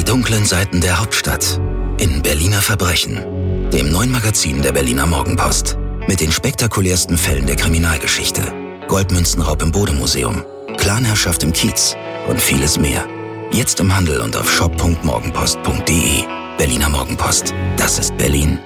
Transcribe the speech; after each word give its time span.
Die 0.00 0.04
dunklen 0.04 0.46
Seiten 0.46 0.80
der 0.80 0.98
Hauptstadt 0.98 1.60
in 1.98 2.22
Berliner 2.22 2.62
Verbrechen, 2.62 3.70
dem 3.70 3.90
neuen 3.92 4.10
Magazin 4.10 4.62
der 4.62 4.72
Berliner 4.72 5.04
Morgenpost. 5.04 5.76
Mit 6.08 6.22
den 6.22 6.32
spektakulärsten 6.32 7.18
Fällen 7.18 7.44
der 7.44 7.56
Kriminalgeschichte. 7.56 8.40
Goldmünzenraub 8.88 9.60
im 9.60 9.72
Bodemuseum, 9.72 10.42
Clanherrschaft 10.78 11.42
im 11.42 11.52
Kiez 11.52 11.96
und 12.30 12.40
vieles 12.40 12.78
mehr. 12.78 13.06
Jetzt 13.52 13.78
im 13.78 13.94
Handel 13.94 14.22
und 14.22 14.34
auf 14.36 14.50
shop.morgenpost.de. 14.50 16.24
Berliner 16.56 16.88
Morgenpost. 16.88 17.52
Das 17.76 17.98
ist 17.98 18.16
Berlin. 18.16 18.58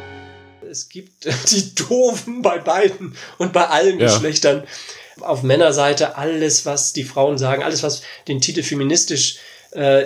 Es 0.71 0.89
gibt 0.89 1.25
die 1.51 1.75
Doofen 1.75 2.43
bei 2.43 2.61
beiden 2.61 3.17
und 3.39 3.53
bei 3.53 3.67
allen 3.67 3.99
ja. 3.99 4.07
Geschlechtern. 4.07 4.63
Auf 5.21 5.43
Männerseite 5.43 6.17
alles, 6.17 6.65
was 6.65 6.93
die 6.93 7.05
Frauen 7.05 7.39
sagen, 7.39 7.65
alles, 7.65 7.83
was 7.83 8.03
den 8.29 8.41
Titel 8.41 8.63
feministisch 8.63 9.39
äh, 9.39 9.54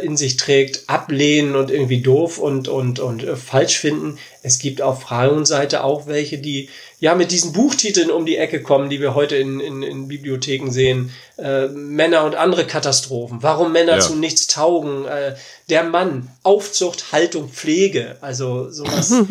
in 0.04 0.16
sich 0.16 0.36
trägt, 0.36 0.84
ablehnen 0.88 1.54
und 1.54 1.70
irgendwie 1.70 2.00
doof 2.00 2.38
und, 2.38 2.68
und, 2.68 3.00
und 3.00 3.22
äh, 3.22 3.36
falsch 3.36 3.78
finden. 3.78 4.18
Es 4.48 4.58
gibt 4.58 4.80
auf 4.80 5.02
Frauenseite 5.02 5.84
auch 5.84 6.06
welche, 6.06 6.38
die 6.38 6.70
ja 7.00 7.14
mit 7.14 7.30
diesen 7.30 7.52
Buchtiteln 7.52 8.10
um 8.10 8.24
die 8.24 8.38
Ecke 8.38 8.62
kommen, 8.62 8.88
die 8.88 8.98
wir 8.98 9.14
heute 9.14 9.36
in, 9.36 9.60
in, 9.60 9.82
in 9.82 10.08
Bibliotheken 10.08 10.70
sehen. 10.70 11.12
Äh, 11.36 11.68
Männer 11.68 12.24
und 12.24 12.34
andere 12.34 12.66
Katastrophen. 12.66 13.42
Warum 13.42 13.72
Männer 13.72 13.96
ja. 13.96 14.00
zu 14.00 14.16
nichts 14.16 14.46
taugen. 14.46 15.04
Äh, 15.04 15.36
der 15.68 15.84
Mann, 15.84 16.30
Aufzucht, 16.42 17.12
Haltung, 17.12 17.50
Pflege. 17.50 18.16
Also 18.22 18.70
sowas. 18.70 19.12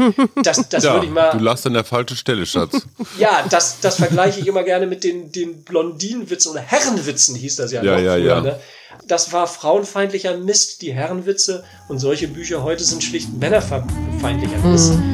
Das, 0.44 0.70
das 0.70 0.84
ja, 0.84 0.94
würde 0.94 1.08
ich 1.08 1.12
mal. 1.12 1.32
Du 1.32 1.44
lachst 1.44 1.66
an 1.66 1.74
der 1.74 1.84
falschen 1.84 2.16
Stelle, 2.16 2.46
Schatz. 2.46 2.84
ja, 3.18 3.44
das, 3.50 3.80
das 3.82 3.96
vergleiche 3.96 4.40
ich 4.40 4.48
immer 4.48 4.64
gerne 4.64 4.86
mit 4.86 5.04
den, 5.04 5.32
den 5.32 5.64
Blondinenwitzen 5.64 6.52
oder 6.52 6.62
Herrenwitzen 6.62 7.36
hieß 7.36 7.56
das 7.56 7.72
ja, 7.72 7.84
ja 7.84 7.96
noch 7.96 8.04
ja, 8.04 8.14
früher. 8.14 8.26
Ja. 8.26 8.42
Ne? 8.42 8.60
Das 9.08 9.34
war 9.34 9.48
frauenfeindlicher 9.48 10.38
Mist, 10.38 10.82
die 10.82 10.94
Herrenwitze. 10.94 11.64
Und 11.88 12.00
solche 12.00 12.28
Bücher 12.28 12.64
heute 12.64 12.84
sind 12.84 13.04
schlicht 13.04 13.34
männerfeindlicher 13.34 14.60
Mist. 14.60 14.94
Mhm. 14.94 15.07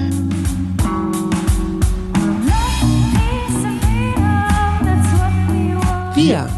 Wir. 6.25 6.49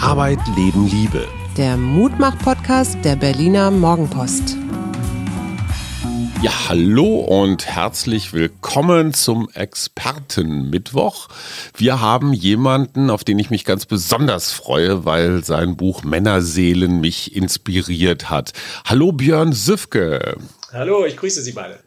Arbeit, 0.00 0.38
Leben, 0.56 0.88
Liebe. 0.88 1.28
Der 1.58 1.76
Mutmach-Podcast 1.76 2.96
der 3.04 3.14
Berliner 3.14 3.70
Morgenpost. 3.70 4.56
Ja, 6.40 6.50
hallo 6.70 7.16
und 7.16 7.66
herzlich 7.66 8.32
willkommen 8.32 9.12
zum 9.12 9.50
Expertenmittwoch. 9.50 11.28
Wir 11.76 12.00
haben 12.00 12.32
jemanden, 12.32 13.10
auf 13.10 13.22
den 13.22 13.38
ich 13.38 13.50
mich 13.50 13.66
ganz 13.66 13.84
besonders 13.84 14.50
freue, 14.50 15.04
weil 15.04 15.44
sein 15.44 15.76
Buch 15.76 16.02
Männerseelen 16.02 17.02
mich 17.02 17.36
inspiriert 17.36 18.30
hat. 18.30 18.54
Hallo 18.86 19.12
Björn 19.12 19.52
Süfke. 19.52 20.38
Hallo, 20.72 21.04
ich 21.04 21.18
grüße 21.18 21.42
Sie 21.42 21.52
beide 21.52 21.80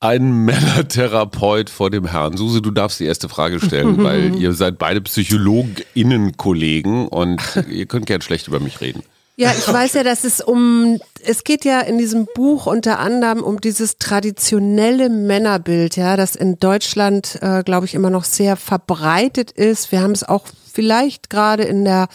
ein 0.00 0.32
Männertherapeut 0.44 1.70
vor 1.70 1.90
dem 1.90 2.06
Herrn. 2.06 2.36
Suse, 2.36 2.62
du 2.62 2.70
darfst 2.70 3.00
die 3.00 3.06
erste 3.06 3.28
Frage 3.28 3.60
stellen, 3.60 3.98
weil 4.04 4.34
ihr 4.34 4.54
seid 4.54 4.78
beide 4.78 5.00
PsychologInnen-Kollegen 5.00 7.08
und 7.08 7.42
ihr 7.68 7.86
könnt 7.86 8.06
gern 8.06 8.22
schlecht 8.22 8.48
über 8.48 8.60
mich 8.60 8.80
reden. 8.80 9.02
Ja, 9.36 9.52
ich 9.56 9.66
weiß 9.66 9.94
ja, 9.94 10.02
dass 10.02 10.24
es 10.24 10.42
um, 10.42 11.00
es 11.24 11.44
geht 11.44 11.64
ja 11.64 11.80
in 11.80 11.96
diesem 11.96 12.26
Buch 12.34 12.66
unter 12.66 12.98
anderem 12.98 13.42
um 13.42 13.58
dieses 13.58 13.96
traditionelle 13.96 15.08
Männerbild, 15.08 15.96
ja, 15.96 16.18
das 16.18 16.36
in 16.36 16.58
Deutschland, 16.58 17.38
äh, 17.40 17.62
glaube 17.62 17.86
ich, 17.86 17.94
immer 17.94 18.10
noch 18.10 18.24
sehr 18.24 18.56
verbreitet 18.56 19.50
ist. 19.50 19.92
Wir 19.92 20.02
haben 20.02 20.12
es 20.12 20.24
auch 20.24 20.44
vielleicht 20.70 21.30
gerade 21.30 21.62
in 21.62 21.86
der 21.86 22.08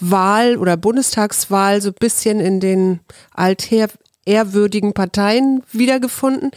Wahl 0.00 0.56
oder 0.56 0.76
Bundestagswahl 0.76 1.80
so 1.80 1.90
ein 1.90 1.96
bisschen 2.00 2.40
in 2.40 2.58
den 2.58 2.98
alther 3.32 3.86
ehrwürdigen 4.24 4.92
Parteien 4.92 5.62
wiedergefunden. 5.72 6.50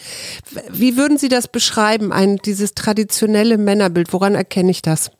Wie 0.69 0.97
würden 0.97 1.17
Sie 1.17 1.29
das 1.29 1.47
beschreiben, 1.47 2.11
ein, 2.11 2.37
dieses 2.37 2.73
traditionelle 2.73 3.57
Männerbild? 3.57 4.13
Woran 4.13 4.35
erkenne 4.35 4.71
ich 4.71 4.81
das? 4.81 5.11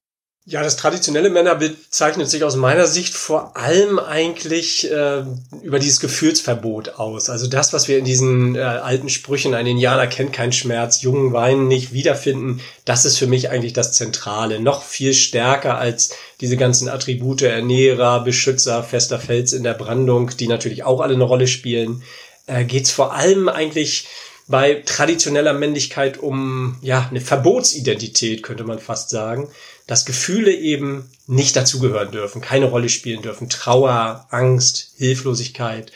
Ja, 0.47 0.61
das 0.61 0.75
traditionelle 0.75 1.31
Männerbild 1.31 1.75
zeichnet 1.89 2.30
sich 2.30 2.43
aus 2.43 2.55
meiner 2.55 2.86
Sicht 2.86 3.15
vor 3.15 3.58
allem 3.58 3.97
eigentlich 3.97 4.92
äh, 4.92 5.23
über 5.64 5.80
dieses 5.80 5.99
Gefühlsverbot 5.99 6.99
aus. 6.99 7.31
Also 7.31 7.47
das, 7.47 7.73
was 7.73 7.87
wir 7.87 7.97
in 7.97 8.05
diesen 8.05 8.53
äh, 8.53 8.59
alten 8.59 9.09
Sprüchen, 9.09 9.55
ein 9.55 9.65
Indianer 9.65 10.05
kennt 10.05 10.33
keinen 10.33 10.52
Schmerz, 10.52 11.02
Jungen 11.02 11.33
weinen 11.33 11.67
nicht, 11.67 11.93
wiederfinden, 11.93 12.61
das 12.86 13.05
ist 13.05 13.17
für 13.17 13.25
mich 13.25 13.49
eigentlich 13.49 13.73
das 13.73 13.93
Zentrale. 13.93 14.59
Noch 14.59 14.83
viel 14.83 15.15
stärker 15.15 15.80
als 15.80 16.11
diese 16.41 16.58
ganzen 16.58 16.89
Attribute, 16.89 17.41
Ernährer, 17.41 18.23
Beschützer, 18.23 18.83
fester 18.83 19.20
Fels 19.20 19.52
in 19.52 19.64
der 19.64 19.73
Brandung, 19.73 20.30
die 20.37 20.47
natürlich 20.47 20.83
auch 20.83 21.02
alle 21.02 21.15
eine 21.15 21.23
Rolle 21.23 21.47
spielen 21.47 22.03
äh, 22.48 22.66
geht 22.66 22.86
es 22.86 22.92
vor 22.92 23.14
allem 23.14 23.50
eigentlich 23.50 24.08
bei 24.48 24.83
traditioneller 24.86 25.54
Männlichkeit 25.54 26.20
um 26.20 26.78
ja 26.82 27.08
eine 27.10 27.22
Verbotsidentität, 27.22 28.44
könnte 28.44 28.64
man 28.64 28.80
fast 28.80 29.10
sagen, 29.10 29.50
dass 29.88 30.06
Gefühle 30.06 30.54
eben 30.54 31.10
nicht 31.28 31.56
dazugehören 31.56 32.11
dürfen, 32.11 32.42
keine 32.42 32.66
Rolle 32.66 32.89
spielen 32.89 33.23
dürfen. 33.23 33.50
Trauer, 33.50 34.28
Angst, 34.30 34.92
Hilflosigkeit, 34.98 35.92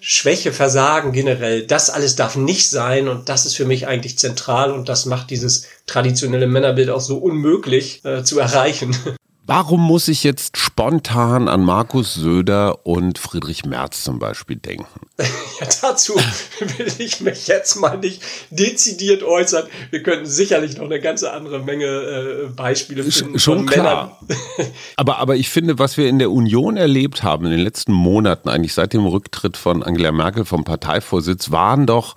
Schwäche, 0.00 0.52
Versagen 0.52 1.12
generell, 1.12 1.64
das 1.64 1.88
alles 1.88 2.16
darf 2.16 2.34
nicht 2.34 2.68
sein 2.70 3.06
und 3.06 3.28
das 3.28 3.46
ist 3.46 3.54
für 3.54 3.66
mich 3.66 3.86
eigentlich 3.86 4.18
zentral 4.18 4.72
und 4.72 4.88
das 4.88 5.06
macht 5.06 5.30
dieses 5.30 5.66
traditionelle 5.86 6.48
Männerbild 6.48 6.90
auch 6.90 7.00
so 7.00 7.18
unmöglich 7.18 8.04
äh, 8.04 8.24
zu 8.24 8.40
erreichen. 8.40 8.96
Warum 9.44 9.80
muss 9.80 10.06
ich 10.06 10.22
jetzt 10.22 10.56
spontan 10.56 11.48
an 11.48 11.64
Markus 11.64 12.14
Söder 12.14 12.86
und 12.86 13.18
Friedrich 13.18 13.64
Merz 13.64 14.04
zum 14.04 14.18
Beispiel 14.18 14.56
denken? 14.56 14.86
Ja, 15.60 15.68
dazu 15.80 16.14
will 16.14 16.92
ich 16.98 17.20
mich 17.20 17.46
jetzt 17.46 17.76
mal 17.76 17.96
nicht 17.96 18.20
dezidiert 18.50 19.22
äußern. 19.22 19.68
Wir 19.90 20.02
könnten 20.02 20.26
sicherlich 20.26 20.76
noch 20.76 20.86
eine 20.86 20.98
ganze 20.98 21.32
andere 21.32 21.60
Menge 21.60 21.84
äh, 21.86 22.48
Beispiele 22.48 23.04
finden. 23.04 23.38
Schon 23.38 23.66
klar. 23.66 24.18
aber, 24.96 25.18
aber 25.18 25.36
ich 25.36 25.50
finde, 25.50 25.78
was 25.78 25.96
wir 25.96 26.08
in 26.08 26.18
der 26.18 26.32
Union 26.32 26.76
erlebt 26.76 27.22
haben 27.22 27.44
in 27.44 27.52
den 27.52 27.60
letzten 27.60 27.92
Monaten, 27.92 28.48
eigentlich 28.48 28.74
seit 28.74 28.92
dem 28.92 29.06
Rücktritt 29.06 29.56
von 29.56 29.84
Angela 29.84 30.10
Merkel 30.10 30.44
vom 30.44 30.64
Parteivorsitz, 30.64 31.52
waren 31.52 31.86
doch 31.86 32.16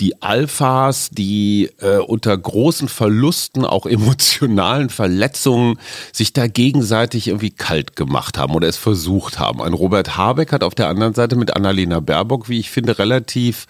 die 0.00 0.22
Alphas, 0.22 1.10
die 1.10 1.70
äh, 1.80 1.98
unter 1.98 2.36
großen 2.36 2.88
Verlusten, 2.88 3.64
auch 3.64 3.86
emotionalen 3.86 4.90
Verletzungen, 4.90 5.78
sich 6.12 6.32
da 6.32 6.46
gegenseitig 6.46 7.28
irgendwie 7.28 7.50
kalt 7.50 7.96
gemacht 7.96 8.38
haben 8.38 8.54
oder 8.54 8.68
es 8.68 8.76
versucht 8.76 9.38
haben. 9.38 9.62
Ein 9.62 9.72
Robert 9.72 10.16
Habeck 10.16 10.52
hat 10.52 10.64
auf 10.64 10.74
der 10.74 10.88
anderen 10.88 11.14
Seite 11.14 11.36
mit 11.36 11.54
Annalena 11.54 12.00
Baerbock, 12.00 12.48
wie 12.48 12.58
ich 12.58 12.70
finde, 12.70 12.98
relativ 12.98 13.66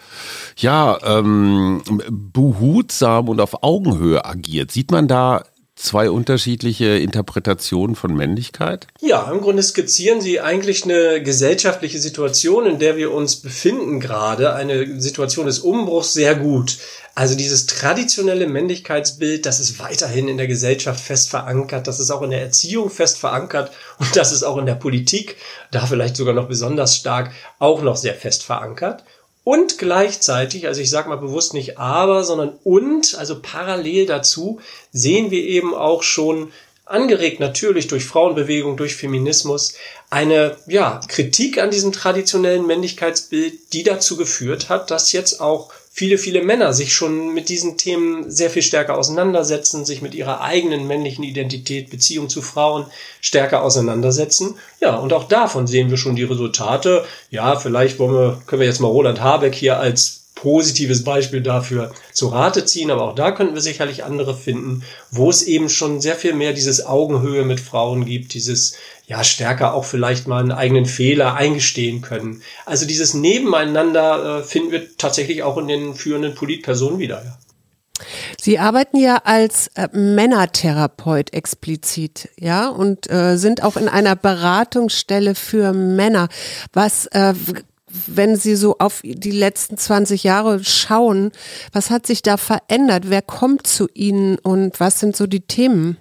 ja 0.57 0.99
ähm, 1.05 1.83
behutsam 2.11 3.29
und 3.29 3.41
auf 3.41 3.62
Augenhöhe 3.62 4.25
agiert. 4.25 4.73
Sieht 4.73 4.91
man 4.91 5.09
da 5.09 5.45
zwei 5.77 6.11
unterschiedliche 6.11 6.87
Interpretationen 6.99 7.97
von 7.97 8.15
Männlichkeit? 8.15 8.87
Ja, 9.01 9.31
im 9.31 9.41
Grunde 9.41 9.62
skizzieren 9.62 10.21
Sie 10.21 10.41
eigentlich 10.41 10.85
eine 10.85 11.23
gesellschaftliche 11.23 11.99
Situation, 11.99 12.67
in 12.67 12.79
der 12.79 12.97
wir 12.97 13.12
uns 13.12 13.37
befinden 13.37 14.01
gerade, 14.01 14.55
eine 14.55 15.01
Situation 15.01 15.47
des 15.47 15.59
Umbruchs 15.59 16.12
sehr 16.12 16.37
gut. 16.37 16.79
Also 17.17 17.37
dieses 17.37 17.67
traditionelle 17.67 18.49
Männlichkeitsbild, 18.49 19.47
das 19.47 19.61
ist 19.61 19.79
weiterhin 19.79 20.27
in 20.27 20.37
der 20.37 20.49
Gesellschaft 20.49 20.99
fest 20.99 21.31
verankert, 21.31 21.87
das 21.87 22.01
ist 22.01 22.11
auch 22.11 22.23
in 22.23 22.31
der 22.31 22.43
Erziehung 22.43 22.91
fest 22.91 23.19
verankert 23.19 23.71
und 23.99 24.17
das 24.17 24.33
ist 24.33 24.43
auch 24.43 24.59
in 24.59 24.67
der 24.67 24.75
Politik, 24.75 25.37
da 25.71 25.87
vielleicht 25.87 26.17
sogar 26.17 26.35
noch 26.35 26.49
besonders 26.49 26.97
stark, 26.97 27.31
auch 27.61 27.83
noch 27.83 27.97
sehr 27.97 28.15
fest 28.15 28.43
verankert. 28.43 29.05
Und 29.44 29.77
gleichzeitig, 29.77 30.66
also 30.66 30.81
ich 30.81 30.88
sage 30.88 31.10
mal 31.10 31.16
bewusst 31.16 31.53
nicht 31.53 31.78
aber, 31.78 32.25
sondern 32.25 32.59
und, 32.65 33.15
also 33.16 33.41
parallel 33.41 34.06
dazu, 34.06 34.59
sehen 34.91 35.31
wir 35.31 35.44
eben 35.44 35.75
auch 35.75 36.03
schon 36.03 36.50
angeregt 36.87 37.41
natürlich 37.41 37.87
durch 37.87 38.05
Frauenbewegung, 38.05 38.77
durch 38.77 38.97
Feminismus, 38.97 39.75
eine 40.10 40.56
ja, 40.66 41.00
Kritik 41.09 41.59
an 41.59 41.71
diesem 41.71 41.93
traditionellen 41.93 42.66
Männlichkeitsbild, 42.66 43.72
die 43.72 43.82
dazu 43.82 44.16
geführt 44.16 44.69
hat, 44.69 44.91
dass 44.91 45.12
jetzt 45.12 45.41
auch 45.41 45.73
viele, 45.94 46.19
viele 46.19 46.43
Männer 46.43 46.73
sich 46.73 46.93
schon 46.93 47.32
mit 47.35 47.49
diesen 47.49 47.79
Themen 47.79 48.29
sehr 48.29 48.50
viel 48.50 48.62
stärker 48.62 48.99
auseinandersetzen, 48.99 49.85
sich 49.85 50.02
mit 50.02 50.12
ihrer 50.12 50.41
eigenen 50.41 50.88
männlichen 50.88 51.23
Identität, 51.23 51.88
Beziehung 51.88 52.29
zu 52.29 52.43
Frauen 52.43 52.87
stärker 53.20 53.62
auseinandersetzen. 53.62 54.56
Ja, 54.81 54.96
und 54.96 55.12
auch 55.12 55.29
davon 55.29 55.69
sehen 55.69 55.91
wir 55.91 55.96
schon 55.96 56.17
die 56.17 56.25
Resultate. 56.25 57.05
Ja, 57.31 57.55
vielleicht 57.55 58.00
wollen 58.00 58.12
wir, 58.12 58.43
können 58.44 58.61
wir 58.61 58.67
jetzt 58.67 58.81
mal 58.81 58.88
Roland 58.88 59.20
Habeck 59.20 59.55
hier 59.55 59.79
als 59.79 60.24
positives 60.35 61.05
Beispiel 61.05 61.43
dafür 61.43 61.93
zu 62.13 62.29
Rate 62.29 62.65
ziehen, 62.65 62.91
aber 62.91 63.03
auch 63.03 63.15
da 63.15 63.31
könnten 63.31 63.55
wir 63.55 63.61
sicherlich 63.61 64.05
andere 64.05 64.37
finden, 64.37 64.83
wo 65.11 65.31
es 65.31 65.43
eben 65.43 65.69
schon 65.69 66.01
sehr 66.01 66.17
viel 66.17 66.35
mehr 66.35 66.53
dieses 66.53 66.85
Augenhöhe 66.85 67.45
mit 67.45 67.61
Frauen 67.61 68.05
gibt, 68.05 68.35
dieses 68.35 68.77
ja 69.07 69.23
stärker 69.23 69.75
auch 69.75 69.85
vielleicht 69.85 70.27
mal 70.27 70.41
einen 70.41 70.53
eigenen 70.53 70.87
Fehler 70.87 71.35
eingestehen 71.35 72.01
können. 72.01 72.43
Also 72.67 72.87
dieses 72.87 73.15
Nebeneinander 73.15 74.41
äh, 74.41 74.43
finden 74.43 74.73
wir 74.73 74.97
tatsächlich 74.97 75.43
auch 75.43 75.59
in 75.59 75.69
den 75.69 75.95
führenden 75.95 76.35
Politpersonen 76.35 76.99
wieder. 76.99 77.23
Ja. 77.25 77.39
Sie 78.41 78.59
arbeiten 78.59 78.99
ja 78.99 79.23
als 79.25 79.69
äh, 79.75 79.89
Männertherapeut 79.93 81.33
explizit, 81.33 82.29
ja, 82.39 82.69
und 82.69 83.11
äh, 83.11 83.37
sind 83.37 83.63
auch 83.63 83.77
in 83.77 83.89
einer 83.89 84.17
Beratungsstelle 84.17 85.35
für 85.35 85.73
Männer. 85.73 86.29
Was 86.73 87.07
äh, 87.07 87.35
wenn 88.06 88.37
Sie 88.37 88.56
so 88.56 88.79
auf 88.79 89.00
die 89.02 89.31
letzten 89.31 89.79
20 89.79 90.25
Jahre 90.25 90.62
schauen, 90.64 91.32
was 91.73 91.91
hat 91.91 92.06
sich 92.06 92.23
da 92.23 92.37
verändert? 92.37 93.05
Wer 93.08 93.23
kommt 93.23 93.67
zu 93.67 93.88
Ihnen 93.94 94.38
und 94.38 94.81
was 94.81 95.00
sind 95.00 95.17
so 95.17 95.26
die 95.26 95.46
Themen? 95.46 95.96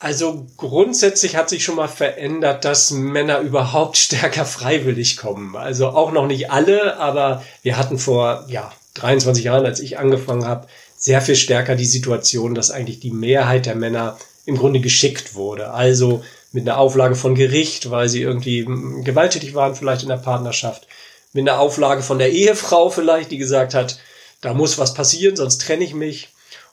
Also 0.00 0.46
grundsätzlich 0.56 1.34
hat 1.34 1.48
sich 1.48 1.64
schon 1.64 1.74
mal 1.74 1.88
verändert, 1.88 2.64
dass 2.64 2.92
Männer 2.92 3.40
überhaupt 3.40 3.96
stärker 3.96 4.44
freiwillig 4.44 5.16
kommen. 5.16 5.56
Also 5.56 5.88
auch 5.88 6.12
noch 6.12 6.26
nicht 6.26 6.50
alle, 6.50 6.98
aber 6.98 7.44
wir 7.62 7.76
hatten 7.76 7.98
vor 7.98 8.44
ja, 8.48 8.72
23 8.94 9.44
Jahren, 9.44 9.64
als 9.64 9.80
ich 9.80 9.98
angefangen 9.98 10.46
habe, 10.46 10.66
sehr 10.96 11.20
viel 11.20 11.36
stärker 11.36 11.76
die 11.76 11.84
Situation, 11.84 12.54
dass 12.54 12.70
eigentlich 12.70 13.00
die 13.00 13.12
Mehrheit 13.12 13.66
der 13.66 13.76
Männer 13.76 14.18
im 14.46 14.56
Grunde 14.56 14.80
geschickt 14.80 15.34
wurde. 15.34 15.70
Also 15.70 16.24
mit 16.52 16.68
einer 16.68 16.78
Auflage 16.78 17.14
von 17.14 17.34
Gericht, 17.34 17.90
weil 17.90 18.08
sie 18.08 18.22
irgendwie 18.22 18.66
gewalttätig 19.04 19.54
waren, 19.54 19.74
vielleicht 19.74 20.02
in 20.02 20.08
der 20.08 20.16
Partnerschaft. 20.16 20.86
Mit 21.32 21.48
einer 21.48 21.60
Auflage 21.60 22.02
von 22.02 22.18
der 22.18 22.32
Ehefrau 22.32 22.90
vielleicht, 22.90 23.30
die 23.30 23.38
gesagt 23.38 23.74
hat, 23.74 23.98
da 24.40 24.54
muss 24.54 24.78
was 24.78 24.94
passieren, 24.94 25.36
sonst 25.36 25.60
trenne 25.60 25.84
ich 25.84 25.94
mich. 25.94 26.30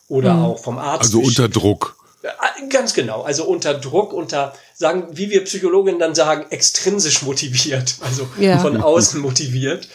Oder 0.08 0.36
mhm. 0.36 0.46
auch 0.46 0.60
vom 0.60 0.78
Arzt. 0.78 1.06
Also 1.06 1.20
unter 1.20 1.50
Druck. 1.50 1.98
Äh, 2.22 2.68
ganz 2.70 2.94
genau, 2.94 3.24
also 3.24 3.46
unter 3.46 3.74
Druck, 3.74 4.14
unter, 4.14 4.54
sagen, 4.74 5.08
wie 5.12 5.30
wir 5.30 5.44
Psychologen 5.44 6.00
dann 6.00 6.16
sagen, 6.16 6.46
extrinsisch 6.52 7.22
motiviert, 7.24 7.96
also 8.02 8.28
ja. 8.40 8.60
von 8.60 8.82
außen 8.82 9.20
motiviert. 9.20 9.90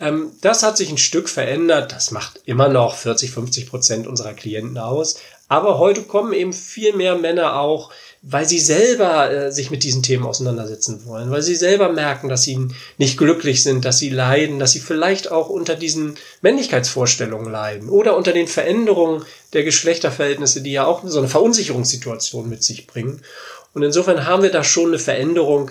Ähm, 0.00 0.32
das 0.40 0.62
hat 0.62 0.76
sich 0.76 0.90
ein 0.90 0.98
Stück 0.98 1.28
verändert. 1.28 1.92
Das 1.92 2.10
macht 2.10 2.40
immer 2.46 2.68
noch 2.68 2.96
40, 2.96 3.30
50 3.30 3.68
Prozent 3.68 4.06
unserer 4.06 4.32
Klienten 4.32 4.78
aus. 4.78 5.16
Aber 5.48 5.78
heute 5.78 6.02
kommen 6.02 6.32
eben 6.32 6.52
viel 6.52 6.94
mehr 6.94 7.16
Männer 7.16 7.58
auch, 7.58 7.90
weil 8.22 8.46
sie 8.46 8.58
selber 8.58 9.30
äh, 9.30 9.52
sich 9.52 9.70
mit 9.70 9.82
diesen 9.82 10.02
Themen 10.02 10.26
auseinandersetzen 10.26 11.06
wollen, 11.06 11.30
weil 11.30 11.40
sie 11.40 11.56
selber 11.56 11.90
merken, 11.90 12.28
dass 12.28 12.42
sie 12.42 12.68
nicht 12.98 13.16
glücklich 13.16 13.62
sind, 13.62 13.84
dass 13.84 13.98
sie 13.98 14.10
leiden, 14.10 14.58
dass 14.58 14.72
sie 14.72 14.80
vielleicht 14.80 15.30
auch 15.30 15.48
unter 15.48 15.74
diesen 15.74 16.16
Männlichkeitsvorstellungen 16.42 17.50
leiden 17.50 17.88
oder 17.88 18.16
unter 18.16 18.32
den 18.32 18.46
Veränderungen 18.46 19.24
der 19.54 19.64
Geschlechterverhältnisse, 19.64 20.60
die 20.60 20.72
ja 20.72 20.84
auch 20.84 21.02
so 21.06 21.18
eine 21.18 21.28
Verunsicherungssituation 21.28 22.48
mit 22.48 22.62
sich 22.62 22.86
bringen. 22.86 23.22
Und 23.72 23.82
insofern 23.82 24.26
haben 24.26 24.42
wir 24.42 24.50
da 24.50 24.64
schon 24.64 24.88
eine 24.88 24.98
Veränderung, 24.98 25.70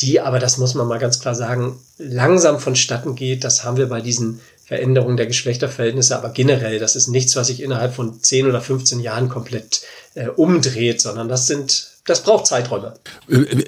die 0.00 0.20
aber, 0.20 0.38
das 0.38 0.58
muss 0.58 0.74
man 0.74 0.86
mal 0.86 1.00
ganz 1.00 1.18
klar 1.18 1.34
sagen, 1.34 1.80
langsam 1.98 2.60
vonstatten 2.60 3.16
geht. 3.16 3.42
Das 3.42 3.64
haben 3.64 3.76
wir 3.76 3.88
bei 3.88 4.00
diesen 4.00 4.40
Veränderungen 4.68 5.16
der 5.16 5.26
Geschlechterverhältnisse, 5.26 6.14
aber 6.14 6.28
generell, 6.28 6.78
das 6.78 6.94
ist 6.94 7.08
nichts, 7.08 7.34
was 7.36 7.46
sich 7.46 7.62
innerhalb 7.62 7.94
von 7.94 8.22
10 8.22 8.46
oder 8.46 8.60
15 8.60 9.00
Jahren 9.00 9.30
komplett 9.30 9.80
äh, 10.14 10.28
umdreht, 10.28 11.00
sondern 11.00 11.26
das 11.26 11.46
sind, 11.46 11.88
das 12.04 12.22
braucht 12.22 12.46
Zeiträume. 12.46 12.92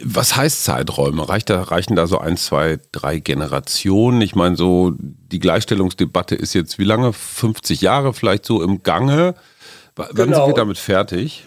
Was 0.04 0.36
heißt 0.36 0.62
Zeiträume? 0.62 1.26
Reicht 1.26 1.48
da, 1.48 1.62
reichen 1.62 1.96
da 1.96 2.06
so 2.06 2.18
ein, 2.18 2.36
zwei, 2.36 2.78
drei 2.92 3.18
Generationen? 3.18 4.20
Ich 4.20 4.34
meine, 4.34 4.56
so 4.56 4.92
die 4.98 5.38
Gleichstellungsdebatte 5.38 6.34
ist 6.34 6.52
jetzt 6.52 6.78
wie 6.78 6.84
lange? 6.84 7.14
50 7.14 7.80
Jahre 7.80 8.12
vielleicht 8.12 8.44
so 8.44 8.62
im 8.62 8.82
Gange. 8.82 9.36
Wann 9.96 10.08
genau. 10.14 10.44
sind 10.44 10.48
wir 10.48 10.54
damit 10.54 10.76
fertig? 10.76 11.46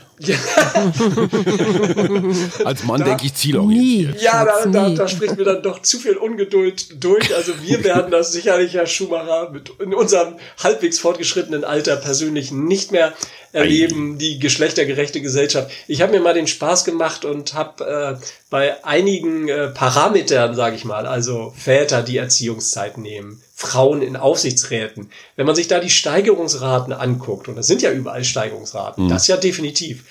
Als 2.64 2.84
Mann 2.84 3.00
da, 3.00 3.06
denke 3.06 3.26
ich 3.26 3.34
zielorientiert. 3.34 4.22
Ja, 4.22 4.46
da, 4.46 4.66
da, 4.66 4.90
da, 4.90 5.08
spricht 5.08 5.38
mir 5.38 5.44
dann 5.44 5.64
doch 5.64 5.82
zu 5.82 5.98
viel 6.00 6.18
Ungeduld 6.18 7.04
durch. 7.04 7.36
Also 7.36 7.54
wir 7.62 7.84
werden 7.84 8.12
das 8.12 8.32
sicherlich, 8.32 8.74
Herr 8.74 8.86
Schumacher, 8.86 9.50
mit 9.52 9.72
in 9.80 9.94
unserem 9.94 10.36
halbwegs 10.62 11.00
fortgeschrittenen 11.00 11.64
Alter 11.64 11.96
persönlich 11.98 12.52
nicht 12.52 12.92
mehr 12.92 13.14
erleben, 13.54 14.18
die 14.18 14.40
geschlechtergerechte 14.40 15.22
Gesellschaft. 15.22 15.72
Ich 15.88 16.02
habe 16.02 16.12
mir 16.12 16.22
mal 16.22 16.34
den 16.34 16.48
Spaß 16.48 16.86
gemacht 16.86 17.24
und 17.24 17.54
habe 17.54 18.20
äh, 18.20 18.26
bei 18.50 18.84
einigen 18.84 19.48
äh, 19.48 19.68
Parametern, 19.68 20.56
sage 20.56 20.76
ich 20.76 20.86
mal, 20.86 21.06
also 21.06 21.54
Väter, 21.56 22.02
die 22.02 22.18
Erziehungszeit 22.18 22.98
nehmen, 22.98 23.43
Frauen 23.56 24.02
in 24.02 24.16
Aufsichtsräten, 24.16 25.10
wenn 25.36 25.46
man 25.46 25.56
sich 25.56 25.68
da 25.68 25.80
die 25.80 25.90
Steigerungsraten 25.90 26.92
anguckt, 26.92 27.48
und 27.48 27.56
das 27.56 27.68
sind 27.68 27.82
ja 27.82 27.92
überall 27.92 28.24
Steigerungsraten, 28.24 29.06
mhm. 29.06 29.10
das 29.10 29.28
ja 29.28 29.38
definitiv, 29.38 30.04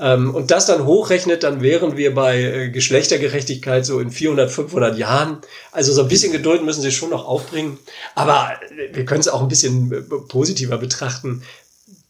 ähm, 0.00 0.34
und 0.34 0.50
das 0.50 0.66
dann 0.66 0.86
hochrechnet, 0.86 1.42
dann 1.42 1.60
wären 1.60 1.96
wir 1.96 2.14
bei 2.14 2.40
äh, 2.40 2.70
Geschlechtergerechtigkeit 2.70 3.84
so 3.84 4.00
in 4.00 4.10
400, 4.10 4.50
500 4.50 4.96
Jahren. 4.96 5.38
Also 5.72 5.92
so 5.92 6.02
ein 6.02 6.08
bisschen 6.08 6.32
Geduld 6.32 6.64
müssen 6.64 6.80
sie 6.80 6.90
schon 6.90 7.10
noch 7.10 7.26
aufbringen. 7.26 7.78
Aber 8.14 8.52
wir 8.92 9.04
können 9.04 9.20
es 9.20 9.28
auch 9.28 9.42
ein 9.42 9.48
bisschen 9.48 9.92
äh, 9.92 10.00
positiver 10.00 10.78
betrachten. 10.78 11.42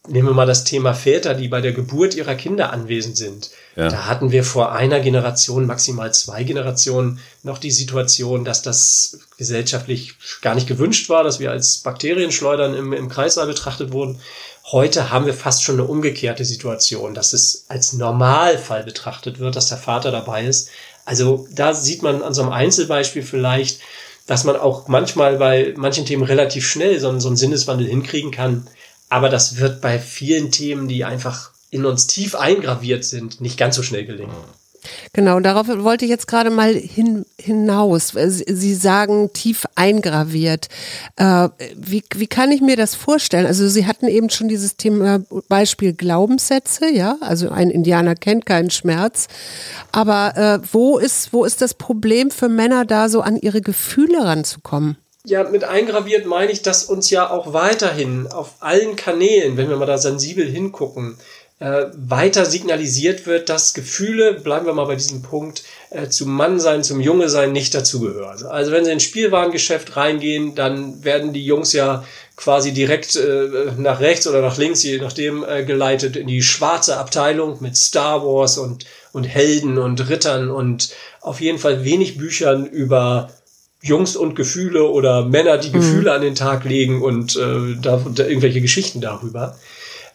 Nehmen 0.07 0.29
wir 0.29 0.33
mal 0.33 0.47
das 0.47 0.63
Thema 0.63 0.95
Väter, 0.95 1.35
die 1.35 1.47
bei 1.47 1.61
der 1.61 1.73
Geburt 1.73 2.15
ihrer 2.15 2.33
Kinder 2.33 2.73
anwesend 2.73 3.17
sind. 3.17 3.51
Ja. 3.75 3.87
Da 3.87 4.07
hatten 4.07 4.31
wir 4.31 4.43
vor 4.43 4.71
einer 4.71 4.99
Generation, 4.99 5.67
maximal 5.67 6.11
zwei 6.11 6.43
Generationen, 6.43 7.19
noch 7.43 7.59
die 7.59 7.69
Situation, 7.69 8.43
dass 8.43 8.63
das 8.63 9.19
gesellschaftlich 9.37 10.15
gar 10.41 10.55
nicht 10.55 10.67
gewünscht 10.67 11.07
war, 11.09 11.23
dass 11.23 11.39
wir 11.39 11.51
als 11.51 11.77
Bakterienschleudern 11.77 12.73
im, 12.73 12.93
im 12.93 13.09
Kreislauf 13.09 13.45
betrachtet 13.45 13.91
wurden. 13.91 14.19
Heute 14.71 15.11
haben 15.11 15.27
wir 15.27 15.35
fast 15.35 15.63
schon 15.63 15.75
eine 15.75 15.87
umgekehrte 15.87 16.45
Situation, 16.45 17.13
dass 17.13 17.33
es 17.33 17.65
als 17.67 17.93
Normalfall 17.93 18.83
betrachtet 18.83 19.39
wird, 19.39 19.55
dass 19.55 19.69
der 19.69 19.77
Vater 19.77 20.09
dabei 20.09 20.45
ist. 20.45 20.69
Also 21.05 21.47
da 21.51 21.75
sieht 21.75 22.01
man 22.01 22.23
an 22.23 22.33
so 22.33 22.41
einem 22.41 22.51
Einzelbeispiel 22.51 23.23
vielleicht, 23.23 23.81
dass 24.25 24.45
man 24.45 24.55
auch 24.55 24.87
manchmal 24.87 25.37
bei 25.37 25.73
manchen 25.77 26.05
Themen 26.05 26.23
relativ 26.23 26.67
schnell 26.67 26.99
so 26.99 27.09
einen, 27.09 27.19
so 27.19 27.27
einen 27.27 27.37
Sinneswandel 27.37 27.87
hinkriegen 27.87 28.31
kann. 28.31 28.67
Aber 29.11 29.27
das 29.27 29.57
wird 29.57 29.81
bei 29.81 29.99
vielen 29.99 30.51
Themen, 30.51 30.87
die 30.87 31.03
einfach 31.03 31.51
in 31.69 31.85
uns 31.85 32.07
tief 32.07 32.33
eingraviert 32.33 33.03
sind, 33.03 33.41
nicht 33.41 33.57
ganz 33.57 33.75
so 33.75 33.83
schnell 33.83 34.05
gelingen. 34.05 34.31
Genau, 35.11 35.41
darauf 35.41 35.67
wollte 35.67 36.05
ich 36.05 36.11
jetzt 36.11 36.27
gerade 36.27 36.49
mal 36.49 36.73
hin, 36.73 37.25
hinaus. 37.37 38.13
Sie 38.15 38.73
sagen 38.73 39.31
tief 39.33 39.65
eingraviert. 39.75 40.69
Äh, 41.17 41.49
wie, 41.75 42.05
wie 42.15 42.27
kann 42.27 42.53
ich 42.53 42.61
mir 42.61 42.77
das 42.77 42.95
vorstellen? 42.95 43.45
Also 43.45 43.67
Sie 43.67 43.85
hatten 43.85 44.07
eben 44.07 44.29
schon 44.29 44.47
dieses 44.47 44.77
Thema 44.77 45.19
Beispiel 45.49 45.91
Glaubenssätze, 45.91 46.89
ja, 46.89 47.17
also 47.19 47.49
ein 47.49 47.69
Indianer 47.69 48.15
kennt 48.15 48.45
keinen 48.45 48.71
Schmerz. 48.71 49.27
Aber 49.91 50.37
äh, 50.37 50.67
wo 50.71 50.97
ist, 50.97 51.33
wo 51.33 51.43
ist 51.43 51.61
das 51.61 51.73
Problem 51.73 52.31
für 52.31 52.47
Männer 52.47 52.85
da 52.85 53.09
so 53.09 53.19
an 53.19 53.35
ihre 53.35 53.59
Gefühle 53.59 54.23
ranzukommen? 54.23 54.95
Ja, 55.23 55.43
mit 55.43 55.63
eingraviert 55.63 56.25
meine 56.25 56.51
ich, 56.51 56.63
dass 56.63 56.83
uns 56.85 57.11
ja 57.11 57.29
auch 57.29 57.53
weiterhin 57.53 58.27
auf 58.27 58.55
allen 58.59 58.95
Kanälen, 58.95 59.55
wenn 59.55 59.69
wir 59.69 59.77
mal 59.77 59.85
da 59.85 59.99
sensibel 59.99 60.47
hingucken, 60.47 61.17
äh, 61.59 61.85
weiter 61.93 62.45
signalisiert 62.45 63.27
wird, 63.27 63.47
dass 63.47 63.75
Gefühle, 63.75 64.33
bleiben 64.33 64.65
wir 64.65 64.73
mal 64.73 64.87
bei 64.87 64.95
diesem 64.95 65.21
Punkt, 65.21 65.61
äh, 65.91 66.07
zum 66.07 66.31
Mannsein, 66.31 66.83
zum 66.83 66.99
Junge 66.99 67.29
sein 67.29 67.51
nicht 67.51 67.75
dazugehören. 67.75 68.47
Also 68.47 68.71
wenn 68.71 68.83
sie 68.83 68.91
ins 68.91 69.03
Spielwarengeschäft 69.03 69.95
reingehen, 69.95 70.55
dann 70.55 71.03
werden 71.03 71.33
die 71.33 71.45
Jungs 71.45 71.71
ja 71.73 72.03
quasi 72.35 72.71
direkt 72.71 73.15
äh, 73.15 73.73
nach 73.77 73.99
rechts 73.99 74.25
oder 74.25 74.41
nach 74.41 74.57
links, 74.57 74.81
je 74.81 74.97
nachdem, 74.97 75.45
äh, 75.47 75.63
geleitet 75.63 76.15
in 76.15 76.25
die 76.25 76.41
schwarze 76.41 76.97
Abteilung 76.97 77.57
mit 77.61 77.77
Star 77.77 78.25
Wars 78.25 78.57
und, 78.57 78.85
und 79.11 79.25
Helden 79.25 79.77
und 79.77 80.09
Rittern 80.09 80.49
und 80.49 80.89
auf 81.21 81.41
jeden 81.41 81.59
Fall 81.59 81.85
wenig 81.85 82.17
Büchern 82.17 82.65
über 82.65 83.29
Jungs 83.81 84.15
und 84.15 84.35
Gefühle 84.35 84.87
oder 84.87 85.25
Männer, 85.25 85.57
die 85.57 85.69
mhm. 85.69 85.73
Gefühle 85.73 86.13
an 86.13 86.21
den 86.21 86.35
Tag 86.35 86.65
legen 86.65 87.01
und 87.01 87.35
äh, 87.35 87.75
da, 87.81 88.03
da 88.13 88.25
irgendwelche 88.25 88.61
Geschichten 88.61 89.01
darüber. 89.01 89.57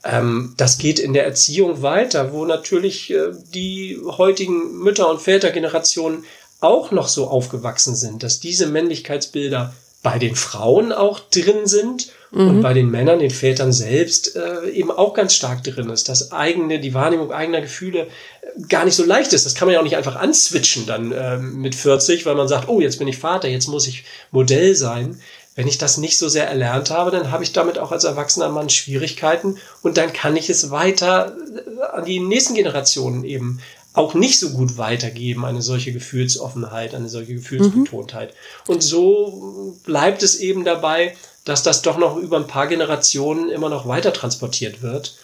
Ähm, 0.04 0.54
das 0.56 0.78
geht 0.78 0.98
in 0.98 1.12
der 1.12 1.24
Erziehung 1.24 1.82
weiter, 1.82 2.32
wo 2.32 2.44
natürlich 2.44 3.10
äh, 3.12 3.32
die 3.54 4.00
heutigen 4.04 4.78
Mütter- 4.78 5.10
und 5.10 5.20
Vätergenerationen 5.20 6.24
auch 6.60 6.90
noch 6.90 7.08
so 7.08 7.26
aufgewachsen 7.26 7.96
sind, 7.96 8.22
dass 8.22 8.40
diese 8.40 8.66
Männlichkeitsbilder 8.66 9.74
bei 10.02 10.18
den 10.18 10.36
Frauen 10.36 10.92
auch 10.92 11.18
drin 11.18 11.66
sind 11.66 12.12
mhm. 12.30 12.48
und 12.48 12.62
bei 12.62 12.74
den 12.74 12.90
Männern, 12.90 13.18
den 13.18 13.30
Vätern 13.30 13.72
selbst 13.72 14.36
äh, 14.36 14.68
eben 14.70 14.90
auch 14.90 15.14
ganz 15.14 15.34
stark 15.34 15.64
drin 15.64 15.90
ist, 15.90 16.08
dass 16.08 16.32
eigene, 16.32 16.80
die 16.80 16.94
Wahrnehmung 16.94 17.32
eigener 17.32 17.60
Gefühle 17.60 18.02
äh, 18.06 18.62
gar 18.68 18.84
nicht 18.84 18.94
so 18.94 19.04
leicht 19.04 19.32
ist. 19.32 19.46
Das 19.46 19.54
kann 19.54 19.66
man 19.66 19.74
ja 19.74 19.80
auch 19.80 19.84
nicht 19.84 19.96
einfach 19.96 20.16
answitchen 20.16 20.86
dann 20.86 21.12
äh, 21.12 21.38
mit 21.38 21.74
40, 21.74 22.26
weil 22.26 22.34
man 22.34 22.48
sagt, 22.48 22.68
oh, 22.68 22.80
jetzt 22.80 22.98
bin 22.98 23.08
ich 23.08 23.18
Vater, 23.18 23.48
jetzt 23.48 23.68
muss 23.68 23.86
ich 23.86 24.04
Modell 24.30 24.74
sein. 24.74 25.20
Wenn 25.54 25.68
ich 25.68 25.78
das 25.78 25.96
nicht 25.96 26.18
so 26.18 26.28
sehr 26.28 26.46
erlernt 26.46 26.90
habe, 26.90 27.10
dann 27.10 27.30
habe 27.30 27.42
ich 27.42 27.54
damit 27.54 27.78
auch 27.78 27.90
als 27.90 28.04
erwachsener 28.04 28.50
Mann 28.50 28.68
Schwierigkeiten 28.68 29.56
und 29.82 29.96
dann 29.96 30.12
kann 30.12 30.36
ich 30.36 30.50
es 30.50 30.70
weiter 30.70 31.34
äh, 31.36 31.96
an 31.96 32.04
die 32.04 32.20
nächsten 32.20 32.54
Generationen 32.54 33.24
eben 33.24 33.60
auch 33.96 34.12
nicht 34.12 34.38
so 34.38 34.50
gut 34.50 34.76
weitergeben, 34.76 35.46
eine 35.46 35.62
solche 35.62 35.92
Gefühlsoffenheit, 35.92 36.94
eine 36.94 37.08
solche 37.08 37.34
Gefühlsbetontheit. 37.34 38.34
Mhm. 38.66 38.74
Und 38.74 38.82
so 38.82 39.78
bleibt 39.84 40.22
es 40.22 40.36
eben 40.36 40.64
dabei, 40.64 41.16
dass 41.46 41.62
das 41.62 41.80
doch 41.80 41.96
noch 41.96 42.16
über 42.16 42.36
ein 42.36 42.46
paar 42.46 42.66
Generationen 42.66 43.48
immer 43.48 43.70
noch 43.70 43.88
weiter 43.88 44.12
transportiert 44.12 44.82
wird. 44.82 45.16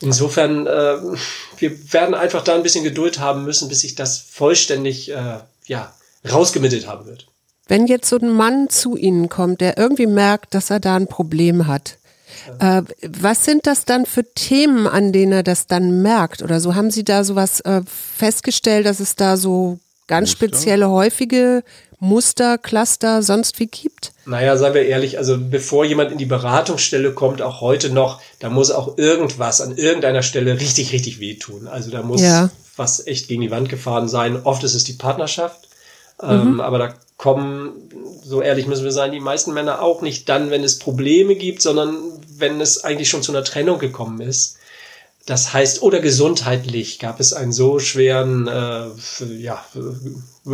Insofern, 0.00 0.66
äh, 0.66 0.96
wir 1.58 1.92
werden 1.92 2.14
einfach 2.14 2.42
da 2.42 2.54
ein 2.54 2.62
bisschen 2.62 2.84
Geduld 2.84 3.18
haben 3.18 3.44
müssen, 3.44 3.68
bis 3.68 3.80
sich 3.80 3.94
das 3.94 4.18
vollständig 4.18 5.10
äh, 5.10 5.40
ja, 5.66 5.94
rausgemittelt 6.30 6.86
haben 6.86 7.06
wird. 7.06 7.26
Wenn 7.66 7.86
jetzt 7.86 8.08
so 8.08 8.16
ein 8.16 8.30
Mann 8.30 8.68
zu 8.68 8.96
Ihnen 8.96 9.28
kommt, 9.28 9.60
der 9.60 9.76
irgendwie 9.76 10.06
merkt, 10.06 10.54
dass 10.54 10.70
er 10.70 10.80
da 10.80 10.96
ein 10.96 11.08
Problem 11.08 11.66
hat, 11.66 11.98
äh, 12.58 12.82
was 13.02 13.44
sind 13.44 13.66
das 13.66 13.84
dann 13.84 14.06
für 14.06 14.24
Themen, 14.34 14.86
an 14.86 15.12
denen 15.12 15.32
er 15.32 15.42
das 15.42 15.66
dann 15.66 16.02
merkt? 16.02 16.42
Oder 16.42 16.60
so 16.60 16.74
haben 16.74 16.90
Sie 16.90 17.04
da 17.04 17.24
sowas 17.24 17.60
äh, 17.60 17.80
festgestellt, 17.86 18.86
dass 18.86 19.00
es 19.00 19.16
da 19.16 19.36
so 19.36 19.78
ganz 20.06 20.30
spezielle, 20.30 20.90
häufige 20.90 21.62
Muster, 22.04 22.58
Cluster, 22.58 23.22
sonst 23.22 23.58
wie 23.58 23.66
gibt? 23.66 24.12
Naja, 24.26 24.56
sagen 24.56 24.74
wir 24.74 24.86
ehrlich, 24.86 25.18
also 25.18 25.38
bevor 25.38 25.84
jemand 25.84 26.12
in 26.12 26.18
die 26.18 26.26
Beratungsstelle 26.26 27.12
kommt, 27.12 27.40
auch 27.40 27.60
heute 27.60 27.90
noch, 27.90 28.20
da 28.38 28.50
muss 28.50 28.70
auch 28.70 28.98
irgendwas 28.98 29.60
an 29.60 29.76
irgendeiner 29.76 30.22
Stelle 30.22 30.60
richtig, 30.60 30.92
richtig 30.92 31.18
wehtun. 31.18 31.66
Also 31.66 31.90
da 31.90 32.02
muss 32.02 32.20
ja. 32.20 32.50
was 32.76 33.06
echt 33.06 33.28
gegen 33.28 33.42
die 33.42 33.50
Wand 33.50 33.68
gefahren 33.68 34.08
sein. 34.08 34.42
Oft 34.44 34.62
ist 34.64 34.74
es 34.74 34.84
die 34.84 34.92
Partnerschaft. 34.92 35.68
Ähm, 36.22 36.28
mhm. 36.28 36.46
Ähm, 36.46 36.60
aber 36.60 36.78
da 36.78 36.94
kommen, 37.16 37.72
so 38.22 38.42
ehrlich 38.42 38.66
müssen 38.66 38.84
wir 38.84 38.92
sein, 38.92 39.12
die 39.12 39.20
meisten 39.20 39.54
Männer 39.54 39.80
auch 39.80 40.02
nicht 40.02 40.28
dann, 40.28 40.50
wenn 40.50 40.62
es 40.62 40.78
Probleme 40.78 41.36
gibt, 41.36 41.62
sondern 41.62 41.96
wenn 42.36 42.60
es 42.60 42.84
eigentlich 42.84 43.08
schon 43.08 43.22
zu 43.22 43.32
einer 43.32 43.44
Trennung 43.44 43.78
gekommen 43.78 44.20
ist. 44.20 44.58
Das 45.26 45.54
heißt, 45.54 45.82
oder 45.82 46.00
gesundheitlich 46.00 46.98
gab 46.98 47.18
es 47.18 47.32
einen 47.32 47.52
so 47.52 47.78
schweren, 47.78 48.46
äh, 48.46 48.88
ja, 49.38 49.64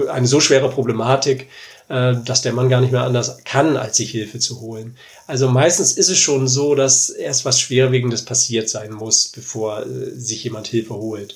eine 0.09 0.27
so 0.29 0.39
schwere 0.39 0.71
Problematik, 0.71 1.49
äh, 1.89 2.15
dass 2.25 2.43
der 2.43 2.53
Mann 2.53 2.69
gar 2.69 2.81
nicht 2.81 2.93
mehr 2.93 3.03
anders 3.03 3.39
kann, 3.45 3.77
als 3.77 3.97
sich 3.97 4.13
Hilfe 4.13 4.39
zu 4.39 4.61
holen. 4.61 4.97
Also 5.27 5.49
meistens 5.49 5.93
ist 5.93 6.09
es 6.09 6.19
schon 6.19 6.47
so, 6.47 6.77
dass 6.77 7.11
erst 7.11 7.45
was 7.45 7.61
Schwerwiegendes 7.61 8.25
passiert 8.25 8.69
sein 8.69 8.93
muss, 8.93 9.29
bevor 9.29 9.85
äh, 9.85 10.13
sich 10.15 10.45
jemand 10.45 10.69
Hilfe 10.69 10.95
holt. 10.95 11.35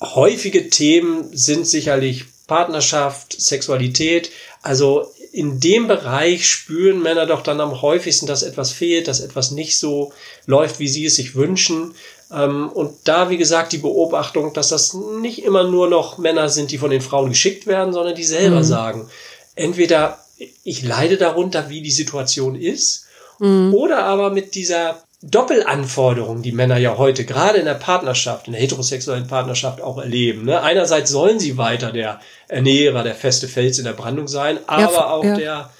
Häufige 0.00 0.70
Themen 0.70 1.36
sind 1.36 1.66
sicherlich 1.66 2.24
Partnerschaft, 2.46 3.40
Sexualität. 3.40 4.30
Also 4.62 5.12
in 5.32 5.60
dem 5.60 5.88
Bereich 5.88 6.46
spüren 6.46 7.02
Männer 7.02 7.26
doch 7.26 7.42
dann 7.42 7.60
am 7.60 7.80
häufigsten, 7.80 8.26
dass 8.26 8.42
etwas 8.42 8.72
fehlt, 8.72 9.08
dass 9.08 9.20
etwas 9.20 9.50
nicht 9.50 9.78
so 9.78 10.12
läuft, 10.46 10.78
wie 10.78 10.88
sie 10.88 11.06
es 11.06 11.16
sich 11.16 11.34
wünschen. 11.34 11.94
Ähm, 12.32 12.68
und 12.70 12.92
da, 13.04 13.30
wie 13.30 13.36
gesagt, 13.36 13.72
die 13.72 13.78
Beobachtung, 13.78 14.52
dass 14.52 14.68
das 14.68 14.94
nicht 14.94 15.44
immer 15.44 15.64
nur 15.64 15.88
noch 15.88 16.18
Männer 16.18 16.48
sind, 16.48 16.70
die 16.70 16.78
von 16.78 16.90
den 16.90 17.00
Frauen 17.00 17.28
geschickt 17.28 17.66
werden, 17.66 17.92
sondern 17.92 18.14
die 18.14 18.24
selber 18.24 18.58
mhm. 18.58 18.64
sagen, 18.64 19.10
entweder 19.54 20.18
ich 20.64 20.82
leide 20.82 21.18
darunter, 21.18 21.68
wie 21.68 21.82
die 21.82 21.90
Situation 21.90 22.56
ist, 22.56 23.06
mhm. 23.38 23.74
oder 23.74 24.04
aber 24.04 24.30
mit 24.30 24.54
dieser 24.54 25.02
Doppelanforderung, 25.22 26.42
die 26.42 26.50
Männer 26.50 26.78
ja 26.78 26.98
heute 26.98 27.24
gerade 27.24 27.58
in 27.58 27.64
der 27.64 27.74
Partnerschaft, 27.74 28.48
in 28.48 28.54
der 28.54 28.62
heterosexuellen 28.62 29.28
Partnerschaft 29.28 29.80
auch 29.80 29.98
erleben. 29.98 30.44
Ne? 30.44 30.60
Einerseits 30.60 31.12
sollen 31.12 31.38
sie 31.38 31.58
weiter 31.58 31.92
der 31.92 32.20
Ernährer, 32.48 33.04
der 33.04 33.14
feste 33.14 33.46
Fels 33.46 33.78
in 33.78 33.84
der 33.84 33.92
Brandung 33.92 34.26
sein, 34.26 34.58
aber 34.66 34.92
ja, 34.92 35.10
auch 35.10 35.24
ja. 35.24 35.36
der 35.36 35.70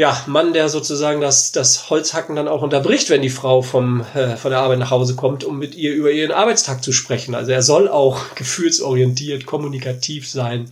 ja, 0.00 0.18
Mann, 0.26 0.54
der 0.54 0.70
sozusagen 0.70 1.20
das, 1.20 1.52
das 1.52 1.90
Holzhacken 1.90 2.34
dann 2.34 2.48
auch 2.48 2.62
unterbricht, 2.62 3.10
wenn 3.10 3.20
die 3.20 3.28
Frau 3.28 3.60
vom, 3.60 4.00
äh, 4.14 4.34
von 4.38 4.50
der 4.50 4.60
Arbeit 4.60 4.78
nach 4.78 4.90
Hause 4.90 5.14
kommt, 5.14 5.44
um 5.44 5.58
mit 5.58 5.74
ihr 5.74 5.92
über 5.92 6.10
ihren 6.10 6.32
Arbeitstag 6.32 6.82
zu 6.82 6.90
sprechen. 6.90 7.34
Also 7.34 7.52
er 7.52 7.60
soll 7.60 7.86
auch 7.86 8.18
gefühlsorientiert, 8.34 9.44
kommunikativ 9.44 10.26
sein. 10.26 10.70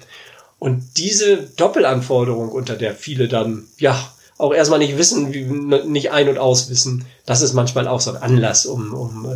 Und 0.58 0.82
diese 0.96 1.36
Doppelanforderung, 1.58 2.48
unter 2.48 2.74
der 2.74 2.94
viele 2.94 3.28
dann, 3.28 3.66
ja, 3.76 4.02
auch 4.38 4.54
erstmal 4.54 4.78
nicht 4.78 4.96
wissen, 4.96 5.34
wie, 5.34 5.42
nicht 5.42 6.10
ein- 6.10 6.30
und 6.30 6.38
auswissen, 6.38 7.04
das 7.26 7.42
ist 7.42 7.52
manchmal 7.52 7.86
auch 7.86 8.00
so 8.00 8.12
ein 8.12 8.22
Anlass, 8.22 8.64
um, 8.64 8.94
um 8.94 9.26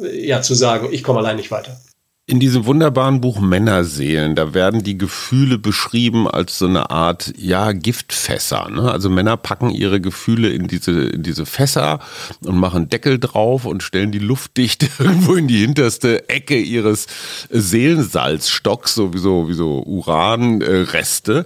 äh, 0.00 0.28
ja, 0.28 0.42
zu 0.42 0.54
sagen, 0.54 0.90
ich 0.92 1.02
komme 1.02 1.18
allein 1.18 1.38
nicht 1.38 1.50
weiter. 1.50 1.80
In 2.26 2.40
diesem 2.40 2.64
wunderbaren 2.64 3.20
Buch 3.20 3.38
Männerseelen, 3.38 4.34
da 4.34 4.54
werden 4.54 4.82
die 4.82 4.96
Gefühle 4.96 5.58
beschrieben 5.58 6.26
als 6.26 6.58
so 6.58 6.64
eine 6.66 6.88
Art, 6.90 7.34
ja, 7.36 7.72
Giftfässer. 7.72 8.70
Ne? 8.70 8.90
Also 8.90 9.10
Männer 9.10 9.36
packen 9.36 9.68
ihre 9.68 10.00
Gefühle 10.00 10.48
in 10.48 10.66
diese, 10.66 11.02
in 11.02 11.22
diese 11.22 11.44
Fässer 11.44 11.98
und 12.42 12.56
machen 12.56 12.88
Deckel 12.88 13.18
drauf 13.18 13.66
und 13.66 13.82
stellen 13.82 14.10
die 14.10 14.20
luftdicht 14.20 14.88
irgendwo 14.98 15.34
in 15.34 15.48
die 15.48 15.58
hinterste 15.58 16.26
Ecke 16.30 16.58
ihres 16.58 17.08
Seelensalzstocks, 17.50 18.94
sowieso 18.94 19.50
wie 19.50 19.54
so 19.54 19.82
Uranreste. 19.82 21.44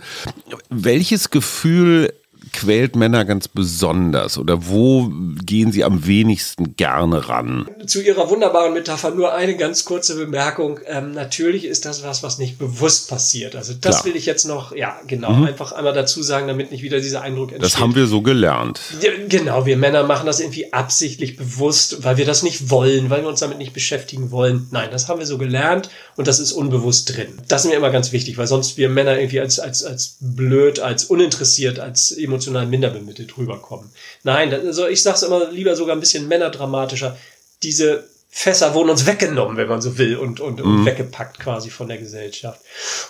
Welches 0.70 1.30
Gefühl 1.30 2.12
quält 2.52 2.96
Männer 2.96 3.24
ganz 3.24 3.48
besonders 3.48 4.38
oder 4.38 4.66
wo 4.66 5.10
gehen 5.44 5.72
sie 5.72 5.84
am 5.84 6.06
wenigsten 6.06 6.76
gerne 6.76 7.28
ran? 7.28 7.68
Zu 7.86 8.02
Ihrer 8.02 8.30
wunderbaren 8.30 8.74
Metapher 8.74 9.10
nur 9.10 9.34
eine 9.34 9.56
ganz 9.56 9.84
kurze 9.84 10.16
Bemerkung. 10.16 10.80
Ähm, 10.86 11.12
natürlich 11.12 11.64
ist 11.64 11.84
das 11.84 12.02
was, 12.02 12.22
was 12.22 12.38
nicht 12.38 12.58
bewusst 12.58 13.08
passiert. 13.08 13.56
Also 13.56 13.74
das 13.74 13.96
Klar. 13.96 14.06
will 14.06 14.16
ich 14.16 14.26
jetzt 14.26 14.46
noch, 14.46 14.74
ja, 14.74 15.00
genau, 15.06 15.32
mhm. 15.32 15.44
einfach 15.44 15.72
einmal 15.72 15.92
dazu 15.92 16.22
sagen, 16.22 16.48
damit 16.48 16.70
nicht 16.70 16.82
wieder 16.82 17.00
dieser 17.00 17.22
Eindruck 17.22 17.52
entsteht. 17.52 17.64
Das 17.64 17.78
haben 17.78 17.94
wir 17.94 18.06
so 18.06 18.22
gelernt. 18.22 18.80
Ja, 19.00 19.10
genau, 19.28 19.66
wir 19.66 19.76
Männer 19.76 20.04
machen 20.04 20.26
das 20.26 20.40
irgendwie 20.40 20.72
absichtlich 20.72 21.36
bewusst, 21.36 22.04
weil 22.04 22.16
wir 22.16 22.26
das 22.26 22.42
nicht 22.42 22.70
wollen, 22.70 23.10
weil 23.10 23.22
wir 23.22 23.28
uns 23.28 23.40
damit 23.40 23.58
nicht 23.58 23.72
beschäftigen 23.72 24.30
wollen. 24.30 24.68
Nein, 24.70 24.88
das 24.90 25.08
haben 25.08 25.18
wir 25.18 25.26
so 25.26 25.38
gelernt 25.38 25.90
und 26.16 26.28
das 26.28 26.40
ist 26.40 26.52
unbewusst 26.52 27.16
drin. 27.16 27.28
Das 27.48 27.64
ist 27.64 27.70
mir 27.70 27.76
immer 27.76 27.90
ganz 27.90 28.12
wichtig, 28.12 28.38
weil 28.38 28.46
sonst 28.46 28.76
wir 28.76 28.88
Männer 28.88 29.18
irgendwie 29.18 29.40
als, 29.40 29.58
als, 29.58 29.84
als 29.84 30.16
blöd, 30.20 30.80
als 30.80 31.04
uninteressiert, 31.04 31.78
als 31.78 32.12
emotional 32.12 32.37
emotional 32.38 32.66
minder 32.66 32.90
bemittelt 32.90 33.36
rüberkommen. 33.36 33.90
Nein, 34.22 34.52
also 34.52 34.86
ich 34.86 35.02
sag's 35.02 35.22
immer 35.22 35.50
lieber 35.50 35.74
sogar 35.76 35.96
ein 35.96 36.00
bisschen 36.00 36.28
männerdramatischer. 36.28 37.16
Diese 37.62 38.08
Fässer 38.30 38.74
wurden 38.74 38.90
uns 38.90 39.06
weggenommen, 39.06 39.56
wenn 39.56 39.68
man 39.68 39.82
so 39.82 39.98
will, 39.98 40.16
und, 40.16 40.40
und, 40.40 40.60
mhm. 40.60 40.80
und 40.80 40.86
weggepackt 40.86 41.40
quasi 41.40 41.70
von 41.70 41.88
der 41.88 41.98
Gesellschaft. 41.98 42.60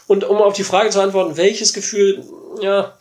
Und 0.06 0.24
um 0.24 0.38
auf 0.38 0.54
die 0.54 0.64
Frage 0.64 0.90
zu 0.90 1.00
antworten, 1.00 1.36
welches 1.36 1.72
Gefühl, 1.72 2.24
ja, 2.62 2.96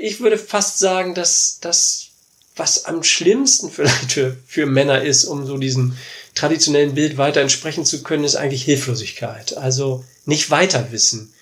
ich 0.00 0.20
würde 0.20 0.38
fast 0.38 0.78
sagen, 0.78 1.14
dass 1.14 1.58
das, 1.60 2.06
was 2.56 2.86
am 2.86 3.02
schlimmsten 3.02 3.70
vielleicht 3.70 4.12
für, 4.12 4.36
für 4.46 4.66
Männer 4.66 5.02
ist, 5.02 5.24
um 5.24 5.46
so 5.46 5.56
diesem 5.56 5.96
traditionellen 6.34 6.94
Bild 6.94 7.16
weiter 7.16 7.40
entsprechen 7.40 7.84
zu 7.84 8.02
können, 8.02 8.24
ist 8.24 8.34
eigentlich 8.34 8.64
Hilflosigkeit. 8.64 9.56
Also 9.56 10.04
nicht 10.24 10.50
weiter 10.50 10.90
wissen 10.90 11.33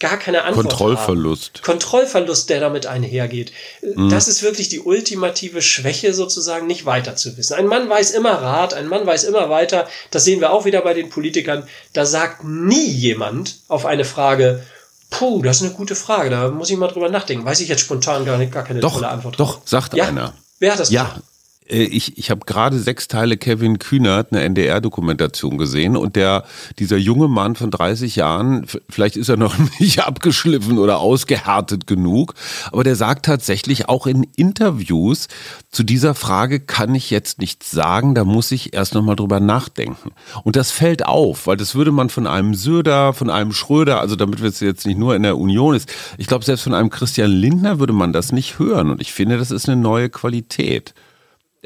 gar 0.00 0.18
keine 0.18 0.42
Antwort 0.44 0.68
Kontrollverlust. 0.68 1.58
Haben. 1.58 1.64
Kontrollverlust, 1.64 2.50
der 2.50 2.60
damit 2.60 2.86
einhergeht. 2.86 3.52
Mhm. 3.82 4.10
Das 4.10 4.28
ist 4.28 4.42
wirklich 4.42 4.68
die 4.68 4.80
ultimative 4.80 5.62
Schwäche 5.62 6.14
sozusagen, 6.14 6.66
nicht 6.66 6.84
weiter 6.84 7.16
zu 7.16 7.36
wissen. 7.36 7.54
Ein 7.54 7.66
Mann 7.66 7.88
weiß 7.88 8.10
immer 8.10 8.32
Rat, 8.32 8.74
ein 8.74 8.88
Mann 8.88 9.06
weiß 9.06 9.24
immer 9.24 9.50
weiter. 9.50 9.88
Das 10.10 10.24
sehen 10.24 10.40
wir 10.40 10.52
auch 10.52 10.64
wieder 10.64 10.82
bei 10.82 10.94
den 10.94 11.10
Politikern. 11.10 11.66
Da 11.92 12.06
sagt 12.06 12.44
nie 12.44 12.86
jemand 12.86 13.58
auf 13.68 13.86
eine 13.86 14.04
Frage, 14.04 14.64
Puh, 15.10 15.42
das 15.42 15.58
ist 15.58 15.62
eine 15.62 15.72
gute 15.74 15.94
Frage. 15.94 16.30
Da 16.30 16.48
muss 16.48 16.70
ich 16.70 16.76
mal 16.76 16.88
drüber 16.88 17.08
nachdenken. 17.08 17.44
Weiß 17.44 17.60
ich 17.60 17.68
jetzt 17.68 17.80
spontan 17.82 18.24
gar, 18.24 18.36
nicht, 18.36 18.50
gar 18.52 18.64
keine 18.64 18.80
doch, 18.80 18.94
tolle 18.94 19.08
Antwort. 19.08 19.38
Doch, 19.38 19.60
sagt 19.64 19.94
ja? 19.94 20.06
einer. 20.06 20.34
Wer 20.58 20.72
hat 20.72 20.80
das 20.80 20.90
Ja, 20.90 21.04
gemacht? 21.04 21.22
Äh, 21.68 21.84
ich, 21.84 22.18
ich 22.18 22.30
habe 22.30 22.44
gerade 22.46 22.78
sechs 22.78 23.08
Teile 23.08 23.36
Kevin 23.36 23.78
Kühnert, 23.78 24.32
eine 24.32 24.42
NDR-Dokumentation 24.42 25.58
gesehen 25.58 25.96
und 25.96 26.16
der, 26.16 26.44
dieser 26.78 26.96
junge 26.96 27.28
Mann 27.28 27.56
von 27.56 27.70
30 27.70 28.16
Jahren, 28.16 28.66
vielleicht 28.88 29.16
ist 29.16 29.28
er 29.28 29.36
noch 29.36 29.56
nicht 29.78 30.04
abgeschliffen 30.04 30.78
oder 30.78 30.98
ausgehärtet 30.98 31.86
genug, 31.86 32.34
aber 32.72 32.84
der 32.84 32.96
sagt 32.96 33.26
tatsächlich 33.26 33.88
auch 33.88 34.06
in 34.06 34.26
Interviews, 34.36 35.28
zu 35.70 35.82
dieser 35.82 36.14
Frage 36.14 36.60
kann 36.60 36.94
ich 36.94 37.10
jetzt 37.10 37.38
nichts 37.38 37.70
sagen, 37.70 38.14
da 38.14 38.24
muss 38.24 38.52
ich 38.52 38.74
erst 38.74 38.94
nochmal 38.94 39.16
drüber 39.16 39.40
nachdenken. 39.40 40.12
Und 40.44 40.56
das 40.56 40.70
fällt 40.70 41.06
auf, 41.06 41.46
weil 41.46 41.56
das 41.56 41.74
würde 41.74 41.92
man 41.92 42.10
von 42.10 42.26
einem 42.26 42.54
Söder, 42.54 43.12
von 43.12 43.30
einem 43.30 43.52
Schröder, 43.52 44.00
also 44.00 44.16
damit 44.16 44.40
wir 44.40 44.48
es 44.48 44.60
jetzt 44.60 44.86
nicht 44.86 44.98
nur 44.98 45.16
in 45.16 45.22
der 45.22 45.36
Union 45.36 45.74
ist, 45.74 45.92
ich 46.18 46.26
glaube 46.26 46.44
selbst 46.44 46.62
von 46.62 46.74
einem 46.74 46.90
Christian 46.90 47.30
Lindner 47.30 47.78
würde 47.78 47.92
man 47.92 48.12
das 48.12 48.32
nicht 48.32 48.58
hören 48.58 48.90
und 48.90 49.00
ich 49.00 49.12
finde, 49.12 49.38
das 49.38 49.50
ist 49.50 49.68
eine 49.68 49.80
neue 49.80 50.10
Qualität. 50.10 50.94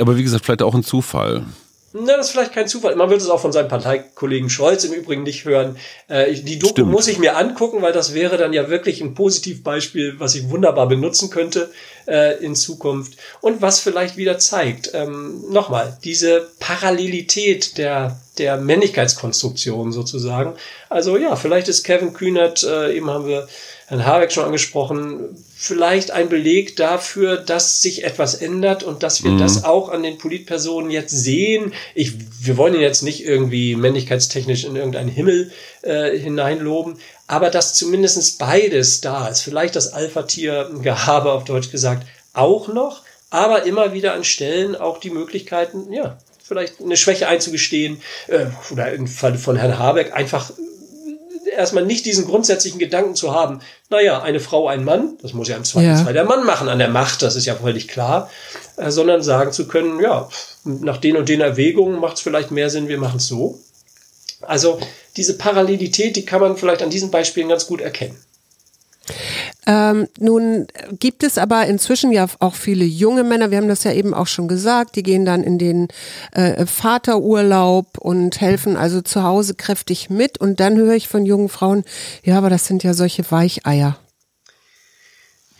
Aber 0.00 0.16
wie 0.16 0.22
gesagt, 0.22 0.44
vielleicht 0.44 0.62
auch 0.62 0.74
ein 0.74 0.84
Zufall. 0.84 1.44
Na, 1.94 2.18
das 2.18 2.26
ist 2.26 2.32
vielleicht 2.32 2.52
kein 2.52 2.68
Zufall. 2.68 2.96
Man 2.96 3.08
wird 3.08 3.22
es 3.22 3.30
auch 3.30 3.40
von 3.40 3.52
seinem 3.52 3.68
Parteikollegen 3.68 4.50
Scholz 4.50 4.84
im 4.84 4.92
Übrigen 4.92 5.22
nicht 5.22 5.46
hören. 5.46 5.76
Äh, 6.08 6.34
die 6.34 6.58
Doku 6.58 6.72
Stimmt. 6.72 6.90
muss 6.90 7.08
ich 7.08 7.18
mir 7.18 7.36
angucken, 7.36 7.80
weil 7.80 7.94
das 7.94 8.12
wäre 8.12 8.36
dann 8.36 8.52
ja 8.52 8.68
wirklich 8.68 9.00
ein 9.00 9.14
Positivbeispiel, 9.14 10.20
was 10.20 10.34
ich 10.34 10.50
wunderbar 10.50 10.86
benutzen 10.86 11.30
könnte 11.30 11.70
äh, 12.06 12.44
in 12.44 12.54
Zukunft. 12.54 13.16
Und 13.40 13.62
was 13.62 13.80
vielleicht 13.80 14.18
wieder 14.18 14.38
zeigt, 14.38 14.90
ähm, 14.92 15.42
nochmal, 15.50 15.96
diese 16.04 16.50
Parallelität 16.60 17.78
der, 17.78 18.20
der 18.36 18.58
Männlichkeitskonstruktion 18.58 19.90
sozusagen. 19.90 20.54
Also 20.90 21.16
ja, 21.16 21.36
vielleicht 21.36 21.68
ist 21.68 21.84
Kevin 21.84 22.12
Kühnert, 22.12 22.64
äh, 22.64 22.94
eben 22.94 23.08
haben 23.08 23.26
wir 23.26 23.48
Herrn 23.86 24.04
Habeck 24.04 24.30
schon 24.30 24.44
angesprochen, 24.44 25.42
vielleicht 25.60 26.12
ein 26.12 26.28
Beleg 26.28 26.76
dafür, 26.76 27.36
dass 27.36 27.82
sich 27.82 28.04
etwas 28.04 28.34
ändert 28.34 28.84
und 28.84 29.02
dass 29.02 29.24
wir 29.24 29.32
mhm. 29.32 29.38
das 29.38 29.64
auch 29.64 29.88
an 29.88 30.04
den 30.04 30.16
Politpersonen 30.16 30.88
jetzt 30.92 31.10
sehen. 31.10 31.74
Ich, 31.96 32.12
wir 32.40 32.56
wollen 32.56 32.74
ihn 32.74 32.80
jetzt 32.80 33.02
nicht 33.02 33.24
irgendwie 33.24 33.74
männlichkeitstechnisch 33.74 34.64
in 34.64 34.76
irgendeinen 34.76 35.08
Himmel 35.08 35.50
äh, 35.82 36.16
hineinloben, 36.16 36.98
aber 37.26 37.50
dass 37.50 37.74
zumindest 37.74 38.38
beides 38.38 39.00
da 39.00 39.26
ist. 39.26 39.40
Vielleicht 39.40 39.74
das 39.74 39.92
Alpha-Tier-Gehabe 39.92 41.32
auf 41.32 41.44
Deutsch 41.44 41.72
gesagt 41.72 42.06
auch 42.34 42.68
noch, 42.68 43.02
aber 43.30 43.64
immer 43.64 43.92
wieder 43.92 44.14
an 44.14 44.22
Stellen 44.22 44.76
auch 44.76 44.98
die 45.00 45.10
Möglichkeiten, 45.10 45.92
ja, 45.92 46.18
vielleicht 46.40 46.80
eine 46.80 46.96
Schwäche 46.96 47.26
einzugestehen 47.26 48.00
äh, 48.28 48.46
oder 48.70 48.92
im 48.92 49.08
Fall 49.08 49.36
von 49.36 49.56
Herrn 49.56 49.76
Habeck 49.76 50.14
einfach 50.14 50.52
erstmal 51.48 51.84
nicht 51.84 52.06
diesen 52.06 52.26
grundsätzlichen 52.26 52.78
Gedanken 52.78 53.14
zu 53.14 53.34
haben, 53.34 53.60
naja, 53.90 54.22
eine 54.22 54.40
Frau, 54.40 54.68
ein 54.68 54.84
Mann, 54.84 55.18
das 55.22 55.32
muss 55.32 55.48
ja 55.48 55.56
im 55.56 55.64
Zweifelsfall 55.64 56.14
ja. 56.14 56.24
der 56.24 56.24
Mann 56.24 56.44
machen 56.44 56.68
an 56.68 56.78
der 56.78 56.88
Macht, 56.88 57.22
das 57.22 57.36
ist 57.36 57.46
ja 57.46 57.54
völlig 57.54 57.88
klar, 57.88 58.30
äh, 58.76 58.90
sondern 58.90 59.22
sagen 59.22 59.52
zu 59.52 59.68
können, 59.68 60.00
ja, 60.00 60.28
nach 60.64 60.98
den 60.98 61.16
und 61.16 61.28
den 61.28 61.40
Erwägungen 61.40 62.00
macht 62.00 62.16
es 62.16 62.22
vielleicht 62.22 62.50
mehr 62.50 62.70
Sinn, 62.70 62.88
wir 62.88 62.98
machen 62.98 63.16
es 63.16 63.28
so. 63.28 63.58
Also 64.42 64.78
diese 65.16 65.36
Parallelität, 65.36 66.16
die 66.16 66.24
kann 66.24 66.40
man 66.40 66.56
vielleicht 66.56 66.82
an 66.82 66.90
diesen 66.90 67.10
Beispielen 67.10 67.48
ganz 67.48 67.66
gut 67.66 67.80
erkennen. 67.80 68.16
Ähm, 69.68 70.08
nun 70.18 70.66
gibt 70.98 71.22
es 71.22 71.36
aber 71.36 71.66
inzwischen 71.66 72.10
ja 72.10 72.26
auch 72.38 72.54
viele 72.54 72.86
junge 72.86 73.22
Männer, 73.22 73.50
wir 73.50 73.58
haben 73.58 73.68
das 73.68 73.84
ja 73.84 73.92
eben 73.92 74.14
auch 74.14 74.26
schon 74.26 74.48
gesagt, 74.48 74.96
die 74.96 75.02
gehen 75.02 75.26
dann 75.26 75.44
in 75.44 75.58
den 75.58 75.88
äh, 76.32 76.64
Vaterurlaub 76.64 77.98
und 77.98 78.40
helfen 78.40 78.78
also 78.78 79.02
zu 79.02 79.22
Hause 79.24 79.54
kräftig 79.54 80.08
mit. 80.08 80.38
Und 80.38 80.58
dann 80.58 80.78
höre 80.78 80.94
ich 80.94 81.06
von 81.06 81.26
jungen 81.26 81.50
Frauen, 81.50 81.84
ja, 82.24 82.38
aber 82.38 82.48
das 82.48 82.64
sind 82.64 82.82
ja 82.82 82.94
solche 82.94 83.30
Weicheier. 83.30 83.98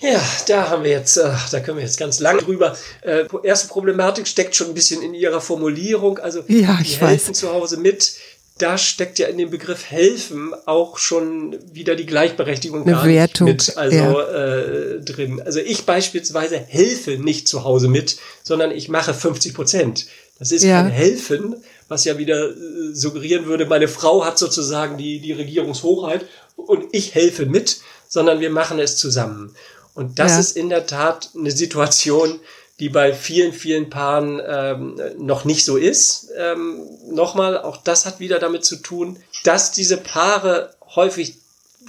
Ja, 0.01 0.21
da 0.47 0.71
haben 0.71 0.85
wir 0.85 0.93
jetzt, 0.93 1.19
äh, 1.19 1.31
da 1.51 1.61
können 1.61 1.77
wir 1.77 1.85
jetzt 1.85 1.99
ganz 1.99 2.19
lang 2.21 2.39
drüber. 2.39 2.77
Äh, 3.03 3.25
erste 3.43 3.69
Problematik 3.69 4.27
steckt 4.27 4.55
schon 4.57 4.69
ein 4.69 4.75
bisschen 4.75 5.03
in 5.03 5.13
ihrer 5.13 5.43
Formulierung. 5.43 6.19
Also 6.19 6.45
ja, 6.49 6.79
ich 6.81 6.95
die 6.97 7.03
weiß. 7.03 7.11
helfen 7.11 7.35
zu 7.35 7.53
Hause 7.53 7.77
mit. 7.77 8.15
Da 8.59 8.77
steckt 8.77 9.19
ja 9.19 9.29
in 9.29 9.39
dem 9.39 9.51
Begriff 9.51 9.85
helfen 9.91 10.53
auch 10.67 10.99
schon 10.99 11.57
wieder 11.73 11.95
die 11.97 12.07
Gleichberechtigung 12.07 12.87
Eine 12.87 13.05
Wertung, 13.05 13.47
mit 13.49 13.77
also 13.77 13.97
ja. 13.97 14.23
äh, 14.23 15.01
drin. 15.01 15.41
Also 15.45 15.61
ich 15.61 15.85
beispielsweise 15.87 16.59
helfe 16.59 17.13
nicht 17.13 17.47
zu 17.49 17.65
Hause 17.65 17.89
mit, 17.89 18.19
sondern 18.43 18.71
ich 18.73 18.89
mache 18.89 19.15
50 19.15 19.55
Prozent. 19.55 20.07
Das 20.39 20.53
ist 20.53 20.63
Ja. 20.65 20.83
kein 20.83 20.91
Helfen, 20.91 21.57
was 21.89 22.05
ja 22.05 22.19
wieder 22.19 22.51
äh, 22.51 22.55
suggerieren 22.93 23.47
würde, 23.47 23.67
meine 23.67 23.89
Frau 23.89 24.25
hat 24.25 24.39
sozusagen 24.39 24.99
die, 24.99 25.21
die 25.21 25.33
Regierungshochheit 25.33 26.27
und 26.57 26.85
ich 26.93 27.15
helfe 27.15 27.47
mit, 27.47 27.79
sondern 28.09 28.41
wir 28.41 28.51
machen 28.51 28.79
es 28.79 28.97
zusammen. 28.97 29.55
Und 29.95 30.19
das 30.19 30.33
Ja. 30.33 30.41
ist 30.41 30.57
in 30.57 30.69
der 30.69 30.87
Tat 30.87 31.31
eine 31.37 31.51
Situation, 31.51 32.39
die 32.81 32.89
bei 32.89 33.13
vielen, 33.13 33.53
vielen 33.53 33.91
Paaren 33.91 34.41
ähm, 34.47 35.01
noch 35.19 35.45
nicht 35.45 35.65
so 35.65 35.77
ist. 35.77 36.29
Ähm, 36.37 36.81
Nochmal, 37.11 37.59
auch 37.59 37.79
das 37.79 38.07
hat 38.07 38.21
wieder 38.21 38.39
damit 38.39 38.65
zu 38.65 38.77
tun, 38.77 39.19
dass 39.45 39.73
diese 39.73 39.97
Paare 39.97 40.71
häufig, 40.95 41.37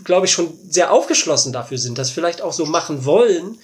glaube 0.04 0.26
ich, 0.26 0.32
schon 0.32 0.58
sehr 0.68 0.92
aufgeschlossen 0.92 1.54
dafür 1.54 1.78
sind, 1.78 1.98
das 1.98 2.10
vielleicht 2.10 2.42
auch 2.42 2.54
so 2.54 2.66
machen 2.66 3.06
wollen, 3.06 3.60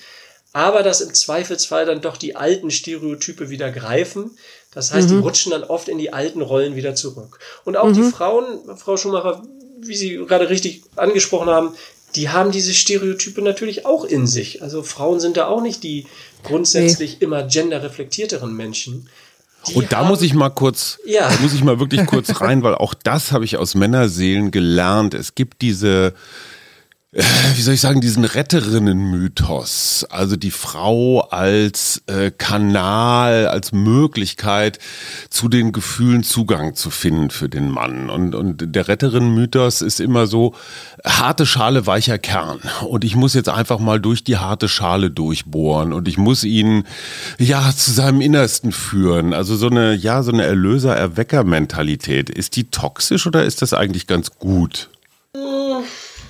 aber 0.54 0.84
dass 0.84 1.02
im 1.02 1.14
Zweifelsfall 1.14 1.86
dann 1.86 2.02
doch 2.02 2.18
die 2.18 2.36
alten 2.36 2.72
Stereotype 2.72 3.50
wieder 3.50 3.72
greifen. 3.72 4.38
Das 4.74 4.94
heißt, 4.94 5.10
die 5.10 5.16
rutschen 5.16 5.52
dann 5.52 5.64
oft 5.64 5.88
in 5.88 5.98
die 5.98 6.12
alten 6.12 6.42
Rollen 6.42 6.76
wieder 6.76 6.96
zurück. 6.96 7.40
Und 7.64 7.78
auch 7.78 7.92
die 7.92 8.04
Frauen, 8.04 8.78
Frau 8.78 8.98
Schumacher, 8.98 9.42
wie 9.80 9.96
Sie 9.96 10.16
gerade 10.18 10.50
richtig 10.50 10.84
angesprochen 10.98 11.50
haben, 11.50 11.76
die 12.16 12.30
haben 12.30 12.52
diese 12.52 12.74
Stereotype 12.74 13.42
natürlich 13.42 13.86
auch 13.86 14.06
in 14.06 14.28
sich. 14.28 14.62
Also 14.62 14.84
Frauen 14.84 15.20
sind 15.20 15.38
da 15.38 15.48
auch 15.48 15.62
nicht 15.62 15.84
die 15.84 16.06
grundsätzlich 16.44 17.22
immer 17.22 17.44
genderreflektierteren 17.44 18.54
Menschen. 18.56 19.10
Die 19.68 19.74
Und 19.74 19.92
da 19.92 19.98
haben- 19.98 20.10
muss 20.10 20.22
ich 20.22 20.34
mal 20.36 20.50
kurz, 20.50 21.00
Ja. 21.06 21.28
da 21.30 21.40
muss 21.42 21.54
ich 21.54 21.64
mal 21.64 21.80
wirklich 21.80 22.06
kurz 22.06 22.30
rein, 22.42 22.62
weil 22.64 22.76
auch 22.76 22.94
das 22.94 23.32
habe 23.32 23.46
ich 23.46 23.58
aus 23.58 23.74
Männerseelen 23.76 24.52
gelernt. 24.52 25.14
Es 25.16 25.34
gibt 25.36 25.62
diese, 25.62 26.08
äh, 26.08 26.12
wie 27.56 27.62
soll 27.62 27.76
ich 27.76 27.82
sagen, 27.82 28.02
diesen 28.02 28.26
Retterinnen-Mythos. 28.26 30.06
Also 30.10 30.36
die 30.36 30.52
Frau 30.52 31.22
als 31.22 32.02
äh, 32.08 32.30
Kanal, 32.30 33.48
als 33.48 33.72
Möglichkeit, 33.72 34.80
zu 35.30 35.48
den 35.48 35.72
Gefühlen 35.72 36.24
Zugang 36.24 36.76
zu 36.76 36.90
finden 36.90 37.30
für 37.30 37.48
den 37.48 37.70
Mann. 37.70 38.10
Und, 38.10 38.36
und 38.36 38.76
der 38.76 38.90
Retterinnen-Mythos 38.90 39.82
ist 39.82 40.02
immer 40.02 40.28
so, 40.28 40.56
harte 41.06 41.46
Schale, 41.46 41.88
weicher 41.88 42.18
Kern. 42.18 42.60
Und 42.86 43.06
ich 43.06 43.16
muss 43.16 43.34
jetzt 43.34 43.48
einfach 43.48 43.80
mal 43.80 44.02
durch 44.02 44.26
die 44.26 44.36
harte 44.38 44.68
Schale 44.68 45.10
durchbohren 45.10 45.94
und 45.94 46.10
ich 46.10 46.18
muss 46.18 46.44
ihn, 46.44 46.84
ja, 47.38 47.72
zu 47.74 47.92
seinem 47.92 48.20
Innersten 48.20 48.74
führen. 48.74 49.32
Also 49.34 49.56
so 49.56 49.68
eine, 49.68 49.94
ja, 49.94 50.22
so 50.22 50.34
eine 50.34 50.44
Erlöser-Erwecker-Mentalität. 50.44 52.30
Ist 52.30 52.58
die 52.58 52.66
toxisch 52.66 53.26
oder 53.26 53.46
ist 53.46 53.62
das 53.62 53.74
eigentlich 53.74 54.06
ganz 54.06 54.32
gut? 54.38 54.90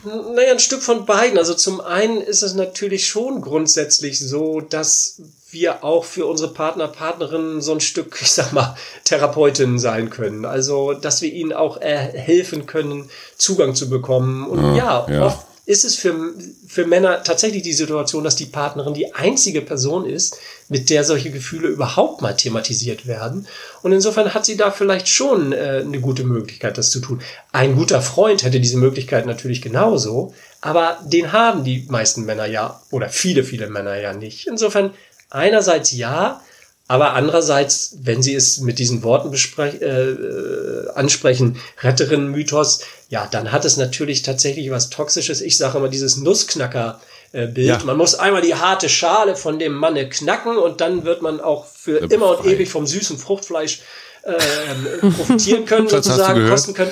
Naja, 0.06 0.52
ein 0.52 0.60
Stück 0.60 0.84
von 0.84 1.06
beiden. 1.06 1.38
Also 1.38 1.54
zum 1.54 1.82
einen 1.82 2.22
ist 2.22 2.44
es 2.44 2.54
natürlich 2.54 3.08
schon 3.08 3.42
grundsätzlich 3.42 4.20
so, 4.20 4.62
dass 4.62 5.22
wir 5.50 5.84
auch 5.84 6.06
für 6.06 6.26
unsere 6.26 6.54
Partner, 6.54 6.88
Partnerinnen 6.88 7.62
so 7.62 7.74
ein 7.74 7.82
Stück, 7.82 8.18
ich 8.22 8.32
sag 8.32 8.54
mal, 8.54 8.76
Therapeutinnen 9.04 9.80
sein 9.80 10.10
können. 10.10 10.46
Also, 10.46 10.94
dass 10.94 11.22
wir 11.22 11.32
ihnen 11.32 11.54
auch 11.54 11.82
äh, 11.82 11.98
helfen 11.98 12.66
können, 12.66 13.10
Zugang 13.38 13.76
zu 13.76 13.90
bekommen. 13.90 14.48
Und 14.48 14.76
ja, 14.76 15.08
ja. 15.10 15.26
oft 15.26 15.55
ist 15.66 15.84
es 15.84 15.96
für, 15.96 16.34
für 16.68 16.86
Männer 16.86 17.24
tatsächlich 17.24 17.64
die 17.64 17.74
Situation, 17.74 18.24
dass 18.24 18.36
die 18.36 18.46
Partnerin 18.46 18.94
die 18.94 19.16
einzige 19.16 19.62
Person 19.62 20.06
ist, 20.06 20.38
mit 20.70 20.90
der 20.90 21.04
solche 21.04 21.32
Gefühle 21.32 21.70
überhaupt 21.70 22.22
mal 22.22 22.36
thematisiert 22.36 23.08
werden. 23.08 23.48
Und 23.82 23.92
insofern 23.92 24.34
hat 24.34 24.46
sie 24.46 24.58
da 24.58 24.70
vielleicht 24.70 25.08
schon 25.08 25.54
äh, 25.54 25.82
eine 25.84 26.00
gute 26.00 26.24
Möglichkeit, 26.24 26.78
das 26.78 26.92
zu 26.92 27.00
tun. 27.00 27.22
Ein 27.52 27.76
guter 27.76 28.02
Freund 28.02 28.44
hätte 28.44 28.60
diese 28.60 28.78
Möglichkeit 28.78 29.26
natürlich 29.26 29.62
genauso, 29.62 30.34
aber 30.62 31.00
den 31.04 31.32
haben 31.32 31.64
die 31.64 31.86
meisten 31.90 32.26
Männer 32.26 32.46
ja 32.46 32.82
oder 32.92 33.10
viele, 33.10 33.44
viele 33.44 33.68
Männer 33.68 34.00
ja 34.00 34.14
nicht. 34.14 34.48
Insofern 34.48 34.94
einerseits 35.30 35.92
ja, 35.92 36.42
aber 36.88 37.14
andererseits, 37.14 37.98
wenn 38.02 38.22
Sie 38.22 38.36
es 38.36 38.60
mit 38.60 38.78
diesen 38.78 39.02
Worten 39.02 39.34
äh, 39.34 39.88
äh, 39.88 40.90
ansprechen, 40.94 41.60
Retterinnen-Mythos, 41.82 42.82
ja, 43.10 43.28
dann 43.30 43.52
hat 43.52 43.66
es 43.66 43.78
natürlich 43.78 44.22
tatsächlich 44.22 44.70
was 44.70 44.92
Toxisches. 44.92 45.42
Ich 45.42 45.58
sage 45.58 45.80
immer 45.80 45.90
dieses 45.90 46.18
Nussknacker-Bild. 46.18 47.58
Ja. 47.58 47.84
Man 47.84 47.98
muss 47.98 48.14
einmal 48.14 48.44
die 48.44 48.54
harte 48.54 48.88
Schale 48.88 49.36
von 49.36 49.58
dem 49.58 49.74
Manne 49.74 50.10
knacken 50.10 50.58
und 50.58 50.80
dann 50.80 51.06
wird 51.06 51.24
man 51.24 51.42
auch 51.42 51.66
für 51.66 52.02
Ja, 52.02 52.08
immer 52.10 52.40
und 52.40 52.46
ewig 52.46 52.70
vom 52.70 52.86
süßen 52.86 53.18
Fruchtfleisch 53.18 53.82
äh, 54.22 55.10
profitieren 55.10 55.66
können, 55.66 55.88
sozusagen, 55.88 56.48
kosten 56.48 56.76
können. 56.76 56.92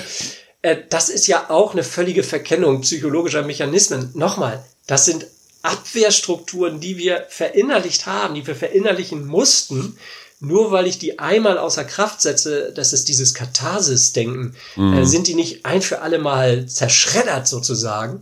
Äh, 0.63 0.77
das 0.89 1.09
ist 1.09 1.27
ja 1.27 1.51
auch 1.51 1.73
eine 1.73 1.83
völlige 1.83 2.23
Verkennung 2.23 2.81
psychologischer 2.81 3.43
Mechanismen. 3.43 4.09
Nochmal, 4.15 4.63
das 4.87 5.05
sind 5.05 5.27
Abwehrstrukturen, 5.63 6.79
die 6.79 6.97
wir 6.97 7.25
verinnerlicht 7.29 8.05
haben, 8.05 8.35
die 8.35 8.45
wir 8.45 8.55
verinnerlichen 8.55 9.25
mussten, 9.25 9.97
nur 10.39 10.71
weil 10.71 10.87
ich 10.87 10.99
die 10.99 11.19
einmal 11.19 11.57
außer 11.57 11.85
Kraft 11.85 12.21
setze, 12.21 12.73
das 12.75 12.91
ist 12.91 13.07
dieses 13.07 13.33
Katharsis-Denken, 13.33 14.55
äh, 14.77 15.05
sind 15.05 15.27
die 15.27 15.35
nicht 15.35 15.65
ein 15.65 15.81
für 15.81 16.01
alle 16.01 16.19
Mal 16.19 16.67
zerschreddert 16.67 17.47
sozusagen. 17.47 18.21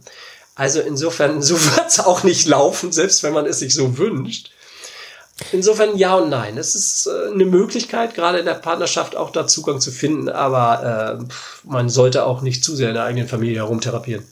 Also 0.54 0.82
insofern, 0.82 1.41
so 1.41 1.56
wird's 1.75 1.99
auch 1.99 2.23
nicht 2.23 2.47
laufen, 2.47 2.91
selbst 2.91 3.23
wenn 3.23 3.34
man 3.34 3.47
es 3.47 3.60
sich 3.60 3.73
so 3.73 3.97
wünscht. 3.97 4.51
Insofern 5.51 5.97
ja 5.97 6.15
und 6.15 6.30
nein. 6.30 6.60
Es 6.60 6.75
ist 6.75 7.08
äh, 7.08 7.32
eine 7.34 7.45
Möglichkeit, 7.45 8.13
gerade 8.13 8.38
in 8.38 8.45
der 8.45 8.54
Partnerschaft 8.54 9.15
auch 9.15 9.32
da 9.32 9.47
Zugang 9.47 9.82
zu 9.82 9.91
finden, 9.91 10.30
aber 10.30 11.19
äh, 11.19 11.67
man 11.67 11.89
sollte 11.89 12.25
auch 12.25 12.41
nicht 12.41 12.63
zu 12.63 12.75
sehr 12.75 12.89
in 12.89 12.95
der 12.95 13.06
eigenen 13.06 13.27
Familie 13.27 13.56
herumtherapieren. 13.56 14.23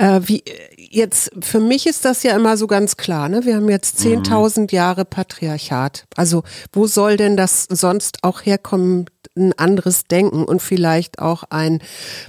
Äh, 0.00 0.22
wie 0.24 0.42
jetzt 0.78 1.30
für 1.40 1.60
mich 1.60 1.86
ist 1.86 2.06
das 2.06 2.22
ja 2.22 2.34
immer 2.34 2.56
so 2.56 2.66
ganz 2.66 2.96
klar, 2.96 3.28
ne? 3.28 3.44
Wir 3.44 3.56
haben 3.56 3.68
jetzt 3.68 3.98
10.000 3.98 4.72
Jahre 4.72 5.04
Patriarchat. 5.04 6.06
Also, 6.16 6.42
wo 6.72 6.86
soll 6.86 7.18
denn 7.18 7.36
das 7.36 7.66
sonst 7.68 8.18
auch 8.22 8.40
herkommen? 8.40 9.04
Ein 9.36 9.52
anderes 9.58 10.06
Denken 10.06 10.44
und 10.44 10.60
vielleicht 10.60 11.20
auch 11.20 11.44
ein 11.50 11.80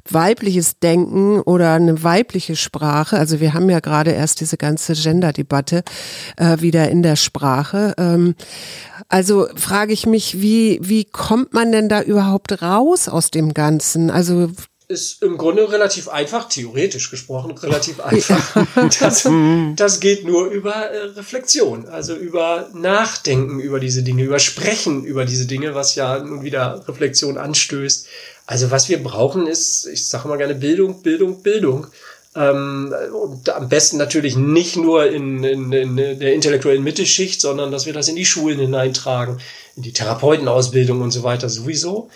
weibliches 0.10 0.80
Denken 0.80 1.40
oder 1.40 1.74
eine 1.74 2.04
weibliche 2.04 2.56
Sprache. 2.56 3.18
Also 3.18 3.40
wir 3.40 3.54
haben 3.54 3.70
ja 3.70 3.80
gerade 3.80 4.12
erst 4.12 4.40
diese 4.40 4.56
ganze 4.56 4.94
Gender-Debatte 4.94 5.84
äh, 6.38 6.62
wieder 6.62 6.90
in 6.90 7.02
der 7.02 7.16
Sprache. 7.16 7.96
Ähm, 7.98 8.36
also 9.10 9.48
frage 9.56 9.94
ich 9.94 10.06
mich, 10.06 10.42
wie, 10.42 10.80
wie 10.84 11.06
kommt 11.06 11.54
man 11.54 11.72
denn 11.72 11.90
da 11.90 12.02
überhaupt 12.04 12.62
raus 12.62 13.10
aus 13.10 13.32
dem 13.32 13.56
Ganzen? 13.56 14.12
Also 14.12 14.52
ist 14.92 15.24
im 15.24 15.38
Grunde 15.38 15.72
relativ 15.72 16.10
einfach, 16.10 16.50
theoretisch 16.50 17.10
gesprochen, 17.10 17.58
relativ 17.58 18.00
einfach. 18.04 18.66
Das, 19.00 19.28
das 19.76 20.00
geht 20.00 20.26
nur 20.26 20.48
über 20.48 20.74
äh, 20.74 21.06
Reflexion, 21.16 21.88
also 21.88 22.16
über 22.16 22.70
Nachdenken 22.74 23.60
über 23.60 23.80
diese 23.80 24.04
Dinge, 24.04 24.24
über 24.24 24.40
Sprechen 24.40 25.04
über 25.06 25.26
diese 25.26 25.46
Dinge, 25.46 25.74
was 25.74 25.96
ja 25.96 26.20
nun 26.20 26.44
wieder 26.44 26.84
Reflexion 26.88 27.38
anstößt. 27.38 28.08
Also 28.46 28.72
was 28.72 28.90
wir 28.90 29.02
brauchen 29.02 29.48
ist, 29.48 29.88
ich 29.88 30.08
sage 30.08 30.28
mal 30.28 30.38
gerne 30.38 30.56
Bildung, 30.56 31.02
Bildung, 31.02 31.42
Bildung. 31.42 31.88
Ähm, 32.36 32.94
und 33.14 33.50
am 33.50 33.70
besten 33.70 33.98
natürlich 33.98 34.36
nicht 34.36 34.78
nur 34.78 35.10
in, 35.10 35.44
in, 35.44 35.72
in 35.72 35.96
der 35.96 36.34
intellektuellen 36.34 36.84
Mittelschicht, 36.84 37.42
sondern 37.42 37.72
dass 37.72 37.86
wir 37.86 37.94
das 37.94 38.08
in 38.08 38.16
die 38.16 38.26
Schulen 38.26 38.60
hineintragen, 38.60 39.40
in 39.76 39.84
die 39.84 39.94
Therapeutenausbildung 39.94 41.02
und 41.02 41.12
so 41.12 41.24
weiter 41.24 41.50
sowieso. 41.50 42.10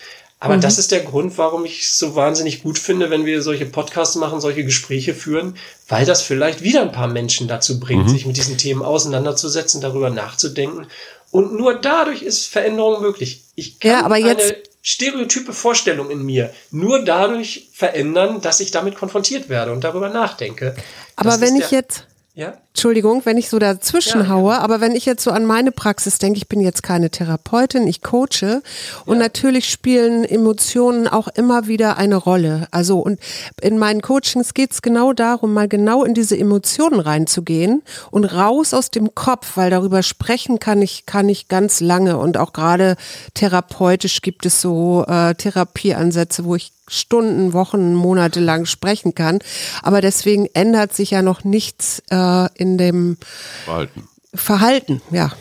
Aber 0.46 0.58
das 0.58 0.78
ist 0.78 0.92
der 0.92 1.02
Grund, 1.02 1.38
warum 1.38 1.66
ich 1.66 1.82
es 1.82 1.98
so 1.98 2.16
wahnsinnig 2.16 2.64
gut 2.64 2.78
finde, 2.80 3.10
wenn 3.10 3.26
wir 3.26 3.42
solche 3.42 3.66
Podcasts 3.66 4.16
machen, 4.16 4.40
solche 4.40 4.64
Gespräche 4.64 5.14
führen, 5.14 5.58
weil 5.88 6.06
das 6.06 6.22
vielleicht 6.22 6.62
wieder 6.62 6.82
ein 6.82 6.92
paar 6.92 7.08
Menschen 7.08 7.48
dazu 7.48 7.80
bringt, 7.80 8.10
sich 8.10 8.26
mit 8.26 8.38
diesen 8.38 8.58
Themen 8.58 8.82
auseinanderzusetzen, 8.82 9.82
darüber 9.82 10.10
nachzudenken. 10.10 10.88
Und 11.32 11.54
nur 11.54 11.76
dadurch 11.76 12.22
ist 12.22 12.48
Veränderung 12.48 13.02
möglich. 13.02 13.44
Ich 13.56 13.80
kann 13.80 13.92
Ja, 13.92 14.06
aber 14.06 14.18
jetzt- 14.18 14.44
eine 14.54 14.56
stereotype 14.82 15.52
Vorstellung 15.52 16.10
in 16.12 16.24
mir 16.24 16.54
nur 16.72 17.04
dadurch 17.04 17.70
verändern, 17.74 18.40
dass 18.42 18.60
ich 18.60 18.72
damit 18.72 18.96
konfrontiert 18.96 19.50
werde 19.50 19.72
und 19.72 19.84
darüber 19.84 20.10
nachdenke. 20.10 20.76
Aber 21.16 21.32
Das 21.32 21.42
wenn 21.42 21.56
ich 21.56 21.72
jetzt, 21.72 22.06
ja? 22.36 22.58
Entschuldigung, 22.76 23.22
wenn 23.24 23.38
ich 23.38 23.50
so 23.50 23.58
dazwischen 23.58 24.24
ja, 24.24 24.28
haue, 24.28 24.52
ja. 24.52 24.60
aber 24.60 24.82
wenn 24.82 24.96
ich 24.96 25.06
jetzt 25.06 25.24
so 25.24 25.32
an 25.32 25.46
meine 25.46 25.72
Praxis 25.72 26.18
denke, 26.18 26.36
ich 26.36 26.50
bin 26.50 26.60
jetzt 26.60 26.84
keine 26.84 27.10
Therapeutin, 27.10 27.88
ich 27.88 28.02
coache 28.02 28.62
und 29.06 29.16
ja. 29.16 29.24
natürlich 29.24 29.70
spielen 29.70 30.26
Emotionen 30.26 31.08
auch 31.08 31.30
immer 31.30 31.68
wieder 31.68 31.96
eine 31.96 32.18
Rolle. 32.18 32.68
Also 32.72 33.00
und 33.00 33.18
in 33.62 33.78
meinen 33.78 34.02
Coachings 34.02 34.54
geht 34.54 34.74
es 34.74 34.82
genau 34.82 35.14
darum, 35.14 35.54
mal 35.54 35.70
genau 35.70 36.04
in 36.04 36.14
diese 36.14 36.38
Emotionen 36.38 37.00
reinzugehen 37.00 37.82
und 38.12 38.26
raus 38.26 38.74
aus 38.74 38.92
dem 38.92 39.16
Kopf, 39.16 39.56
weil 39.56 39.70
darüber 39.70 40.04
sprechen 40.04 40.60
kann 40.60 40.82
ich 40.82 41.06
kann 41.06 41.30
ich 41.30 41.48
ganz 41.48 41.80
lange 41.80 42.18
und 42.18 42.36
auch 42.36 42.52
gerade 42.52 42.98
therapeutisch 43.36 44.22
gibt 44.22 44.46
es 44.46 44.60
so 44.60 45.06
äh, 45.08 45.34
Therapieansätze, 45.34 46.44
wo 46.44 46.56
ich 46.56 46.74
Stunden, 46.88 47.54
Wochen, 47.54 47.94
Monate 47.94 48.40
lang 48.40 48.66
sprechen 48.66 49.16
kann. 49.16 49.40
Aber 49.82 50.02
deswegen 50.02 50.48
ändert 50.54 50.94
sich 50.94 51.12
ja 51.12 51.22
noch 51.22 51.44
nichts 51.44 52.04
äh, 52.10 52.48
in 52.66 52.78
dem 52.78 53.18
Verhalten. 53.64 54.08
Verhalten, 54.34 55.02
ja. 55.12 55.32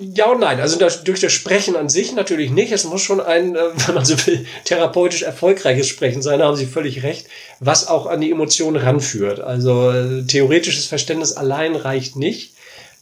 Ja 0.00 0.26
und 0.26 0.40
nein. 0.40 0.60
Also 0.60 0.78
durch 1.04 1.20
das 1.20 1.32
Sprechen 1.32 1.76
an 1.76 1.88
sich 1.88 2.12
natürlich 2.12 2.50
nicht. 2.50 2.72
Es 2.72 2.84
muss 2.84 3.02
schon 3.02 3.20
ein, 3.20 3.56
äh, 3.56 3.60
wenn 3.86 3.94
man 3.94 4.04
so 4.04 4.14
will, 4.26 4.46
therapeutisch 4.64 5.22
erfolgreiches 5.22 5.88
Sprechen 5.88 6.22
sein, 6.22 6.38
da 6.38 6.46
haben 6.46 6.56
Sie 6.56 6.66
völlig 6.66 7.02
recht, 7.02 7.26
was 7.60 7.88
auch 7.88 8.06
an 8.06 8.20
die 8.20 8.30
Emotionen 8.30 8.76
ranführt. 8.76 9.40
Also 9.40 9.90
äh, 9.90 10.22
theoretisches 10.24 10.86
Verständnis 10.86 11.32
allein 11.32 11.74
reicht 11.74 12.16
nicht. 12.16 12.54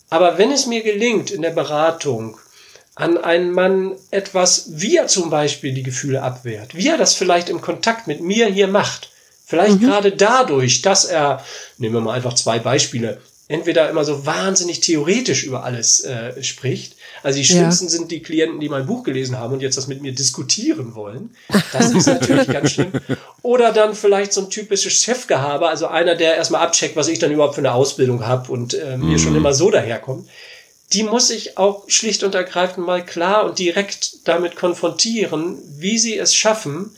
Aber 0.09 0.39
wenn 0.39 0.51
es 0.51 0.67
mir 0.67 0.83
gelingt, 0.83 1.31
in 1.31 1.43
der 1.43 1.51
Beratung 1.51 2.37
an 2.97 3.17
einen 3.17 3.53
Mann 3.53 3.97
etwas, 4.11 4.65
wie 4.73 4.97
er 4.97 5.07
zum 5.07 5.31
Beispiel 5.31 5.73
die 5.73 5.83
Gefühle 5.83 6.23
abwehrt, 6.23 6.75
wie 6.75 6.89
er 6.89 6.99
das 6.99 7.15
vielleicht 7.15 7.49
im 7.49 7.61
Kontakt 7.61 8.07
mit 8.07 8.21
mir 8.21 8.47
hier 8.47 8.69
macht. 8.69 9.10
Vielleicht 9.51 9.81
mhm. 9.81 9.87
gerade 9.87 10.13
dadurch, 10.13 10.81
dass 10.81 11.05
er, 11.05 11.45
nehmen 11.77 11.95
wir 11.95 12.01
mal 12.01 12.15
einfach 12.15 12.35
zwei 12.35 12.61
Beispiele, 12.61 13.21
entweder 13.49 13.91
immer 13.91 14.05
so 14.05 14.25
wahnsinnig 14.25 14.79
theoretisch 14.79 15.43
über 15.43 15.65
alles 15.65 16.05
äh, 16.05 16.41
spricht. 16.41 16.95
Also 17.25 17.41
die 17.41 17.45
schlimmsten 17.45 17.87
ja. 17.87 17.91
sind 17.91 18.13
die 18.13 18.23
Klienten, 18.23 18.61
die 18.61 18.69
mein 18.69 18.87
Buch 18.87 19.03
gelesen 19.03 19.39
haben 19.39 19.55
und 19.55 19.61
jetzt 19.61 19.77
das 19.77 19.89
mit 19.89 20.03
mir 20.03 20.13
diskutieren 20.13 20.95
wollen. 20.95 21.31
Das 21.73 21.91
ist 21.91 22.07
natürlich 22.07 22.47
ganz 22.53 22.71
schlimm. 22.71 22.93
Oder 23.43 23.73
dann 23.73 23.97
vielleicht 23.97 24.33
so 24.33 24.43
ein 24.43 24.51
typisches 24.51 24.93
Chefgehabe, 24.93 25.69
also 25.69 25.89
einer, 25.89 26.15
der 26.15 26.37
erstmal 26.37 26.63
abcheckt, 26.63 26.95
was 26.95 27.09
ich 27.09 27.19
dann 27.19 27.33
überhaupt 27.33 27.57
für 27.57 27.61
eine 27.61 27.73
Ausbildung 27.73 28.25
habe 28.25 28.53
und 28.53 28.75
äh, 28.75 28.97
mir 28.97 29.07
mhm. 29.07 29.19
schon 29.19 29.35
immer 29.35 29.53
so 29.53 29.69
daherkommt 29.69 30.29
die 30.93 31.05
muss 31.05 31.31
ich 31.31 31.57
auch 31.57 31.85
schlicht 31.89 32.25
und 32.25 32.35
ergreifend 32.35 32.85
mal 32.85 33.05
klar 33.05 33.45
und 33.45 33.61
direkt 33.61 34.27
damit 34.27 34.57
konfrontieren, 34.57 35.57
wie 35.79 35.99
sie 35.99 36.19
es 36.19 36.35
schaffen, 36.35 36.91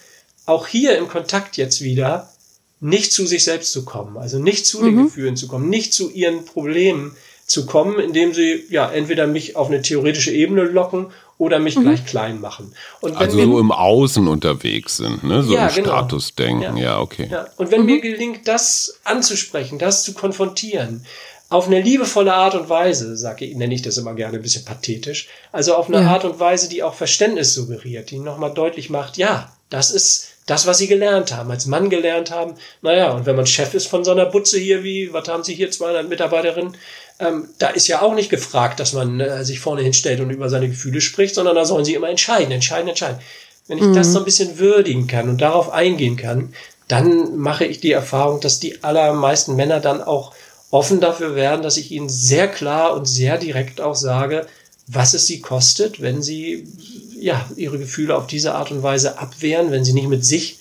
auch 0.47 0.67
hier 0.67 0.97
im 0.97 1.09
Kontakt 1.09 1.59
jetzt 1.59 1.83
wieder 1.83 2.32
nicht 2.83 3.13
zu 3.13 3.27
sich 3.27 3.45
selbst 3.45 3.73
zu 3.73 3.85
kommen, 3.85 4.19
also 4.19 4.39
nicht 4.39 4.67
zu 4.67 4.81
mhm. 4.81 4.85
den 4.85 5.05
Gefühlen 5.05 5.37
zu 5.37 5.47
kommen, 5.47 5.71
nicht 5.71 5.95
zu 5.95 6.11
ihren 6.11 6.45
Problemen 6.45 7.17
zu 7.47 7.65
kommen, 7.65 8.01
indem 8.01 8.35
sie 8.35 8.65
ja 8.71 8.91
entweder 8.91 9.27
mich 9.27 9.57
auf 9.57 9.69
eine 9.69 9.83
theoretische 9.83 10.33
Ebene 10.33 10.65
locken 10.65 11.07
oder 11.39 11.61
mich 11.61 11.77
mhm. 11.77 11.83
gleich 11.83 12.05
klein 12.07 12.41
machen. 12.41 12.75
Und 13.01 13.17
also 13.17 13.41
so 13.41 13.61
im 13.61 13.71
Außen 13.71 14.27
unterwegs 14.27 14.97
sind, 14.97 15.23
ne? 15.23 15.45
so 15.45 15.55
ja, 15.55 15.69
im 15.69 15.75
genau. 15.75 15.89
Statusdenken, 15.91 16.77
ja. 16.77 16.85
ja, 16.85 17.01
okay. 17.01 17.29
Ja. 17.31 17.47
Und 17.57 17.71
wenn 17.71 17.81
mhm. 17.83 17.87
mir 17.87 18.01
gelingt, 18.01 18.49
das 18.49 18.99
anzusprechen, 19.05 19.79
das 19.79 20.03
zu 20.03 20.13
konfrontieren, 20.13 21.07
auf 21.51 21.67
eine 21.67 21.81
liebevolle 21.81 22.35
Art 22.35 22.55
und 22.55 22.69
Weise, 22.69 23.17
sage 23.17 23.45
ich, 23.45 23.55
nenne 23.55 23.75
ich 23.75 23.83
das 23.83 23.99
immer 23.99 24.15
gerne 24.15 24.39
ein 24.39 24.43
bisschen 24.43 24.65
pathetisch, 24.65 25.29
also 25.53 25.75
auf 25.75 25.89
eine 25.89 26.01
ja. 26.01 26.09
Art 26.09 26.25
und 26.25 26.41
Weise, 26.41 26.69
die 26.69 26.83
auch 26.83 26.95
Verständnis 26.95 27.55
suggeriert, 27.55 28.11
die 28.11 28.19
nochmal 28.19 28.55
deutlich 28.55 28.91
macht, 28.91 29.19
ja, 29.19 29.53
das 29.69 29.91
ist 29.91 30.29
das, 30.47 30.67
was 30.67 30.79
sie 30.79 30.89
gelernt 30.89 31.33
haben, 31.33 31.51
als 31.51 31.67
Mann 31.67 31.89
gelernt 31.89 32.31
haben. 32.31 32.55
Naja, 32.81 33.13
und 33.13 33.27
wenn 33.27 33.37
man 33.37 33.47
Chef 33.47 33.75
ist 33.75 33.87
von 33.87 34.05
so 34.05 34.11
einer 34.11 34.27
Butze 34.27 34.59
hier, 34.59 34.83
wie, 34.83 35.13
was 35.13 35.29
haben 35.29 35.45
Sie 35.45 35.55
hier, 35.55 35.71
200 35.71 36.09
Mitarbeiterinnen, 36.09 36.77
ähm, 37.21 37.49
da 37.59 37.69
ist 37.69 37.87
ja 37.89 38.03
auch 38.03 38.15
nicht 38.15 38.31
gefragt, 38.31 38.81
dass 38.81 38.93
man 38.93 39.21
äh, 39.21 39.45
sich 39.45 39.61
vorne 39.61 39.83
hinstellt 39.83 40.21
und 40.21 40.31
über 40.31 40.49
seine 40.49 40.69
Gefühle 40.69 41.01
spricht, 41.01 41.35
sondern 41.35 41.55
da 41.55 41.65
sollen 41.65 41.85
sie 41.85 41.95
immer 41.95 42.09
entscheiden, 42.09 42.51
entscheiden, 42.51 42.89
entscheiden. 42.89 43.21
Wenn 43.69 43.79
ich 43.79 43.85
mhm. 43.85 43.95
das 43.95 44.13
so 44.13 44.19
ein 44.19 44.25
bisschen 44.25 44.59
würdigen 44.59 45.07
kann 45.07 45.29
und 45.29 45.41
darauf 45.41 45.71
eingehen 45.71 46.17
kann, 46.17 46.53
dann 46.89 47.37
mache 47.37 47.65
ich 47.65 47.81
die 47.81 47.93
Erfahrung, 47.93 48.41
dass 48.41 48.59
die 48.59 48.83
allermeisten 48.83 49.55
Männer 49.55 49.79
dann 49.79 50.03
auch 50.03 50.35
offen 50.71 51.01
dafür 51.01 51.37
werden, 51.37 51.63
dass 51.63 51.77
ich 51.77 51.93
ihnen 51.93 52.09
sehr 52.09 52.49
klar 52.49 52.95
und 52.95 53.07
sehr 53.07 53.39
direkt 53.39 53.81
auch 53.81 53.95
sage, 53.95 54.47
was 54.89 55.15
es 55.15 55.27
sie 55.27 55.41
kostet, 55.41 56.01
wenn 56.01 56.23
sie 56.23 56.67
ja 57.23 57.49
ihre 57.57 57.79
Gefühle 57.79 58.17
auf 58.17 58.27
diese 58.27 58.55
Art 58.55 58.71
und 58.71 58.83
Weise 58.83 59.19
abwehren, 59.19 59.71
wenn 59.71 59.85
sie 59.85 59.93
nicht 59.93 60.09
mit 60.09 60.25
sich 60.25 60.59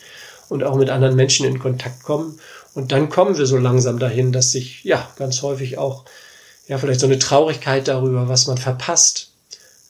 und 0.49 0.63
auch 0.63 0.75
mit 0.75 0.89
anderen 0.89 1.15
Menschen 1.15 1.45
in 1.45 1.59
Kontakt 1.59 2.03
kommen. 2.03 2.39
Und 2.73 2.91
dann 2.91 3.09
kommen 3.09 3.37
wir 3.37 3.45
so 3.45 3.57
langsam 3.57 3.99
dahin, 3.99 4.31
dass 4.31 4.51
sich 4.51 4.83
ja 4.83 5.09
ganz 5.17 5.41
häufig 5.41 5.77
auch 5.77 6.05
ja 6.67 6.77
vielleicht 6.77 6.99
so 6.99 7.07
eine 7.07 7.19
Traurigkeit 7.19 7.87
darüber, 7.87 8.29
was 8.29 8.47
man 8.47 8.57
verpasst 8.57 9.31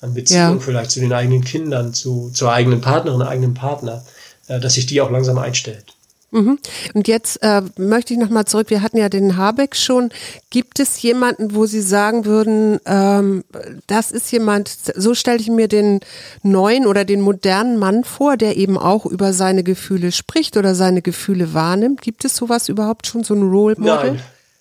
an 0.02 0.14
Beziehung 0.14 0.58
ja. 0.58 0.60
vielleicht 0.60 0.92
zu 0.92 1.00
den 1.00 1.14
eigenen 1.14 1.44
Kindern, 1.44 1.94
zu 1.94 2.32
zur 2.34 2.52
eigenen 2.52 2.82
Partnerin, 2.82 3.22
eigenen 3.22 3.54
Partner, 3.54 4.04
äh, 4.48 4.60
dass 4.60 4.74
sich 4.74 4.88
die 4.88 5.02
auch 5.02 5.12
langsam 5.12 5.38
einstellt. 5.38 5.94
Mhm. 6.32 6.60
Und 6.94 7.08
jetzt 7.08 7.44
äh, 7.44 7.62
möchte 7.78 8.14
ich 8.14 8.20
nochmal 8.20 8.46
zurück. 8.46 8.70
Wir 8.70 8.82
hatten 8.82 8.98
ja 8.98 9.10
den 9.10 9.36
Habeck 9.36 9.76
schon. 9.76 10.10
Gibt 10.50 10.80
es 10.80 11.02
jemanden, 11.02 11.54
wo 11.54 11.66
Sie 11.66 11.82
sagen 11.82 12.26
würden, 12.26 12.80
ähm, 12.86 13.44
das 13.88 14.12
ist 14.12 14.32
jemand, 14.32 14.70
so 14.96 15.14
stelle 15.14 15.40
ich 15.40 15.50
mir 15.50 15.68
den 15.68 16.00
neuen 16.42 16.88
oder 16.88 17.04
den 17.04 17.22
modernen 17.22 17.78
Mann 17.78 18.06
vor, 18.06 18.38
der 18.38 18.56
eben 18.56 18.78
auch 18.78 19.06
über 19.06 19.34
seine 19.34 19.64
Gefühle 19.64 20.14
spricht 20.14 20.56
oder 20.56 20.74
seine 20.74 21.02
Gefühle 21.02 21.54
wahrnimmt? 21.54 22.02
Gibt 22.02 22.24
es 22.24 22.36
sowas 22.36 22.70
überhaupt 22.70 23.08
schon, 23.08 23.26
so 23.26 23.34
ein 23.34 23.44
Role 23.44 23.76
Model? 23.78 24.20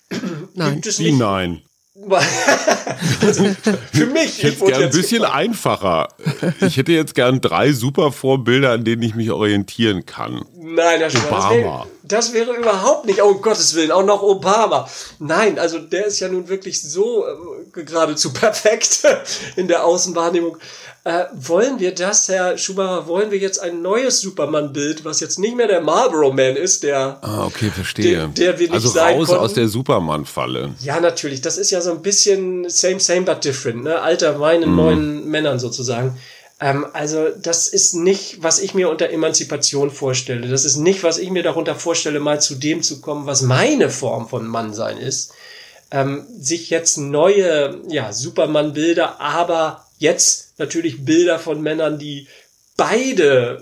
Nein. 0.09 0.21
Nein. 0.55 0.73
Gibt 0.73 0.87
es 0.87 0.99
nicht. 0.99 1.17
Nein? 1.17 1.61
Also 3.21 3.43
für 3.93 4.05
mich. 4.07 4.37
Ich 4.37 4.43
hätte 4.43 4.65
gern 4.65 4.83
ein 4.83 4.89
bisschen 4.89 5.23
einfacher. 5.23 6.09
Ich 6.61 6.77
hätte 6.77 6.91
jetzt 6.91 7.15
gern 7.15 7.41
drei 7.41 7.71
super 7.73 8.11
Vorbilder, 8.11 8.71
an 8.71 8.83
denen 8.83 9.01
ich 9.03 9.15
mich 9.15 9.31
orientieren 9.31 10.05
kann. 10.05 10.45
Nein, 10.55 10.99
Herr 10.99 11.09
Obama. 11.27 11.51
Wäre, 11.51 11.85
das 12.11 12.33
wäre 12.33 12.53
überhaupt 12.53 13.05
nicht, 13.05 13.21
oh 13.21 13.29
um 13.29 13.41
Gottes 13.41 13.75
Willen, 13.75 13.91
auch 13.91 14.05
noch 14.05 14.21
Obama. 14.21 14.87
Nein, 15.19 15.57
also 15.59 15.79
der 15.79 16.05
ist 16.05 16.19
ja 16.19 16.27
nun 16.27 16.47
wirklich 16.47 16.81
so 16.81 17.25
äh, 17.25 17.83
geradezu 17.83 18.33
perfekt 18.33 19.03
in 19.55 19.67
der 19.67 19.85
Außenwahrnehmung. 19.85 20.57
Äh, 21.03 21.25
wollen 21.33 21.79
wir 21.79 21.95
das, 21.95 22.29
Herr 22.29 22.59
Schumacher, 22.59 23.07
wollen 23.07 23.31
wir 23.31 23.39
jetzt 23.39 23.59
ein 23.59 23.81
neues 23.81 24.21
Superman-Bild, 24.21 25.03
was 25.03 25.19
jetzt 25.19 25.39
nicht 25.39 25.57
mehr 25.57 25.67
der 25.67 25.81
Marlboro 25.81 26.31
Man 26.31 26.55
ist, 26.55 26.83
der. 26.83 27.17
Ah, 27.21 27.45
okay, 27.45 27.71
verstehe. 27.71 28.11
Der, 28.13 28.27
der 28.27 28.59
wir 28.59 28.71
also 28.71 28.87
nicht 28.87 28.93
sein 28.93 29.17
raus 29.17 29.29
konnten. 29.29 29.43
aus 29.43 29.53
der 29.53 29.67
Superman-Falle. 29.67 30.75
Ja, 30.81 30.99
natürlich. 30.99 31.41
Das 31.41 31.57
ist 31.57 31.71
ja 31.71 31.81
so 31.81 31.89
ein 31.89 32.03
bisschen 32.03 32.69
same, 32.69 32.99
same, 32.99 33.23
but 33.23 33.43
different, 33.43 33.83
ne? 33.83 33.99
Alter 33.99 34.39
Wein 34.39 34.61
in 34.61 34.73
mm. 34.73 34.75
neuen 34.75 35.27
Männern 35.27 35.57
sozusagen. 35.57 36.19
Ähm, 36.61 36.85
also, 36.93 37.29
das 37.29 37.67
ist 37.67 37.95
nicht, 37.95 38.43
was 38.43 38.59
ich 38.59 38.75
mir 38.75 38.89
unter 38.89 39.09
Emanzipation 39.09 39.89
vorstelle. 39.89 40.47
Das 40.47 40.63
ist 40.63 40.77
nicht, 40.77 41.03
was 41.03 41.17
ich 41.17 41.31
mir 41.31 41.41
darunter 41.41 41.75
vorstelle, 41.75 42.19
mal 42.19 42.39
zu 42.39 42.55
dem 42.55 42.83
zu 42.83 43.01
kommen, 43.01 43.25
was 43.25 43.41
meine 43.41 43.89
Form 43.89 44.29
von 44.29 44.47
Mannsein 44.47 44.97
ist. 44.97 45.33
Ähm, 45.89 46.25
sich 46.39 46.69
jetzt 46.69 46.97
neue, 46.97 47.81
ja, 47.89 48.13
Superman-Bilder, 48.13 49.19
aber 49.19 49.85
jetzt 49.97 50.53
natürlich 50.59 51.03
Bilder 51.03 51.39
von 51.39 51.61
Männern, 51.61 51.97
die 51.97 52.27
beide 52.77 53.61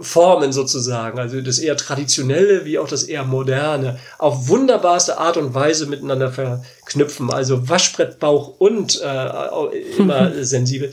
Formen 0.00 0.52
sozusagen, 0.52 1.18
also 1.18 1.40
das 1.40 1.58
eher 1.58 1.76
traditionelle 1.76 2.64
wie 2.64 2.78
auch 2.78 2.88
das 2.88 3.04
eher 3.04 3.24
moderne, 3.24 3.98
auf 4.18 4.48
wunderbarste 4.48 5.16
Art 5.18 5.36
und 5.36 5.54
Weise 5.54 5.86
miteinander 5.86 6.30
verknüpfen. 6.32 7.32
Also 7.32 7.68
Waschbrettbauch 7.68 8.58
und 8.58 9.00
äh, 9.02 9.96
immer 9.96 10.32
sensibel. 10.44 10.92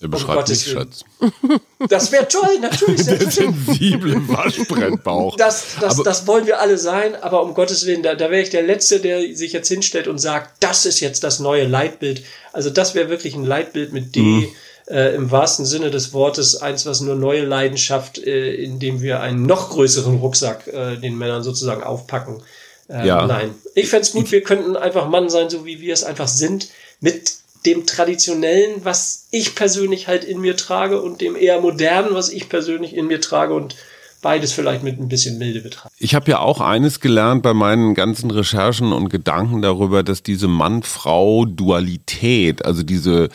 Er 0.00 0.08
beschreibt 0.08 0.48
um 0.48 0.54
nicht, 0.54 0.66
Schatz. 0.66 1.04
Das 1.88 2.10
wäre 2.10 2.26
toll, 2.26 2.58
natürlich. 2.60 3.04
Der 3.04 3.30
sensible 3.30 4.16
Waschbrettbauch. 4.28 5.36
Das, 5.36 5.76
das, 5.78 6.02
das 6.02 6.26
wollen 6.26 6.46
wir 6.46 6.58
alle 6.58 6.78
sein, 6.78 7.14
aber 7.16 7.42
um 7.42 7.52
Gottes 7.52 7.84
Willen, 7.84 8.02
da, 8.02 8.14
da 8.14 8.30
wäre 8.30 8.40
ich 8.40 8.48
der 8.48 8.62
Letzte, 8.62 9.00
der 9.00 9.20
sich 9.36 9.52
jetzt 9.52 9.68
hinstellt 9.68 10.08
und 10.08 10.18
sagt, 10.18 10.54
das 10.60 10.86
ist 10.86 11.00
jetzt 11.00 11.22
das 11.22 11.38
neue 11.38 11.66
Leitbild. 11.66 12.22
Also 12.52 12.70
das 12.70 12.94
wäre 12.94 13.10
wirklich 13.10 13.34
ein 13.34 13.44
Leitbild 13.44 13.92
mit 13.92 14.14
D. 14.14 14.20
Mhm. 14.20 14.48
Äh, 14.88 15.14
im 15.14 15.30
wahrsten 15.30 15.66
Sinne 15.66 15.90
des 15.92 16.12
Wortes 16.12 16.56
eins, 16.56 16.84
was 16.84 17.00
nur 17.00 17.14
neue 17.14 17.44
Leidenschaft, 17.44 18.18
äh, 18.18 18.54
indem 18.54 19.02
wir 19.02 19.20
einen 19.20 19.46
noch 19.46 19.70
größeren 19.70 20.16
Rucksack 20.16 20.66
äh, 20.66 20.96
den 20.96 21.16
Männern 21.16 21.44
sozusagen 21.44 21.84
aufpacken. 21.84 22.42
Äh, 22.88 23.06
ja. 23.06 23.24
Nein, 23.24 23.54
ich 23.76 23.88
fände 23.88 24.08
gut, 24.10 24.32
wir 24.32 24.42
könnten 24.42 24.76
einfach 24.76 25.08
Mann 25.08 25.28
sein, 25.28 25.48
so 25.48 25.64
wie 25.64 25.80
wir 25.80 25.94
es 25.94 26.02
einfach 26.02 26.26
sind, 26.26 26.70
mit 27.00 27.34
dem 27.66 27.86
Traditionellen, 27.86 28.84
was 28.84 29.26
ich 29.30 29.54
persönlich 29.54 30.08
halt 30.08 30.24
in 30.24 30.40
mir 30.40 30.56
trage 30.56 31.00
und 31.00 31.20
dem 31.20 31.36
eher 31.36 31.60
Modernen, 31.60 32.14
was 32.14 32.30
ich 32.30 32.48
persönlich 32.48 32.94
in 32.94 33.06
mir 33.06 33.20
trage 33.20 33.54
und 33.54 33.76
beides 34.22 34.52
vielleicht 34.52 34.82
mit 34.82 34.98
ein 35.00 35.08
bisschen 35.08 35.38
Milde 35.38 35.60
betrachten. 35.60 35.94
Ich 35.98 36.14
habe 36.14 36.30
ja 36.30 36.40
auch 36.40 36.60
eines 36.60 37.00
gelernt 37.00 37.42
bei 37.42 37.54
meinen 37.54 37.94
ganzen 37.94 38.30
Recherchen 38.30 38.92
und 38.92 39.08
Gedanken 39.08 39.62
darüber, 39.62 40.02
dass 40.02 40.22
diese 40.22 40.48
Mann-Frau-Dualität, 40.48 42.62
also 42.64 42.82
diese, 42.82 43.30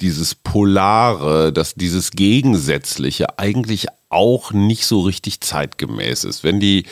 dieses 0.00 0.34
Polare, 0.34 1.52
dass 1.52 1.74
dieses 1.74 2.12
Gegensätzliche 2.12 3.38
eigentlich 3.38 3.88
auch 4.12 4.52
nicht 4.52 4.86
so 4.86 5.00
richtig 5.00 5.40
zeitgemäß 5.40 6.24
ist. 6.24 6.44
Wenn 6.44 6.60
die, 6.60 6.84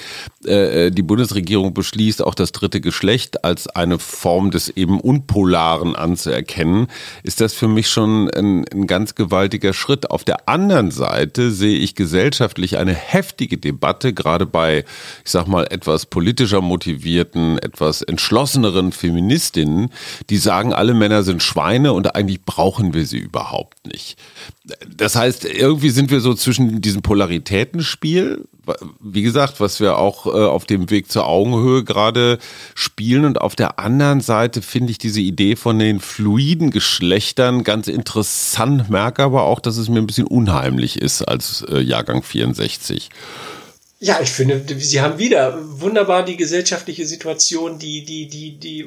äh, 0.44 0.86
äh, 0.86 0.90
die 0.90 1.02
Bundesregierung 1.02 1.74
beschließt, 1.74 2.24
auch 2.24 2.34
das 2.34 2.52
dritte 2.52 2.80
Geschlecht 2.80 3.44
als 3.44 3.68
eine 3.68 3.98
Form 3.98 4.50
des 4.50 4.68
eben 4.70 5.00
Unpolaren 5.00 5.94
anzuerkennen, 5.94 6.86
ist 7.22 7.40
das 7.40 7.52
für 7.52 7.68
mich 7.68 7.88
schon 7.88 8.30
ein, 8.30 8.64
ein 8.72 8.86
ganz 8.86 9.14
gewaltiger 9.14 9.72
Schritt. 9.72 10.10
Auf 10.10 10.24
der 10.24 10.48
anderen 10.48 10.90
Seite 10.90 11.50
sehe 11.50 11.78
ich 11.78 11.94
gesellschaftlich 11.94 12.78
eine 12.78 12.94
heftige 12.94 13.58
Debatte, 13.58 14.12
gerade 14.12 14.46
bei, 14.46 14.84
ich 15.24 15.30
sag 15.30 15.46
mal, 15.46 15.66
etwas 15.70 16.06
politischer 16.06 16.60
motivierten, 16.60 17.58
etwas 17.58 18.02
entschlosseneren 18.02 18.92
Feministinnen, 18.92 19.90
die 20.30 20.38
sagen, 20.38 20.72
alle 20.72 20.94
Männer 20.94 21.22
sind 21.22 21.42
Schweine 21.42 21.92
und 21.92 22.14
eigentlich 22.14 22.42
brauchen 22.44 22.94
wir 22.94 23.04
sie 23.06 23.18
überhaupt 23.18 23.86
nicht. 23.86 24.16
Das 24.88 25.16
heißt, 25.16 25.44
irgendwie 25.44 25.90
sind 25.90 26.10
wir 26.10 26.20
so 26.20 26.34
zwischen 26.34 26.80
diesem 26.80 27.02
Polaritätenspiel, 27.10 28.44
wie 29.00 29.22
gesagt, 29.22 29.58
was 29.58 29.80
wir 29.80 29.98
auch 29.98 30.26
äh, 30.26 30.30
auf 30.30 30.64
dem 30.64 30.90
Weg 30.90 31.10
zur 31.10 31.26
Augenhöhe 31.26 31.82
gerade 31.82 32.38
spielen. 32.76 33.24
Und 33.24 33.40
auf 33.40 33.56
der 33.56 33.80
anderen 33.80 34.20
Seite 34.20 34.62
finde 34.62 34.92
ich 34.92 34.98
diese 34.98 35.20
Idee 35.20 35.56
von 35.56 35.80
den 35.80 35.98
fluiden 35.98 36.70
Geschlechtern 36.70 37.64
ganz 37.64 37.88
interessant, 37.88 38.90
merke 38.90 39.24
aber 39.24 39.42
auch, 39.42 39.58
dass 39.58 39.76
es 39.76 39.88
mir 39.88 39.98
ein 39.98 40.06
bisschen 40.06 40.28
unheimlich 40.28 41.02
ist 41.02 41.22
als 41.22 41.64
äh, 41.68 41.80
Jahrgang 41.80 42.22
64. 42.22 43.10
Ja, 43.98 44.20
ich 44.22 44.30
finde, 44.30 44.62
Sie 44.78 45.00
haben 45.00 45.18
wieder 45.18 45.58
wunderbar 45.80 46.24
die 46.24 46.36
gesellschaftliche 46.36 47.06
Situation, 47.06 47.80
die, 47.80 48.04
die, 48.04 48.28
die, 48.28 48.56
die, 48.56 48.86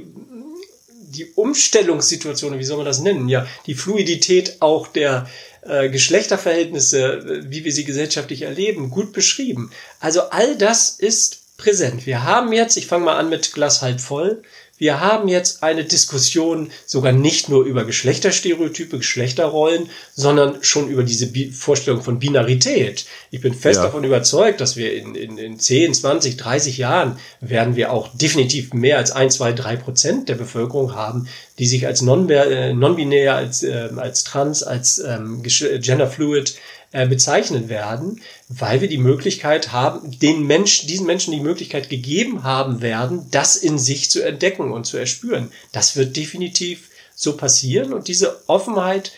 die 1.09 1.25
Umstellungssituation, 1.35 2.57
wie 2.57 2.63
soll 2.63 2.77
man 2.77 2.85
das 2.85 3.01
nennen? 3.01 3.27
Ja, 3.27 3.45
die 3.65 3.75
Fluidität 3.75 4.61
auch 4.61 4.87
der, 4.87 5.27
äh, 5.27 5.52
Geschlechterverhältnisse, 5.65 7.43
wie 7.49 7.63
wir 7.63 7.71
sie 7.71 7.85
gesellschaftlich 7.85 8.41
erleben, 8.41 8.89
gut 8.89 9.13
beschrieben. 9.13 9.71
Also 9.99 10.29
all 10.29 10.57
das 10.57 10.89
ist 10.89 11.42
präsent. 11.57 12.05
Wir 12.05 12.23
haben 12.23 12.51
jetzt, 12.53 12.77
ich 12.77 12.87
fange 12.87 13.05
mal 13.05 13.17
an 13.17 13.29
mit 13.29 13.53
Glas 13.53 13.81
halb 13.81 14.01
voll, 14.01 14.41
wir 14.83 14.99
haben 14.99 15.27
jetzt 15.27 15.61
eine 15.61 15.85
Diskussion 15.85 16.71
sogar 16.85 17.13
nicht 17.13 17.47
nur 17.47 17.63
über 17.63 17.85
Geschlechterstereotype, 17.85 18.97
Geschlechterrollen, 18.97 19.87
sondern 20.13 20.63
schon 20.63 20.89
über 20.89 21.03
diese 21.03 21.27
Bi 21.27 21.51
Vorstellung 21.51 22.01
von 22.01 22.19
Binarität. 22.19 23.05
Ich 23.29 23.39
bin 23.39 23.53
fest 23.53 23.77
ja. 23.77 23.85
davon 23.85 24.03
überzeugt, 24.03 24.59
dass 24.59 24.75
wir 24.75 24.93
in, 24.93 25.13
in, 25.13 25.37
in 25.37 25.59
10, 25.59 25.93
20, 25.93 26.37
30 26.37 26.77
Jahren 26.79 27.17
werden 27.39 27.75
wir 27.75 27.93
auch 27.93 28.09
definitiv 28.13 28.73
mehr 28.73 28.97
als 28.97 29.11
1, 29.11 29.35
2, 29.35 29.53
3 29.53 29.75
Prozent 29.77 30.27
der 30.27 30.35
Bevölkerung 30.35 30.95
haben, 30.95 31.29
die 31.59 31.67
sich 31.67 31.85
als 31.85 32.01
äh, 32.01 32.73
non-binär, 32.73 33.35
als, 33.35 33.61
äh, 33.61 33.89
als 33.95 34.23
trans, 34.23 34.63
als 34.63 34.97
ähm, 34.97 35.43
genderfluid 35.43 36.55
äh, 36.93 37.07
bezeichnen 37.07 37.69
werden, 37.69 38.21
weil 38.49 38.81
wir 38.81 38.87
die 38.87 38.99
Möglichkeit 38.99 39.71
haben, 39.71 40.17
den 40.19 40.43
Menschen, 40.43 40.87
diesen 40.87 41.07
Menschen 41.07 41.33
die 41.33 41.39
Möglichkeit 41.39 41.89
gegeben 41.89 42.43
haben 42.43 42.81
werden, 42.81 43.25
das 43.31 43.55
in 43.55 43.79
sich 43.79 44.11
zu 44.11 44.21
entdecken 44.21 44.71
und 44.71 44.85
zu 44.85 44.97
erspüren. 44.97 45.51
Das 45.71 45.95
wird 45.95 46.15
definitiv 46.15 46.89
so 47.15 47.35
passieren 47.35 47.93
und 47.93 48.07
diese 48.07 48.47
Offenheit 48.47 49.11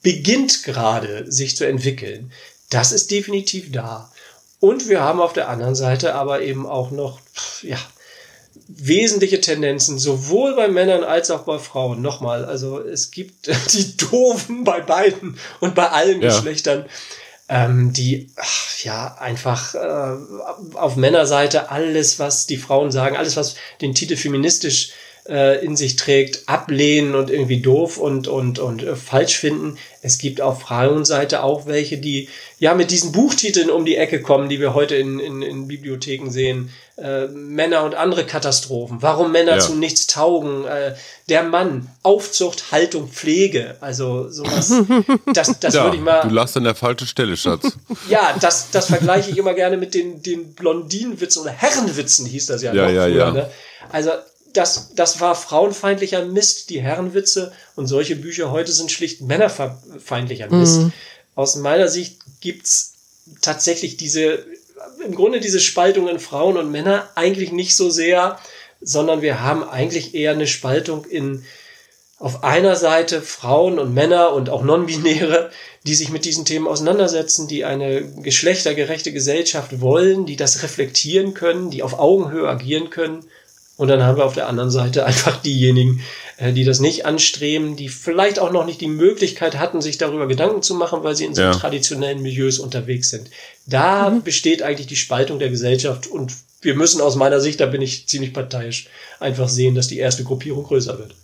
beginnt 0.00 0.62
gerade 0.62 1.30
sich 1.30 1.56
zu 1.56 1.66
entwickeln. 1.66 2.32
Das 2.70 2.92
ist 2.92 3.10
definitiv 3.10 3.72
da. 3.72 4.12
Und 4.60 4.88
wir 4.88 5.00
haben 5.00 5.20
auf 5.20 5.32
der 5.32 5.48
anderen 5.48 5.74
Seite 5.74 6.14
aber 6.14 6.42
eben 6.42 6.66
auch 6.66 6.92
noch, 6.92 7.20
ja, 7.62 7.78
wesentliche 8.66 9.40
Tendenzen, 9.40 9.98
sowohl 9.98 10.54
bei 10.56 10.68
Männern 10.68 11.04
als 11.04 11.30
auch 11.30 11.42
bei 11.42 11.58
Frauen. 11.58 12.02
Nochmal, 12.02 12.44
also 12.44 12.80
es 12.80 13.10
gibt 13.10 13.46
die 13.72 13.96
Doofen 13.96 14.64
bei 14.64 14.80
beiden 14.80 15.38
und 15.60 15.74
bei 15.74 15.88
allen 15.88 16.20
ja. 16.20 16.28
Geschlechtern, 16.28 16.86
ähm, 17.48 17.92
die 17.92 18.30
ach, 18.36 18.78
ja 18.82 19.14
einfach 19.18 19.74
äh, 19.74 20.16
auf 20.74 20.96
Männerseite 20.96 21.70
alles, 21.70 22.18
was 22.18 22.46
die 22.46 22.58
Frauen 22.58 22.90
sagen, 22.90 23.16
alles, 23.16 23.36
was 23.36 23.54
den 23.80 23.94
Titel 23.94 24.16
feministisch 24.16 24.92
äh, 25.28 25.64
in 25.64 25.76
sich 25.76 25.96
trägt, 25.96 26.48
ablehnen 26.48 27.14
und 27.14 27.30
irgendwie 27.30 27.60
doof 27.60 27.98
und, 27.98 28.28
und, 28.28 28.58
und 28.58 28.82
äh, 28.82 28.96
falsch 28.96 29.36
finden. 29.38 29.76
Es 30.00 30.18
gibt 30.18 30.40
auf 30.40 30.62
Frauenseite 30.62 31.42
auch 31.42 31.66
welche, 31.66 31.98
die 31.98 32.28
ja 32.58 32.74
mit 32.74 32.90
diesen 32.90 33.12
Buchtiteln 33.12 33.70
um 33.70 33.84
die 33.84 33.96
Ecke 33.96 34.22
kommen, 34.22 34.48
die 34.48 34.58
wir 34.58 34.74
heute 34.74 34.94
in, 34.96 35.18
in, 35.18 35.42
in 35.42 35.68
Bibliotheken 35.68 36.30
sehen. 36.30 36.70
Äh, 36.96 37.28
Männer 37.28 37.84
und 37.84 37.94
andere 37.94 38.24
Katastrophen. 38.24 39.02
Warum 39.02 39.30
Männer 39.30 39.52
ja. 39.52 39.58
zu 39.58 39.74
nichts 39.74 40.06
taugen. 40.06 40.64
Äh, 40.64 40.94
der 41.28 41.42
Mann, 41.42 41.88
Aufzucht, 42.02 42.72
Haltung, 42.72 43.08
Pflege. 43.08 43.76
Also 43.80 44.30
sowas. 44.30 44.72
Das, 45.34 45.60
das 45.60 45.74
ja, 45.74 45.84
würde 45.84 45.96
ich 45.96 46.02
mal. 46.02 46.22
Du 46.22 46.34
lachst 46.34 46.56
an 46.56 46.64
der 46.64 46.74
falschen 46.74 47.06
Stelle, 47.06 47.36
Schatz. 47.36 47.76
ja, 48.08 48.34
das, 48.40 48.70
das 48.70 48.86
vergleiche 48.86 49.30
ich 49.30 49.36
immer 49.36 49.54
gerne 49.54 49.76
mit 49.76 49.94
den, 49.94 50.22
den 50.22 50.54
Blondinenwitzen 50.54 51.42
oder 51.42 51.50
Herrenwitzen 51.50 52.26
hieß 52.26 52.46
das 52.46 52.62
ja, 52.62 52.72
ja 52.72 52.86
noch 52.86 52.92
ja, 52.92 53.02
früher. 53.04 53.16
Ja. 53.16 53.30
Ne? 53.32 53.50
Also 53.92 54.10
das, 54.52 54.94
das 54.94 55.20
war 55.20 55.34
frauenfeindlicher 55.34 56.24
Mist, 56.24 56.70
die 56.70 56.80
Herrenwitze 56.80 57.52
und 57.76 57.86
solche 57.86 58.16
Bücher 58.16 58.50
heute 58.50 58.72
sind 58.72 58.90
schlicht 58.90 59.20
männerfeindlicher 59.20 60.48
Mist. 60.50 60.80
Mhm. 60.80 60.92
Aus 61.34 61.56
meiner 61.56 61.88
Sicht 61.88 62.18
gibt's 62.40 62.94
tatsächlich 63.40 63.96
diese, 63.96 64.44
im 65.04 65.14
Grunde 65.14 65.40
diese 65.40 65.60
Spaltung 65.60 66.08
in 66.08 66.18
Frauen 66.18 66.56
und 66.56 66.70
Männer 66.70 67.08
eigentlich 67.14 67.52
nicht 67.52 67.76
so 67.76 67.90
sehr, 67.90 68.38
sondern 68.80 69.22
wir 69.22 69.40
haben 69.40 69.68
eigentlich 69.68 70.14
eher 70.14 70.32
eine 70.32 70.46
Spaltung 70.46 71.04
in 71.04 71.44
auf 72.20 72.42
einer 72.42 72.74
Seite 72.74 73.22
Frauen 73.22 73.78
und 73.78 73.94
Männer 73.94 74.32
und 74.32 74.50
auch 74.50 74.64
Non-Binäre, 74.64 75.52
die 75.84 75.94
sich 75.94 76.10
mit 76.10 76.24
diesen 76.24 76.44
Themen 76.44 76.66
auseinandersetzen, 76.66 77.46
die 77.46 77.64
eine 77.64 78.02
geschlechtergerechte 78.02 79.12
Gesellschaft 79.12 79.80
wollen, 79.80 80.26
die 80.26 80.34
das 80.34 80.64
reflektieren 80.64 81.34
können, 81.34 81.70
die 81.70 81.84
auf 81.84 81.96
Augenhöhe 81.96 82.48
agieren 82.48 82.90
können 82.90 83.24
und 83.78 83.88
dann 83.88 84.02
haben 84.02 84.18
wir 84.18 84.26
auf 84.26 84.34
der 84.34 84.48
anderen 84.48 84.70
Seite 84.70 85.06
einfach 85.06 85.40
diejenigen, 85.40 86.02
äh, 86.36 86.52
die 86.52 86.64
das 86.64 86.80
nicht 86.80 87.06
anstreben, 87.06 87.76
die 87.76 87.88
vielleicht 87.88 88.40
auch 88.40 88.52
noch 88.52 88.66
nicht 88.66 88.82
die 88.82 88.88
Möglichkeit 88.88 89.58
hatten, 89.58 89.80
sich 89.80 89.96
darüber 89.96 90.26
Gedanken 90.26 90.62
zu 90.62 90.74
machen, 90.74 91.04
weil 91.04 91.16
sie 91.16 91.24
in 91.24 91.34
so 91.34 91.42
ja. 91.42 91.52
traditionellen 91.52 92.20
Milieus 92.20 92.58
unterwegs 92.58 93.08
sind. 93.08 93.30
Da 93.64 94.10
mhm. 94.10 94.22
besteht 94.22 94.62
eigentlich 94.62 94.88
die 94.88 94.96
Spaltung 94.96 95.38
der 95.38 95.48
Gesellschaft 95.48 96.08
und 96.08 96.32
wir 96.60 96.74
müssen 96.74 97.00
aus 97.00 97.14
meiner 97.14 97.40
Sicht, 97.40 97.60
da 97.60 97.66
bin 97.66 97.80
ich 97.80 98.08
ziemlich 98.08 98.34
parteiisch, 98.34 98.88
einfach 99.20 99.48
sehen, 99.48 99.76
dass 99.76 99.86
die 99.86 99.98
erste 99.98 100.24
Gruppierung 100.24 100.64
größer 100.64 100.98
wird. 100.98 101.14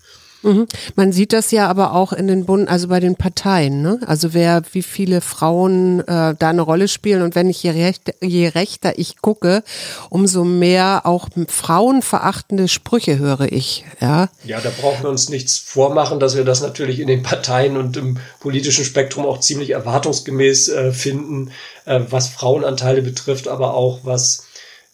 Mhm. 0.45 0.67
Man 0.95 1.13
sieht 1.13 1.33
das 1.33 1.51
ja 1.51 1.69
aber 1.69 1.95
auch 1.95 2.13
in 2.13 2.29
den 2.29 2.45
Bund, 2.45 2.69
also 2.69 2.89
bei 2.89 3.01
den 3.01 3.17
Parteien, 3.17 3.83
ne? 3.83 3.99
Also 4.07 4.35
wer, 4.35 4.63
wie 4.73 4.83
viele 4.83 5.21
Frauen 5.21 6.01
äh, 6.01 6.35
da 6.39 6.51
eine 6.51 6.63
Rolle 6.63 6.87
spielen 6.87 7.23
und 7.23 7.35
wenn 7.35 7.49
ich 7.49 7.63
je, 7.63 7.71
recht, 7.71 8.15
je 8.21 8.49
rechter 8.49 8.99
ich 8.99 9.17
gucke, 9.23 9.63
umso 10.11 10.45
mehr 10.45 11.03
auch 11.05 11.29
frauenverachtende 11.49 12.69
Sprüche 12.69 13.19
höre 13.19 13.51
ich, 13.51 13.85
ja. 14.01 14.29
Ja, 14.45 14.61
da 14.61 14.71
brauchen 14.81 15.03
wir 15.03 15.11
uns 15.11 15.31
nichts 15.31 15.59
vormachen, 15.59 16.21
dass 16.21 16.37
wir 16.37 16.45
das 16.45 16.61
natürlich 16.61 17.01
in 17.01 17.09
den 17.09 17.23
Parteien 17.23 17.77
und 17.77 17.97
im 17.97 18.19
politischen 18.41 18.85
Spektrum 18.85 19.25
auch 19.25 19.41
ziemlich 19.41 19.71
erwartungsgemäß 19.71 20.69
äh, 20.69 20.93
finden, 20.93 21.51
äh, 21.87 22.01
was 22.11 22.29
Frauenanteile 22.29 23.01
betrifft, 23.01 23.49
aber 23.49 23.75
auch 23.75 24.01
was 24.03 24.45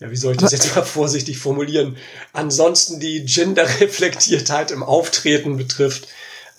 ja, 0.01 0.11
wie 0.11 0.17
soll 0.17 0.33
ich 0.33 0.39
das 0.39 0.53
jetzt 0.53 0.75
mal 0.75 0.83
vorsichtig 0.83 1.39
formulieren? 1.39 1.97
Ansonsten 2.33 3.01
die 3.01 3.25
Genderreflektiertheit 3.25 4.71
im 4.71 4.83
Auftreten 4.83 5.57
betrifft, 5.57 6.09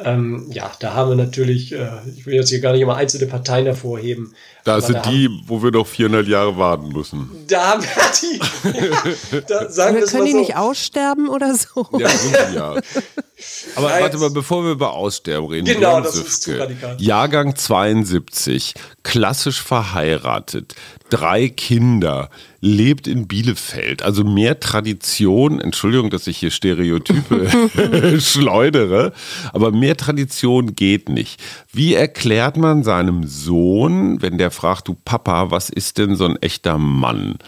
ähm, 0.04 0.48
ja, 0.52 0.72
da 0.80 0.94
haben 0.94 1.10
wir 1.10 1.16
natürlich, 1.16 1.74
äh, 1.74 1.90
ich 2.16 2.26
will 2.26 2.36
jetzt 2.36 2.50
hier 2.50 2.60
gar 2.60 2.72
nicht 2.72 2.82
immer 2.82 2.96
einzelne 2.96 3.28
Parteien 3.28 3.66
hervorheben. 3.66 4.34
Da 4.64 4.80
sind 4.80 4.98
da 4.98 5.10
die, 5.10 5.26
haben, 5.26 5.44
wo 5.48 5.62
wir 5.64 5.72
noch 5.72 5.88
400 5.88 6.28
Jahre 6.28 6.58
warten 6.58 6.90
müssen. 6.90 7.30
Da 7.48 7.68
haben 7.72 7.84
wir 7.84 7.90
die. 8.22 9.36
Ja, 9.36 9.42
da 9.48 9.70
sagen 9.70 9.98
wir 9.98 10.06
können 10.06 10.26
die 10.26 10.32
so. 10.32 10.40
nicht 10.40 10.56
aussterben 10.56 11.30
oder 11.30 11.54
so? 11.56 11.88
Ja, 11.98 12.10
sind 12.10 12.38
die 12.52 12.56
ja. 12.56 12.72
Aber 13.76 13.90
Nein, 13.90 14.04
warte 14.04 14.18
mal, 14.18 14.30
bevor 14.30 14.64
wir 14.64 14.72
über 14.72 14.94
Aussterben 14.94 15.50
reden. 15.50 15.66
Genau, 15.66 16.00
das 16.02 16.16
ist 16.16 16.44
zu 16.44 16.60
radikal. 16.60 16.96
Jahrgang 17.00 17.56
72, 17.56 18.76
klassisch 19.04 19.62
verheiratet, 19.62 20.76
drei 21.10 21.50
Kinder, 21.50 22.30
lebt 22.62 23.08
in 23.08 23.28
Bielefeld. 23.28 24.04
Also 24.04 24.24
mehr 24.24 24.60
Tradition, 24.60 25.60
Entschuldigung, 25.60 26.12
dass 26.12 26.28
ich 26.28 26.38
hier 26.38 26.52
Stereotype 26.52 28.20
schleudere, 28.22 29.14
aber 29.52 29.72
mehr 29.72 29.98
Tradition 29.98 30.76
geht 30.76 31.10
nicht. 31.10 31.42
Wie 31.74 31.96
erklärt 31.96 32.58
man 32.58 32.84
seinem 32.84 33.28
Sohn, 33.28 34.22
wenn 34.22 34.38
der 34.38 34.52
fragt, 34.52 34.88
du 34.88 34.94
Papa, 34.94 35.52
was 35.52 35.70
ist 35.70 35.98
denn 35.98 36.16
so 36.16 36.26
ein 36.26 36.38
echter 36.38 36.78
Mann? 36.78 37.40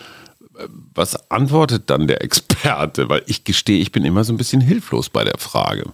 Was 0.93 1.32
antwortet 1.32 1.89
dann 1.89 2.08
der 2.08 2.23
Experte? 2.23 3.10
Weil 3.10 3.23
ich 3.28 3.43
gestehe, 3.43 3.80
ich 3.80 3.91
bin 3.91 4.06
immer 4.06 4.23
so 4.23 4.34
ein 4.34 4.38
bisschen 4.38 4.62
hilflos 4.62 5.10
bei 5.10 5.23
der 5.23 5.38
Frage 5.38 5.93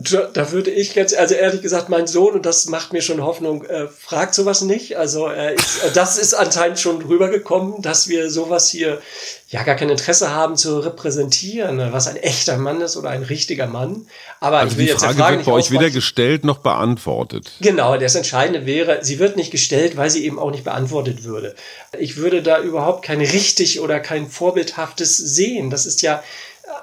Da, 0.00 0.52
würde 0.52 0.70
ich 0.70 0.94
ganz, 0.94 1.12
also 1.12 1.34
ehrlich 1.34 1.60
gesagt, 1.60 1.88
mein 1.88 2.06
Sohn, 2.06 2.34
und 2.34 2.46
das 2.46 2.66
macht 2.66 2.92
mir 2.92 3.02
schon 3.02 3.20
Hoffnung, 3.20 3.64
äh, 3.64 3.88
fragt 3.88 4.32
sowas 4.32 4.62
nicht. 4.62 4.96
Also 4.96 5.26
er 5.26 5.54
ist, 5.54 5.82
äh, 5.82 5.90
das 5.92 6.18
ist 6.18 6.34
anscheinend 6.34 6.78
schon 6.78 7.02
rübergekommen, 7.02 7.82
dass 7.82 8.08
wir 8.08 8.30
sowas 8.30 8.68
hier 8.68 9.00
ja 9.48 9.62
gar 9.64 9.74
kein 9.74 9.88
Interesse 9.88 10.30
haben 10.30 10.56
zu 10.56 10.78
repräsentieren, 10.78 11.92
was 11.92 12.06
ein 12.06 12.16
echter 12.16 12.58
Mann 12.58 12.80
ist 12.80 12.96
oder 12.96 13.10
ein 13.10 13.22
richtiger 13.22 13.66
Mann. 13.66 14.06
Aber 14.40 14.58
also 14.58 14.72
ich 14.72 14.78
will 14.78 14.84
die 14.84 14.90
jetzt 14.92 15.00
Frage 15.00 15.18
Frage 15.18 15.36
wird 15.38 15.46
bei 15.46 15.52
euch 15.52 15.70
weder 15.70 15.90
gestellt 15.90 16.44
noch 16.44 16.58
beantwortet. 16.58 17.50
Genau, 17.60 17.96
das 17.96 18.14
Entscheidende 18.14 18.66
wäre, 18.66 18.98
sie 19.02 19.18
wird 19.18 19.36
nicht 19.36 19.50
gestellt, 19.50 19.96
weil 19.96 20.10
sie 20.10 20.24
eben 20.24 20.38
auch 20.38 20.50
nicht 20.50 20.64
beantwortet 20.64 21.24
würde. 21.24 21.56
Ich 21.98 22.18
würde 22.18 22.42
da 22.42 22.60
überhaupt 22.60 23.04
kein 23.04 23.20
richtig 23.20 23.80
oder 23.80 23.98
kein 23.98 24.28
vorbildhaftes 24.28 25.16
sehen. 25.16 25.70
Das 25.70 25.86
ist 25.86 26.02
ja 26.02 26.22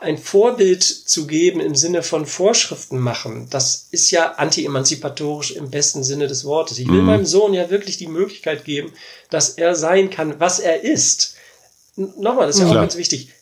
ein 0.01 0.17
Vorbild 0.17 0.83
zu 0.83 1.27
geben 1.27 1.59
im 1.59 1.75
Sinne 1.75 2.03
von 2.03 2.25
Vorschriften 2.25 2.99
machen. 2.99 3.47
Das 3.49 3.87
ist 3.91 4.11
ja 4.11 4.33
anti-emanzipatorisch 4.33 5.51
im 5.51 5.69
besten 5.69 6.03
Sinne 6.03 6.27
des 6.27 6.45
Wortes. 6.45 6.79
Ich 6.79 6.87
will 6.87 7.01
meinem 7.01 7.25
Sohn 7.25 7.53
ja 7.53 7.69
wirklich 7.69 7.97
die 7.97 8.07
Möglichkeit 8.07 8.65
geben, 8.65 8.93
dass 9.29 9.49
er 9.49 9.75
sein 9.75 10.09
kann, 10.09 10.39
was 10.39 10.59
er 10.59 10.81
ist. 10.81 11.35
Nochmal, 11.95 12.47
das 12.47 12.55
ist 12.55 12.61
ja 12.61 12.67
auch 12.67 12.71
Klar. 12.71 12.83
ganz 12.83 12.97
wichtig 12.97 13.34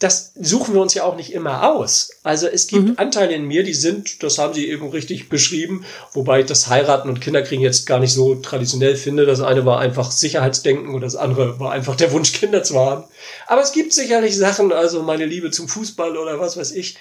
das 0.00 0.32
suchen 0.34 0.74
wir 0.74 0.80
uns 0.80 0.92
ja 0.94 1.04
auch 1.04 1.16
nicht 1.16 1.32
immer 1.32 1.70
aus. 1.72 2.10
Also 2.24 2.48
es 2.48 2.66
gibt 2.66 2.98
Anteile 2.98 3.32
in 3.32 3.46
mir, 3.46 3.62
die 3.62 3.74
sind, 3.74 4.24
das 4.24 4.38
haben 4.38 4.52
Sie 4.52 4.68
eben 4.68 4.88
richtig 4.88 5.28
beschrieben, 5.28 5.84
wobei 6.12 6.40
ich 6.40 6.46
das 6.46 6.68
Heiraten 6.68 7.08
und 7.08 7.20
Kinderkriegen 7.20 7.62
jetzt 7.62 7.86
gar 7.86 8.00
nicht 8.00 8.12
so 8.12 8.34
traditionell 8.34 8.96
finde. 8.96 9.24
Das 9.24 9.40
eine 9.40 9.64
war 9.64 9.78
einfach 9.78 10.10
Sicherheitsdenken 10.10 10.94
und 10.94 11.00
das 11.00 11.14
andere 11.14 11.60
war 11.60 11.70
einfach 11.70 11.94
der 11.94 12.10
Wunsch, 12.10 12.32
Kinder 12.32 12.64
zu 12.64 12.78
haben. 12.78 13.04
Aber 13.46 13.62
es 13.62 13.72
gibt 13.72 13.92
sicherlich 13.92 14.36
Sachen, 14.36 14.72
also 14.72 15.02
meine 15.02 15.26
Liebe 15.26 15.52
zum 15.52 15.68
Fußball 15.68 16.16
oder 16.16 16.40
was 16.40 16.56
weiß 16.56 16.72
ich. 16.72 16.96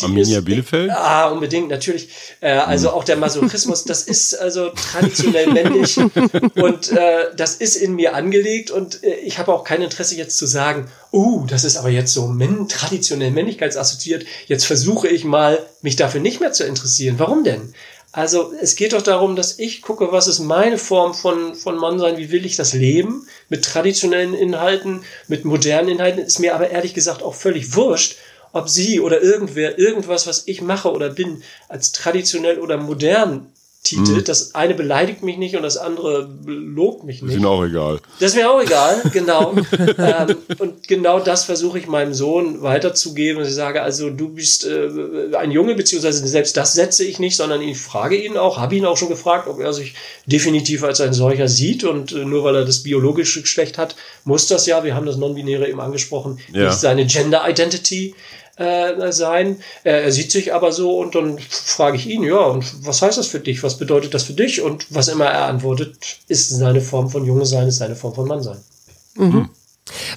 Arminia 0.00 0.38
ist- 0.38 0.44
Bielefeld? 0.44 0.90
Ah, 0.90 1.28
unbedingt, 1.28 1.68
natürlich. 1.68 2.08
Äh, 2.40 2.52
also 2.52 2.90
auch 2.90 3.04
der 3.04 3.16
Masochismus, 3.16 3.84
das 3.84 4.02
ist 4.02 4.34
also 4.34 4.70
traditionell 4.70 5.46
männlich 5.52 5.96
und 5.98 6.92
äh, 6.92 7.26
das 7.36 7.56
ist 7.56 7.76
in 7.76 7.94
mir 7.94 8.14
angelegt 8.14 8.70
und 8.70 9.04
äh, 9.04 9.14
ich 9.16 9.38
habe 9.38 9.52
auch 9.52 9.64
kein 9.64 9.82
Interesse 9.82 10.16
jetzt 10.16 10.38
zu 10.38 10.46
sagen, 10.46 10.88
uh, 11.12 11.44
das 11.46 11.64
ist 11.64 11.76
aber 11.76 11.90
jetzt 11.90 12.12
so 12.12 12.26
männ 12.26 12.68
traditionell 12.68 13.30
männlichkeitsassoziiert, 13.30 14.24
jetzt 14.46 14.64
versuche 14.64 15.08
ich 15.08 15.24
mal, 15.24 15.64
mich 15.82 15.96
dafür 15.96 16.20
nicht 16.20 16.40
mehr 16.40 16.52
zu 16.52 16.64
interessieren. 16.64 17.18
Warum 17.18 17.44
denn? 17.44 17.74
Also 18.14 18.52
es 18.60 18.76
geht 18.76 18.92
doch 18.92 19.00
darum, 19.00 19.36
dass 19.36 19.58
ich 19.58 19.80
gucke, 19.80 20.12
was 20.12 20.28
ist 20.28 20.38
meine 20.40 20.76
Form 20.76 21.14
von, 21.14 21.54
von 21.54 21.76
Mannsein, 21.78 22.18
wie 22.18 22.30
will 22.30 22.44
ich 22.44 22.56
das 22.56 22.74
leben, 22.74 23.26
mit 23.48 23.64
traditionellen 23.64 24.34
Inhalten, 24.34 25.02
mit 25.28 25.46
modernen 25.46 25.88
Inhalten, 25.88 26.22
ist 26.22 26.38
mir 26.38 26.54
aber 26.54 26.68
ehrlich 26.70 26.92
gesagt 26.92 27.22
auch 27.22 27.34
völlig 27.34 27.74
wurscht, 27.74 28.16
ob 28.52 28.68
sie 28.68 29.00
oder 29.00 29.22
irgendwer 29.22 29.78
irgendwas, 29.78 30.26
was 30.26 30.46
ich 30.46 30.60
mache 30.60 30.90
oder 30.92 31.10
bin, 31.10 31.42
als 31.68 31.92
traditionell 31.92 32.58
oder 32.58 32.76
modern 32.76 33.46
titelt. 33.84 34.28
Das 34.28 34.54
eine 34.54 34.74
beleidigt 34.74 35.24
mich 35.24 35.38
nicht 35.38 35.56
und 35.56 35.62
das 35.62 35.76
andere 35.76 36.32
lobt 36.46 37.02
mich 37.02 37.16
Ist 37.16 37.22
nicht. 37.22 37.36
Ihnen 37.36 37.46
auch 37.46 37.64
egal. 37.64 37.98
Das 38.20 38.30
ist 38.30 38.36
mir 38.36 38.48
auch 38.48 38.62
egal, 38.62 39.02
genau. 39.12 39.54
ähm, 39.98 40.36
und 40.58 40.86
genau 40.86 41.18
das 41.18 41.44
versuche 41.44 41.80
ich 41.80 41.88
meinem 41.88 42.14
Sohn 42.14 42.62
weiterzugeben. 42.62 43.42
Ich 43.42 43.52
sage, 43.52 43.82
also 43.82 44.08
du 44.10 44.28
bist 44.28 44.64
äh, 44.64 45.34
ein 45.36 45.50
Junge, 45.50 45.74
beziehungsweise 45.74 46.24
selbst 46.28 46.56
das 46.56 46.74
setze 46.74 47.04
ich 47.04 47.18
nicht, 47.18 47.34
sondern 47.34 47.60
ich 47.60 47.76
frage 47.76 48.16
ihn 48.16 48.36
auch, 48.36 48.58
habe 48.58 48.76
ihn 48.76 48.86
auch 48.86 48.96
schon 48.96 49.08
gefragt, 49.08 49.48
ob 49.48 49.58
er 49.58 49.72
sich 49.72 49.94
definitiv 50.26 50.84
als 50.84 51.00
ein 51.00 51.12
solcher 51.12 51.48
sieht. 51.48 51.82
Und 51.82 52.12
äh, 52.12 52.24
nur 52.24 52.44
weil 52.44 52.54
er 52.54 52.64
das 52.64 52.84
biologische 52.84 53.42
Geschlecht 53.42 53.78
hat, 53.78 53.96
muss 54.24 54.46
das 54.46 54.66
ja, 54.66 54.84
wir 54.84 54.94
haben 54.94 55.06
das 55.06 55.16
Non-Binäre 55.16 55.68
eben 55.68 55.80
angesprochen, 55.80 56.38
Ja. 56.52 56.66
nicht 56.66 56.78
seine 56.78 57.04
Gender 57.04 57.42
Identity 57.48 58.14
äh, 58.56 59.12
sein. 59.12 59.62
Äh, 59.84 60.02
er 60.04 60.12
sieht 60.12 60.30
sich 60.30 60.52
aber 60.54 60.72
so 60.72 60.98
und 60.98 61.14
dann 61.14 61.38
frage 61.38 61.96
ich 61.96 62.06
ihn, 62.06 62.22
ja, 62.22 62.38
und 62.38 62.64
was 62.86 63.02
heißt 63.02 63.18
das 63.18 63.26
für 63.26 63.40
dich? 63.40 63.62
Was 63.62 63.78
bedeutet 63.78 64.14
das 64.14 64.24
für 64.24 64.34
dich? 64.34 64.60
Und 64.60 64.86
was 64.90 65.08
immer 65.08 65.26
er 65.26 65.46
antwortet, 65.46 65.96
ist 66.28 66.50
seine 66.50 66.80
Form 66.80 67.08
von 67.10 67.24
Junge 67.24 67.46
sein, 67.46 67.68
ist 67.68 67.78
seine 67.78 67.96
Form 67.96 68.14
von 68.14 68.28
Mann 68.28 68.42
sein. 68.42 68.58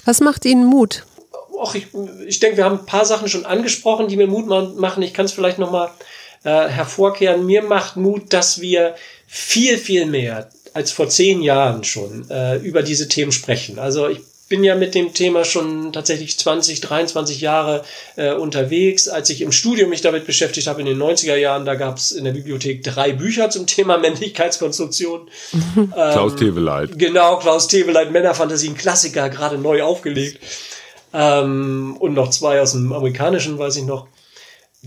Was 0.04 0.20
macht 0.20 0.44
Ihnen 0.44 0.66
Mut? 0.66 1.04
Och, 1.52 1.74
ich, 1.74 1.86
ich 2.26 2.38
denke, 2.38 2.58
wir 2.58 2.64
haben 2.64 2.80
ein 2.80 2.86
paar 2.86 3.06
Sachen 3.06 3.28
schon 3.28 3.46
angesprochen, 3.46 4.08
die 4.08 4.16
mir 4.16 4.26
Mut 4.26 4.46
ma- 4.46 4.72
machen. 4.76 5.02
Ich 5.02 5.14
kann 5.14 5.24
es 5.24 5.32
vielleicht 5.32 5.58
nochmal 5.58 5.90
äh, 6.44 6.68
hervorkehren. 6.68 7.46
Mir 7.46 7.62
macht 7.62 7.96
Mut, 7.96 8.32
dass 8.32 8.60
wir 8.60 8.94
viel, 9.26 9.78
viel 9.78 10.04
mehr 10.06 10.50
als 10.74 10.92
vor 10.92 11.08
zehn 11.08 11.40
Jahren 11.40 11.82
schon 11.84 12.28
äh, 12.30 12.56
über 12.56 12.82
diese 12.82 13.08
Themen 13.08 13.32
sprechen. 13.32 13.78
Also 13.78 14.08
ich 14.08 14.20
bin 14.48 14.62
ja 14.62 14.76
mit 14.76 14.94
dem 14.94 15.12
Thema 15.12 15.44
schon 15.44 15.92
tatsächlich 15.92 16.38
20, 16.38 16.80
23 16.80 17.40
Jahre 17.40 17.82
äh, 18.14 18.32
unterwegs. 18.32 19.08
Als 19.08 19.28
ich 19.30 19.40
im 19.40 19.50
Studium 19.50 19.90
mich 19.90 20.02
damit 20.02 20.26
beschäftigt 20.26 20.68
habe 20.68 20.80
in 20.80 20.86
den 20.86 20.98
90er 20.98 21.34
Jahren, 21.34 21.64
da 21.64 21.74
gab 21.74 21.96
es 21.96 22.12
in 22.12 22.24
der 22.24 22.32
Bibliothek 22.32 22.84
drei 22.84 23.12
Bücher 23.12 23.50
zum 23.50 23.66
Thema 23.66 23.98
Männlichkeitskonstruktion. 23.98 25.28
Klaus 25.92 26.36
Teweleit. 26.36 26.96
Genau, 26.98 27.38
Klaus 27.38 27.68
Männerfantasie, 27.72 28.68
ein 28.68 28.76
Klassiker, 28.76 29.28
gerade 29.30 29.58
neu 29.58 29.82
aufgelegt. 29.82 30.38
Ähm, 31.12 31.96
und 31.98 32.14
noch 32.14 32.30
zwei 32.30 32.60
aus 32.60 32.72
dem 32.72 32.92
amerikanischen, 32.92 33.58
weiß 33.58 33.76
ich 33.76 33.84
noch. 33.84 34.06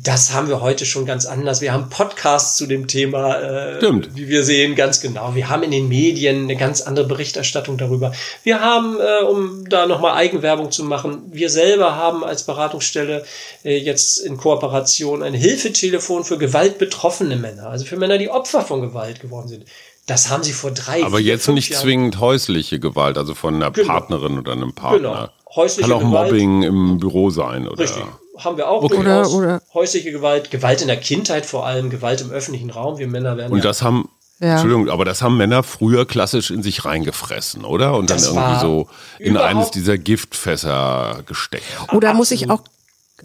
Das 0.03 0.33
haben 0.33 0.47
wir 0.47 0.61
heute 0.61 0.85
schon 0.85 1.05
ganz 1.05 1.25
anders. 1.25 1.61
Wir 1.61 1.73
haben 1.73 1.89
Podcasts 1.89 2.55
zu 2.57 2.67
dem 2.67 2.87
Thema, 2.87 3.35
äh, 3.39 3.77
Stimmt. 3.77 4.09
wie 4.15 4.29
wir 4.29 4.43
sehen, 4.43 4.75
ganz 4.75 5.01
genau. 5.01 5.35
Wir 5.35 5.49
haben 5.49 5.63
in 5.63 5.71
den 5.71 5.87
Medien 5.89 6.43
eine 6.43 6.55
ganz 6.55 6.81
andere 6.81 7.05
Berichterstattung 7.07 7.77
darüber. 7.77 8.13
Wir 8.43 8.61
haben, 8.61 8.97
äh, 8.99 9.25
um 9.25 9.67
da 9.67 9.87
nochmal 9.87 10.13
Eigenwerbung 10.15 10.71
zu 10.71 10.83
machen, 10.83 11.23
wir 11.31 11.49
selber 11.49 11.95
haben 11.95 12.23
als 12.23 12.43
Beratungsstelle 12.43 13.25
äh, 13.65 13.77
jetzt 13.77 14.19
in 14.19 14.37
Kooperation 14.37 15.21
ein 15.23 15.33
Hilfetelefon 15.33 16.23
für 16.23 16.37
gewaltbetroffene 16.37 17.35
Männer, 17.35 17.67
also 17.69 17.83
für 17.85 17.97
Männer, 17.97 18.17
die 18.17 18.29
Opfer 18.29 18.61
von 18.61 18.81
Gewalt 18.81 19.19
geworden 19.19 19.47
sind. 19.49 19.65
Das 20.07 20.29
haben 20.29 20.43
sie 20.43 20.53
vor 20.53 20.71
drei, 20.71 21.03
Aber 21.03 21.17
vier, 21.17 21.25
jetzt 21.27 21.47
nicht 21.49 21.69
Jahren- 21.71 21.81
zwingend 21.83 22.19
häusliche 22.19 22.79
Gewalt, 22.79 23.17
also 23.17 23.35
von 23.35 23.55
einer 23.55 23.71
Genau. 23.71 23.87
Partnerin 23.87 24.39
oder 24.39 24.53
einem 24.53 24.73
Partner. 24.73 25.29
Genau. 25.47 25.55
Häusliche 25.55 25.89
Kann 25.89 25.97
auch 25.97 25.99
Gewalt. 26.01 26.31
Mobbing 26.31 26.61
im 26.63 26.97
Büro 26.99 27.29
sein, 27.31 27.67
oder? 27.67 27.81
Richtig. 27.83 28.03
Haben 28.43 28.57
wir 28.57 28.69
auch 28.69 28.83
Okay. 28.83 28.95
durchaus. 28.95 29.33
Oder- 29.33 29.47
oder- 29.47 29.61
häusliche 29.73 30.11
Gewalt, 30.11 30.51
Gewalt 30.51 30.81
in 30.81 30.87
der 30.87 30.97
Kindheit 30.97 31.45
vor 31.45 31.65
allem, 31.65 31.89
Gewalt 31.89 32.21
im 32.21 32.31
öffentlichen 32.31 32.69
Raum. 32.69 32.97
Wir 32.97 33.07
Männer 33.07 33.37
werden 33.37 33.51
Und 33.51 33.59
ja, 33.59 33.63
das 33.65 33.81
haben, 33.81 34.09
Ja. 34.39 34.51
Entschuldigung, 34.53 34.89
aber 34.89 35.03
das 35.05 35.21
haben 35.21 35.35
Männer 35.37 35.63
früher 35.63 36.05
klassisch 36.05 36.49
in 36.51 36.63
sich 36.63 36.85
reingefressen, 36.85 37.65
oder? 37.65 37.95
Und 37.95 38.09
dann 38.09 38.17
Das 38.17 38.27
irgendwie 38.27 38.41
war 38.41 38.61
so 38.61 38.87
in 39.19 39.35
eines 39.37 39.71
dieser 39.71 39.97
Giftfässer 39.97 41.23
gesteckt. 41.25 41.63
Oder 41.93 42.13
muss 42.13 42.31
ich 42.31 42.49
auch, 42.49 42.61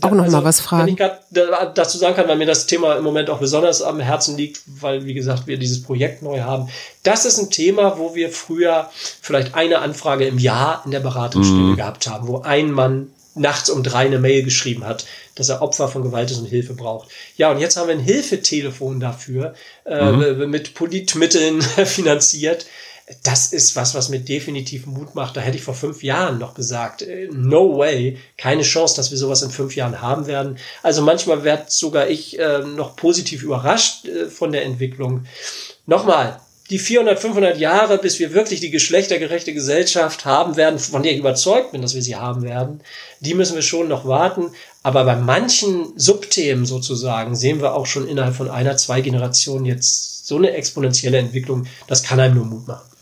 auch 0.03 0.11
noch 0.11 0.27
mal 0.29 0.43
was 0.45 0.59
Wenn 0.59 0.89
ich 0.89 0.97
fragen? 0.97 0.97
gerade 0.97 1.19
da- 1.31 1.67
dazu 1.67 1.99
sagen 1.99 2.17
kann, 2.17 2.27
weil 2.27 2.37
mir 2.37 2.47
das 2.47 2.67
Thema 2.67 2.95
im 2.97 3.05
Moment 3.05 3.31
auch 3.31 3.39
besonders 3.39 3.81
am 3.81 4.01
Herzen 4.01 4.37
liegt, 4.37 4.61
weil, 4.81 5.05
wie 5.05 5.15
gesagt, 5.15 5.47
wir 5.47 5.57
dieses 5.57 5.83
Projekt 5.85 6.23
neu 6.23 6.41
haben. 6.41 6.69
Das 7.05 7.25
ist 7.25 7.39
ein 7.39 7.51
Thema, 7.51 7.97
wo 7.99 8.17
wir 8.17 8.31
früher 8.31 8.91
vielleicht 9.23 9.55
eine 9.55 9.79
Anfrage 9.79 10.27
im 10.27 10.39
Jahr 10.39 10.83
in 10.85 10.91
der 10.91 10.99
Beratungsstelle 11.01 11.61
Mhm. 11.63 11.77
gehabt 11.77 12.09
haben, 12.09 12.27
wo 12.27 12.41
ein 12.41 12.73
Mann 12.73 13.11
nachts 13.35 13.71
um 13.71 13.83
drei 13.83 14.07
eine 14.07 14.19
Mail 14.19 14.43
geschrieben 14.43 14.85
hat, 14.85 15.05
dass 15.35 15.49
er 15.49 15.63
Opfer 15.63 15.89
von 15.89 16.03
Gewalt 16.03 16.31
ist 16.31 16.39
und 16.39 16.47
Hilfe 16.47 16.75
braucht. 16.75 17.09
Ja, 17.37 17.51
und 17.51 17.59
jetzt 17.59 17.77
haben 17.77 17.89
wir 17.89 17.95
ein 17.95 18.01
Hilfetelefon 18.01 19.01
dafür, 19.01 19.55
äh, 19.85 20.13
Mhm. 20.13 20.51
mit 20.51 20.75
Politmitteln 20.75 21.61
finanziert. 21.85 22.67
Das 23.23 23.53
ist 23.53 23.77
was, 23.77 23.95
was 23.95 24.09
mir 24.09 24.21
definitiv 24.21 24.87
Mut 24.87 25.15
macht. 25.15 25.37
Da 25.37 25.43
hätte 25.43 25.59
ich 25.59 25.63
vor 25.63 25.75
fünf 25.75 26.03
Jahren 26.03 26.39
noch 26.39 26.55
gesagt, 26.55 27.03
äh, 27.03 27.29
no 27.31 27.77
way, 27.77 28.19
keine 28.39 28.63
Chance, 28.63 28.97
dass 28.97 29.11
wir 29.11 29.19
sowas 29.19 29.43
in 29.43 29.51
fünf 29.51 29.77
Jahren 29.77 30.01
haben 30.01 30.27
werden. 30.27 30.57
Also 30.83 31.03
manchmal 31.03 31.45
werde 31.45 31.65
sogar 31.69 32.09
ich 32.09 32.39
äh, 32.39 32.61
noch 32.61 32.97
positiv 32.97 33.43
überrascht 33.43 34.07
äh, 34.07 34.31
von 34.31 34.53
der 34.53 34.65
Entwicklung. 34.65 35.27
Nochmal, 35.87 36.41
die 36.71 36.79
400, 36.79 37.19
500 37.19 37.59
Jahre, 37.59 37.99
bis 37.99 38.19
wir 38.19 38.33
wirklich 38.33 38.61
die 38.61 38.71
geschlechtergerechte 38.71 39.53
Gesellschaft 39.53 40.25
haben 40.25 40.57
werden, 40.57 40.79
von 40.79 41.03
der 41.03 41.13
ich 41.13 41.19
überzeugt 41.19 41.73
bin, 41.73 41.83
dass 41.83 41.95
wir 41.95 42.03
sie 42.03 42.17
haben 42.17 42.43
werden, 42.43 42.81
die 43.21 43.35
müssen 43.35 43.55
wir 43.55 43.63
schon 43.63 43.89
noch 43.89 44.07
warten. 44.07 44.51
Aber 44.83 45.05
bei 45.05 45.17
manchen 45.17 45.93
Subthemen 45.99 46.65
sozusagen 46.65 47.37
sehen 47.37 47.61
wir 47.61 47.75
auch 47.75 47.87
schon 47.87 48.09
innerhalb 48.09 48.35
von 48.35 48.51
einer, 48.51 48.77
zwei 48.77 49.03
Generationen 49.03 49.67
jetzt 49.67 50.27
so 50.27 50.37
eine 50.37 50.53
exponentielle 50.53 51.19
Entwicklung. 51.19 51.67
Das 51.87 52.03
kann 52.03 52.21
einem 52.21 52.37
nur 52.37 52.47
Mut 52.47 52.67
machen. 52.67 52.94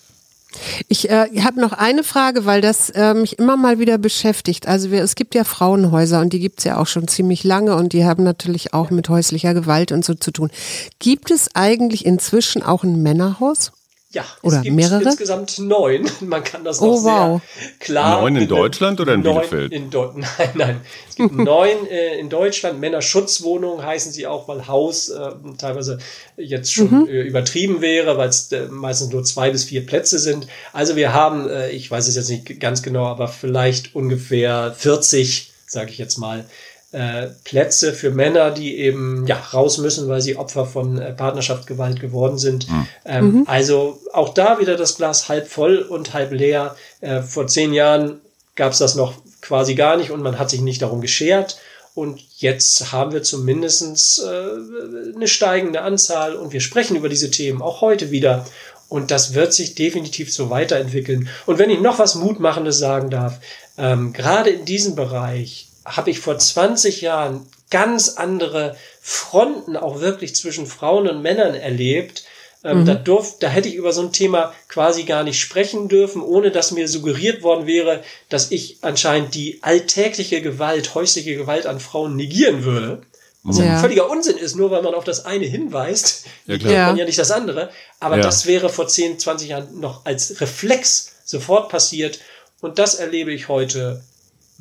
Ich 0.89 1.11
äh, 1.11 1.29
habe 1.43 1.61
noch 1.61 1.73
eine 1.73 2.05
Frage, 2.05 2.45
weil 2.45 2.61
das 2.61 2.91
äh, 2.91 3.15
mich 3.15 3.39
immer 3.39 3.57
mal 3.57 3.79
wieder 3.79 3.99
beschäftigt. 3.99 4.69
Also 4.69 4.91
wir, 4.91 5.03
es 5.03 5.15
gibt 5.15 5.35
ja 5.35 5.45
Frauenhäuser 5.45 6.21
und 6.21 6.33
die 6.33 6.41
gibt's 6.41 6.65
ja 6.65 6.79
auch 6.79 6.87
schon 6.87 7.09
ziemlich 7.09 7.45
lange 7.45 7.77
und 7.77 7.93
die 7.93 8.05
haben 8.05 8.25
natürlich 8.25 8.75
auch 8.75 8.91
mit 8.91 9.09
häuslicher 9.09 9.55
Gewalt 9.55 9.93
und 9.93 10.05
so 10.05 10.15
zu 10.15 10.31
tun. 10.31 10.51
Gibt 10.99 11.31
es 11.31 11.55
eigentlich 11.55 12.05
inzwischen 12.07 12.63
auch 12.63 12.85
ein 12.85 13.03
Männerhaus? 13.03 13.73
Ja, 14.13 14.25
Oder 14.43 14.57
es 14.59 14.63
gibt 14.63 14.77
mehrere? 14.77 15.03
insgesamt 15.03 15.59
neun. 15.59 16.09
Man 16.21 16.45
kann 16.45 16.65
das 16.65 16.81
noch 16.81 16.89
Oh, 16.89 17.03
wow. 17.05 17.41
sehr 17.59 17.71
klar. 17.79 18.21
Neun 18.21 18.37
in. 18.37 18.47
Deutschland 18.49 19.01
oder 19.01 19.15
in 19.15 19.23
Bielefeld? 19.23 19.73
In 19.73 19.89
Deu 19.91 20.11
nein, 20.15 20.51
nein. 20.55 20.81
Es 21.09 21.17
gibt 21.17 21.33
neun 21.37 21.87
äh, 21.91 22.19
in 22.19 22.29
Deutschland. 22.29 22.79
Männerschutzwohnungen 22.79 23.85
heißen 23.85 24.13
sie 24.13 24.27
auch, 24.27 24.49
weil 24.49 24.67
Haus 24.69 25.09
äh, 25.09 25.31
teilweise 25.57 25.99
jetzt 26.37 26.73
schon 26.75 27.09
äh, 27.09 27.23
übertrieben 27.23 27.81
wäre, 27.81 28.19
weil 28.19 28.29
es 28.29 28.53
äh, 28.53 28.67
meistens 28.69 29.11
nur 29.13 29.25
zwei 29.25 29.51
bis 29.51 29.65
vier 29.65 29.87
Plätze 29.87 30.19
sind. 30.19 30.47
Also 30.75 30.95
wir 30.97 31.15
haben, 31.15 31.49
äh, 31.49 31.71
ich 31.71 31.91
weiß 31.91 32.07
es 32.07 32.17
jetzt 32.17 32.29
nicht 32.29 32.61
ganz 32.61 32.83
genau, 32.83 33.07
aber 33.07 33.29
vielleicht 33.29 33.95
ungefähr 33.95 34.75
40, 34.77 35.53
sage 35.67 35.91
ich 35.91 35.97
jetzt 35.99 36.19
mal, 36.19 36.45
äh, 36.93 37.29
Plätze 37.45 37.95
für 37.95 38.11
Männer, 38.11 38.51
die 38.51 38.79
eben 38.79 39.27
ja 39.27 39.37
raus 39.37 39.79
müssen, 39.79 40.09
weil 40.09 40.21
sie 40.21 40.37
Opfer 40.37 40.67
von 40.67 40.99
äh, 40.99 41.13
Partnerschaftsgewalt 41.13 42.01
geworden 42.01 42.39
sind. 42.39 42.71
Mhm. 42.71 42.87
Ähm, 43.05 43.25
mhm. 43.25 43.45
Also 43.47 43.99
auch 44.13 44.35
da 44.35 44.61
wieder 44.61 44.77
das 44.77 44.97
Glas 44.97 45.29
halb 45.29 45.49
voll 45.49 45.79
und 45.79 46.13
halb 46.13 46.33
leer. 46.33 46.77
Äh, 47.01 47.23
vor 47.23 47.47
zehn 47.47 47.73
Jahren 47.73 48.21
gab 48.57 48.73
es 48.73 48.79
das 48.79 48.95
noch 48.95 49.15
quasi 49.41 49.75
gar 49.75 49.97
nicht 49.97 50.11
und 50.11 50.23
man 50.23 50.39
hat 50.39 50.51
sich 50.51 50.61
nicht 50.61 50.83
darum 50.83 51.01
geschert. 51.01 51.59
Und 51.95 52.23
jetzt 52.39 52.93
haben 52.93 53.13
wir 53.13 53.23
zumindestens 53.23 54.19
äh, 54.19 55.15
eine 55.15 55.29
steigende 55.29 55.83
Anzahl 55.83 56.35
und 56.35 56.53
wir 56.53 56.61
sprechen 56.61 56.97
über 56.97 57.09
diese 57.09 57.31
Themen 57.31 57.61
auch 57.61 57.81
heute 57.81 58.11
wieder. 58.11 58.47
Und 58.89 59.11
das 59.11 59.33
wird 59.33 59.55
sich 59.55 59.75
definitiv 59.75 60.33
so 60.33 60.51
weiterentwickeln. 60.51 61.29
Und 61.47 61.59
wenn 61.59 61.71
ich 61.71 61.81
noch 61.81 61.99
was 61.99 62.15
Mutmachendes 62.15 62.79
sagen 62.79 63.09
darf, 63.09 63.41
ähm, 63.79 64.13
gerade 64.13 64.51
in 64.51 64.67
diesem 64.67 64.95
Bereich 64.95 65.69
habe 65.85 66.11
ich 66.11 66.21
vor 66.21 66.39
20 66.39 67.01
Jahren 67.01 67.47
ganz 67.71 68.11
andere 68.11 68.77
Fronten 69.01 69.77
auch 69.77 70.01
wirklich 70.01 70.35
zwischen 70.35 70.67
Frauen 70.67 71.09
und 71.09 71.23
Männern 71.23 71.55
erlebt. 71.55 72.25
Ähm, 72.65 72.83
mhm. 72.83 72.87
da, 72.87 72.95
durf, 72.95 73.39
da 73.41 73.49
hätte 73.49 73.69
ich 73.69 73.75
über 73.75 73.93
so 73.93 74.03
ein 74.03 74.13
Thema 74.13 74.55
quasi 74.69 75.03
gar 75.03 75.25
nicht 75.25 75.41
sprechen 75.41 75.89
dürfen, 75.89 76.23
ohne 76.23 76.53
dass 76.53 76.71
mir 76.71 76.87
suggeriert 76.87 77.43
worden 77.43 77.67
wäre, 77.67 78.05
dass 78.29 78.53
ich 78.53 78.79
anscheinend 78.83 79.35
die 79.35 79.59
alltägliche 79.63 80.41
Gewalt, 80.43 80.95
häusliche 80.95 81.35
Gewalt 81.35 81.67
an 81.67 81.81
Frauen 81.81 82.15
negieren 82.15 82.63
würde. 82.63 83.03
Was 83.43 83.59
ja. 83.59 83.65
ein 83.65 83.81
völliger 83.81 84.09
Unsinn 84.09 84.37
ist, 84.37 84.55
nur 84.55 84.71
weil 84.71 84.83
man 84.83 84.95
auf 84.95 85.03
das 85.03 85.25
eine 85.25 85.47
hinweist, 85.47 86.27
ja, 86.47 86.59
klar. 86.59 86.87
man 86.89 86.97
ja 86.97 87.05
nicht 87.05 87.19
das 87.19 87.33
andere. 87.33 87.71
Aber 87.99 88.17
ja. 88.17 88.23
das 88.23 88.47
wäre 88.47 88.69
vor 88.69 88.87
10, 88.87 89.19
20 89.19 89.49
Jahren 89.49 89.81
noch 89.81 90.05
als 90.05 90.41
Reflex 90.41 91.15
sofort 91.25 91.69
passiert. 91.69 92.21
Und 92.61 92.79
das 92.79 92.95
erlebe 92.95 93.33
ich 93.33 93.49
heute 93.49 94.05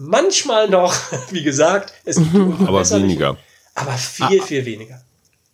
manchmal 0.02 0.70
noch, 0.70 0.94
wie 1.32 1.44
gesagt, 1.44 1.94
es 2.04 2.18
gibt 2.18 2.36
aber 2.36 2.90
weniger. 2.90 3.38
Aber 3.76 3.94
viel, 3.94 4.42
ah, 4.42 4.44
viel 4.44 4.66
weniger. 4.66 5.02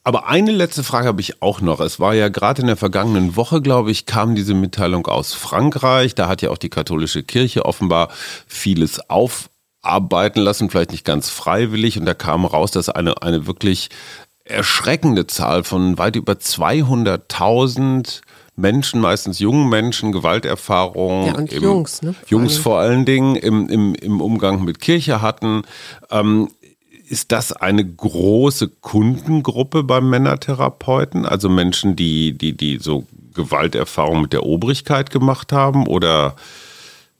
Aber 0.03 0.27
eine 0.27 0.51
letzte 0.51 0.83
Frage 0.83 1.07
habe 1.07 1.21
ich 1.21 1.41
auch 1.41 1.59
noch. 1.59 1.81
Es 1.81 1.99
war 1.99 2.13
ja 2.15 2.29
gerade 2.29 2.61
in 2.61 2.67
der 2.67 2.77
vergangenen 2.77 3.35
Woche, 3.35 3.61
glaube 3.61 3.91
ich, 3.91 4.05
kam 4.05 4.35
diese 4.35 4.53
Mitteilung 4.53 5.05
aus 5.05 5.33
Frankreich. 5.33 6.15
Da 6.15 6.29
hat 6.29 6.41
ja 6.41 6.49
auch 6.49 6.57
die 6.57 6.69
katholische 6.69 7.23
Kirche 7.23 7.65
offenbar 7.65 8.09
vieles 8.47 9.01
aufarbeiten 9.09 10.41
lassen, 10.41 10.69
vielleicht 10.69 10.91
nicht 10.91 11.05
ganz 11.05 11.29
freiwillig. 11.29 11.99
Und 11.99 12.05
da 12.05 12.13
kam 12.13 12.45
raus, 12.45 12.71
dass 12.71 12.87
eine, 12.87 13.21
eine 13.21 13.47
wirklich 13.47 13.89
erschreckende 14.45 15.27
Zahl 15.27 15.65
von 15.65 15.97
weit 15.97 16.15
über 16.15 16.33
200.000 16.33 18.21
Menschen, 18.57 18.99
meistens 18.99 19.39
jungen 19.39 19.69
Menschen, 19.69 20.11
Gewalterfahrung. 20.11 21.27
Ja, 21.27 21.35
und 21.35 21.53
im, 21.53 21.63
Jungs, 21.63 22.01
ne? 22.01 22.15
Jungs 22.27 22.57
vor 22.57 22.79
allen 22.79 23.05
Dingen 23.05 23.35
im, 23.35 23.69
im, 23.69 23.93
im 23.93 24.19
Umgang 24.19 24.63
mit 24.63 24.81
Kirche 24.81 25.21
hatten. 25.21 25.61
Ähm, 26.09 26.49
ist 27.07 27.31
das 27.31 27.53
eine 27.53 27.85
große 27.85 28.67
Kundengruppe 28.81 29.83
beim 29.83 30.09
Männertherapeuten? 30.09 31.25
Also 31.25 31.49
Menschen, 31.49 31.95
die, 31.95 32.35
die, 32.37 32.57
die 32.57 32.79
so 32.79 33.05
Gewalterfahrung 33.35 34.23
mit 34.23 34.33
der 34.33 34.43
Obrigkeit 34.43 35.11
gemacht 35.11 35.53
haben 35.53 35.85
oder 35.87 36.35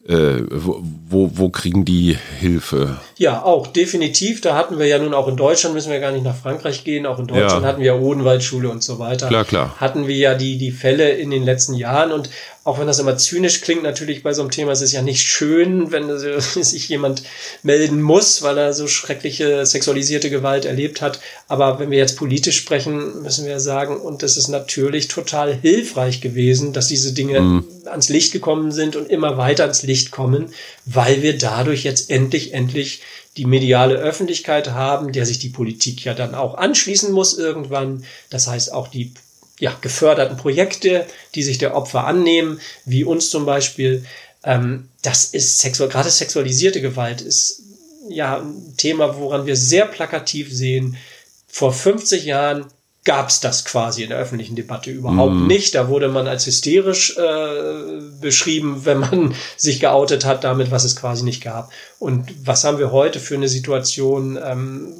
äh, 0.08 0.42
wo, 0.50 1.32
wo 1.34 1.50
kriegen 1.50 1.84
die 1.84 2.18
Hilfe? 2.40 2.98
Ja, 3.18 3.44
auch 3.44 3.68
definitiv. 3.68 4.40
Da 4.40 4.56
hatten 4.56 4.80
wir 4.80 4.88
ja 4.88 5.00
nun 5.00 5.14
auch 5.14 5.28
in 5.28 5.36
Deutschland, 5.36 5.76
müssen 5.76 5.92
wir 5.92 6.00
gar 6.00 6.12
nicht 6.12 6.24
nach 6.24 6.36
Frankreich 6.36 6.84
gehen, 6.86 7.06
auch 7.06 7.20
in 7.20 7.28
Deutschland 7.28 7.64
ja. 7.64 7.68
hatten 7.68 7.82
wir 7.82 7.88
ja 7.88 8.00
Odenwaldschule 8.00 8.70
und 8.70 8.84
so 8.84 9.00
weiter. 9.00 9.28
Klar, 9.28 9.44
klar. 9.44 9.76
Hatten 9.80 10.08
wir 10.08 10.16
ja 10.16 10.34
die, 10.36 10.58
die 10.58 10.72
Fälle 10.72 11.10
in 11.10 11.30
den 11.30 11.44
letzten 11.44 11.74
Jahren 11.74 12.12
und 12.14 12.30
auch 12.68 12.80
wenn 12.80 12.88
das 12.88 13.00
immer 13.00 13.16
zynisch 13.16 13.62
klingt, 13.62 13.84
natürlich 13.84 14.24
bei 14.24 14.34
so 14.34 14.42
einem 14.42 14.52
Thema 14.52 14.74
ist 14.74 14.82
es 14.82 14.92
ja 14.92 15.02
nicht 15.02 15.22
schön, 15.22 15.90
wenn 15.94 16.10
sich 16.40 16.90
jemand 16.90 17.24
melden 17.64 18.02
muss, 18.02 18.42
weil 18.42 18.58
er 18.58 18.74
so 18.74 18.90
schreckliche 18.90 19.66
sexualisierte 19.66 20.30
Gewalt 20.30 20.66
erlebt 20.66 21.02
hat. 21.02 21.22
Aber 21.48 21.80
wenn 21.80 21.92
wir 21.92 21.98
jetzt 21.98 22.18
politisch 22.18 22.58
sprechen, 22.58 23.22
müssen 23.22 23.46
wir 23.46 23.62
sagen, 23.62 23.96
und 23.96 24.22
das 24.22 24.36
ist 24.36 24.50
natürlich 24.50 25.08
total 25.08 25.56
hilfreich 25.56 26.20
gewesen, 26.20 26.74
dass 26.74 26.90
diese 26.90 27.14
Dinge 27.14 27.40
mhm. 27.40 27.66
ans 27.86 28.10
Licht 28.10 28.34
gekommen 28.34 28.74
sind 28.74 28.98
und 28.98 29.10
immer 29.10 29.38
weiter 29.38 29.64
ans 29.64 29.84
Licht 29.84 30.12
kommen, 30.12 30.50
weil 30.84 31.22
wir 31.22 31.38
dadurch 31.38 31.86
jetzt 31.86 32.10
endlich, 32.10 32.54
endlich 32.54 33.02
die 33.38 33.46
mediale 33.46 33.96
Öffentlichkeit 33.96 34.72
haben, 34.72 35.14
der 35.14 35.26
sich 35.26 35.40
die 35.40 35.48
Politik 35.48 36.04
ja 36.04 36.14
dann 36.14 36.36
auch 36.36 36.56
anschließen 36.56 37.14
muss 37.14 37.38
irgendwann. 37.38 38.04
Das 38.30 38.48
heißt 38.48 38.74
auch 38.74 38.90
die 38.90 39.14
ja, 39.60 39.76
geförderten 39.82 40.38
Projekte, 40.38 41.06
die 41.36 41.44
sich 41.44 41.58
der 41.58 41.76
Opfer 41.76 42.06
annehmen, 42.06 42.60
wie 42.86 43.04
uns 43.04 43.30
zum 43.30 43.46
Beispiel. 43.46 44.06
Ähm, 44.44 44.90
das 45.02 45.26
ist 45.26 45.60
sexual, 45.60 45.90
gerade 45.90 46.10
sexualisierte 46.10 46.82
Gewalt 46.82 47.22
ist 47.22 47.64
ja 48.10 48.38
ein 48.38 48.76
Thema, 48.78 49.18
woran 49.18 49.46
wir 49.46 49.56
sehr 49.56 49.86
plakativ 49.86 50.54
sehen. 50.54 50.98
Vor 51.48 51.74
50 51.74 52.26
Jahren 52.26 52.66
gab 53.04 53.30
es 53.30 53.40
das 53.40 53.64
quasi 53.64 54.04
in 54.04 54.10
der 54.10 54.18
öffentlichen 54.18 54.58
Debatte 54.58 54.92
überhaupt 54.92 55.34
mm. 55.34 55.48
nicht. 55.48 55.76
Da 55.76 55.88
wurde 55.88 56.10
man 56.10 56.28
als 56.28 56.46
hysterisch 56.46 57.18
äh, 57.18 58.02
beschrieben, 58.20 58.82
wenn 58.84 59.00
man 59.00 59.36
sich 59.56 59.80
geoutet 59.80 60.26
hat 60.26 60.44
damit, 60.44 60.72
was 60.72 60.84
es 60.84 60.96
quasi 60.96 61.24
nicht 61.24 61.42
gab. 61.42 61.72
Und 62.00 62.30
was 62.46 62.64
haben 62.64 62.80
wir 62.80 62.92
heute 62.92 63.20
für 63.20 63.36
eine 63.36 63.48
Situation? 63.48 64.38
Ähm, 64.44 64.94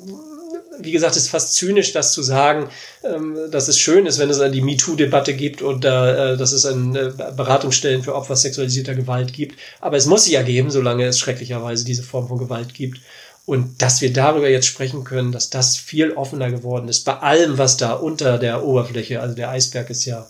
wie 0.80 0.92
gesagt, 0.92 1.16
es 1.16 1.24
ist 1.24 1.30
fast 1.30 1.56
zynisch, 1.56 1.94
das 1.94 2.12
zu 2.12 2.22
sagen, 2.22 2.70
ähm, 3.04 3.38
dass 3.52 3.68
es 3.68 3.80
schön 3.80 4.06
ist, 4.06 4.20
wenn 4.20 4.30
es 4.30 4.40
die 4.52 4.62
MeToo-Debatte 4.62 5.34
gibt 5.34 5.62
und 5.62 5.86
äh, 5.86 6.38
dass 6.38 6.52
es 6.52 6.66
ein 6.66 6.96
äh, 6.96 7.12
Beratungsstellen 7.36 8.04
für 8.04 8.16
Opfer 8.16 8.36
sexualisierter 8.36 8.96
Gewalt 8.96 9.34
gibt. 9.34 9.60
Aber 9.80 9.98
es 9.98 10.06
muss 10.06 10.26
sie 10.26 10.34
ja 10.34 10.42
geben, 10.44 10.72
solange 10.72 11.06
es 11.06 11.20
schrecklicherweise 11.20 11.86
diese 11.86 12.04
Form 12.04 12.28
von 12.28 12.38
Gewalt 12.38 12.74
gibt. 12.74 13.00
Und 13.46 13.82
dass 13.82 14.02
wir 14.02 14.12
darüber 14.12 14.50
jetzt 14.50 14.66
sprechen 14.66 15.06
können, 15.06 15.32
dass 15.32 15.50
das 15.50 15.78
viel 15.78 16.12
offener 16.12 16.52
geworden 16.52 16.90
ist, 16.90 17.06
bei 17.06 17.14
allem, 17.14 17.58
was 17.58 17.78
da 17.78 17.94
unter 17.94 18.38
der 18.38 18.66
Oberfläche, 18.66 19.22
also 19.22 19.36
der 19.36 19.50
Eisberg 19.50 19.90
ist 19.90 20.04
ja 20.04 20.28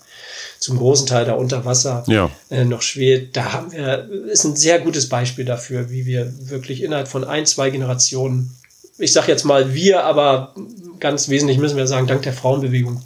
zum 0.60 0.78
großen 0.78 1.06
Teil 1.06 1.24
da 1.24 1.32
unter 1.32 1.64
Wasser 1.64 2.04
ja. 2.06 2.30
äh, 2.48 2.64
noch 2.64 2.82
schwelt, 2.82 3.36
da 3.36 3.52
haben 3.52 3.72
wir, 3.72 4.08
ist 4.30 4.44
ein 4.44 4.54
sehr 4.54 4.78
gutes 4.78 5.08
Beispiel 5.08 5.44
dafür, 5.44 5.90
wie 5.90 6.06
wir 6.06 6.32
wirklich 6.48 6.80
innerhalb 6.80 7.08
von 7.08 7.24
ein, 7.24 7.44
zwei 7.44 7.70
Generationen 7.70 8.56
ich 8.98 9.12
sage 9.12 9.30
jetzt 9.30 9.44
mal 9.44 9.74
wir, 9.74 10.04
aber 10.04 10.54
ganz 11.00 11.28
wesentlich 11.28 11.58
müssen 11.58 11.76
wir 11.76 11.86
sagen, 11.86 12.06
dank 12.06 12.22
der 12.22 12.32
Frauenbewegung, 12.32 13.02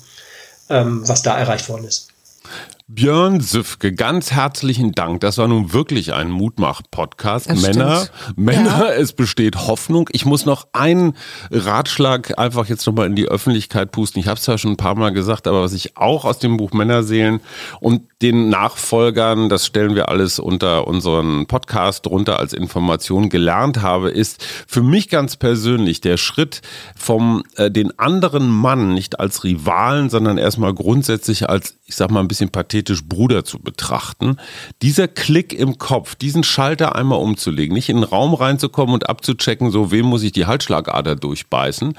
ähm, 0.70 1.06
was 1.06 1.22
da 1.22 1.38
erreicht 1.38 1.68
worden 1.68 1.84
ist. 1.84 2.08
Björn 2.94 3.40
Süfke, 3.40 3.94
ganz 3.94 4.32
herzlichen 4.32 4.92
Dank. 4.92 5.22
Das 5.22 5.38
war 5.38 5.48
nun 5.48 5.72
wirklich 5.72 6.12
ein 6.12 6.30
Mutmach-Podcast. 6.30 7.48
Männer, 7.48 8.04
stimmt. 8.04 8.38
Männer, 8.38 8.84
ja. 8.84 8.92
es 8.92 9.14
besteht 9.14 9.66
Hoffnung. 9.66 10.10
Ich 10.12 10.26
muss 10.26 10.44
noch 10.44 10.66
einen 10.74 11.14
Ratschlag 11.50 12.38
einfach 12.38 12.66
jetzt 12.66 12.86
nochmal 12.86 13.06
in 13.06 13.16
die 13.16 13.24
Öffentlichkeit 13.24 13.92
pusten. 13.92 14.20
Ich 14.20 14.26
habe 14.26 14.38
es 14.38 14.44
ja 14.44 14.58
schon 14.58 14.72
ein 14.72 14.76
paar 14.76 14.94
Mal 14.94 15.10
gesagt, 15.10 15.46
aber 15.46 15.62
was 15.62 15.72
ich 15.72 15.96
auch 15.96 16.26
aus 16.26 16.38
dem 16.38 16.58
Buch 16.58 16.72
Männerseelen 16.72 17.40
und 17.80 18.02
den 18.20 18.50
Nachfolgern, 18.50 19.48
das 19.48 19.64
stellen 19.64 19.94
wir 19.94 20.10
alles 20.10 20.38
unter 20.38 20.86
unseren 20.86 21.46
Podcast 21.46 22.04
drunter 22.04 22.38
als 22.38 22.52
Information 22.52 23.30
gelernt 23.30 23.80
habe, 23.80 24.10
ist 24.10 24.44
für 24.66 24.82
mich 24.82 25.08
ganz 25.08 25.36
persönlich 25.36 26.02
der 26.02 26.18
Schritt 26.18 26.60
vom 26.94 27.42
äh, 27.56 27.70
den 27.70 27.98
anderen 27.98 28.50
Mann 28.50 28.92
nicht 28.92 29.18
als 29.18 29.44
Rivalen, 29.44 30.10
sondern 30.10 30.36
erstmal 30.36 30.74
grundsätzlich 30.74 31.48
als, 31.48 31.78
ich 31.86 31.96
sag 31.96 32.10
mal 32.10 32.20
ein 32.20 32.28
bisschen 32.28 32.50
pathetisch 32.50 32.81
pathetisch 32.82 33.04
Bruder 33.04 33.44
zu 33.44 33.58
betrachten, 33.58 34.36
dieser 34.82 35.06
Klick 35.06 35.52
im 35.52 35.78
Kopf, 35.78 36.14
diesen 36.14 36.42
Schalter 36.42 36.96
einmal 36.96 37.18
umzulegen, 37.18 37.74
nicht 37.74 37.88
in 37.88 37.98
den 37.98 38.04
Raum 38.04 38.34
reinzukommen 38.34 38.94
und 38.94 39.08
abzuchecken, 39.08 39.70
so 39.70 39.92
wem 39.92 40.06
muss 40.06 40.22
ich 40.22 40.32
die 40.32 40.46
Halsschlagader 40.46 41.14
durchbeißen, 41.14 41.94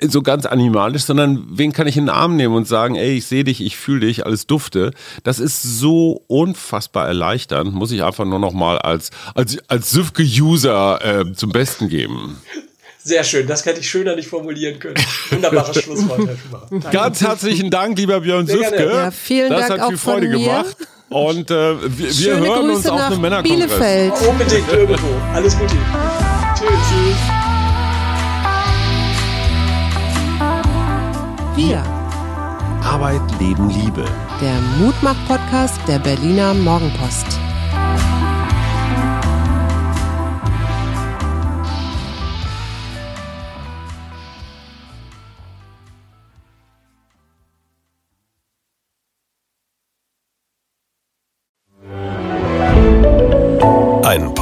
so 0.00 0.22
ganz 0.22 0.46
animalisch, 0.46 1.02
sondern 1.02 1.46
wen 1.50 1.72
kann 1.72 1.86
ich 1.86 1.96
in 1.96 2.04
den 2.04 2.10
Arm 2.10 2.36
nehmen 2.36 2.54
und 2.54 2.66
sagen, 2.66 2.96
ey, 2.96 3.16
ich 3.18 3.26
sehe 3.26 3.44
dich, 3.44 3.60
ich 3.60 3.76
fühle 3.76 4.06
dich, 4.06 4.26
alles 4.26 4.46
dufte. 4.46 4.92
Das 5.22 5.38
ist 5.38 5.62
so 5.62 6.24
unfassbar 6.26 7.06
erleichternd, 7.06 7.72
muss 7.72 7.92
ich 7.92 8.02
einfach 8.02 8.24
nur 8.24 8.40
noch 8.40 8.52
mal 8.52 8.78
als, 8.78 9.10
als, 9.34 9.58
als 9.68 9.90
Süfke-User 9.90 11.04
äh, 11.04 11.32
zum 11.32 11.50
Besten 11.50 11.88
geben. 11.88 12.38
Sehr 13.02 13.24
schön, 13.24 13.46
das 13.46 13.64
hätte 13.64 13.80
ich 13.80 13.88
schöner 13.88 14.16
nicht 14.16 14.28
formulieren 14.28 14.78
können. 14.78 14.96
Wunderbares 15.30 15.76
Schlusswort, 15.82 16.20
Herr 16.26 16.36
Schumacher. 16.36 16.90
Ganz 16.90 17.20
herzlichen 17.20 17.70
Dank, 17.70 17.96
lieber 17.96 18.20
Björn 18.20 18.46
Süfke. 18.46 18.86
Ja, 18.86 19.10
vielen 19.10 19.50
das 19.50 19.68
Dank 19.68 19.80
hat 19.80 19.88
viel 19.88 19.98
Freude 19.98 20.28
gemacht. 20.28 20.76
Und 21.08 21.50
äh, 21.50 21.54
wir, 21.54 22.18
wir 22.18 22.36
hören 22.36 22.66
Grüße 22.68 22.76
uns 22.76 22.86
auf 22.88 23.00
einem 23.00 23.20
Männerkongress. 23.20 23.66
Bielefeld. 23.66 24.12
Unbedingt 24.28 24.72
irgendwo. 24.72 25.06
Alles 25.32 25.56
Gute. 25.56 25.74
Tschüss. 26.54 26.68
Tschüss. 26.68 27.16
Wir. 31.56 31.82
Arbeit, 32.84 33.22
Leben, 33.40 33.70
Liebe. 33.70 34.04
Der 34.40 34.60
Mutmach-Podcast 34.78 35.80
der 35.88 35.98
Berliner 35.98 36.54
Morgenpost. 36.54 37.26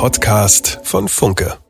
Podcast 0.07 0.79
von 0.85 1.09
Funke. 1.09 1.66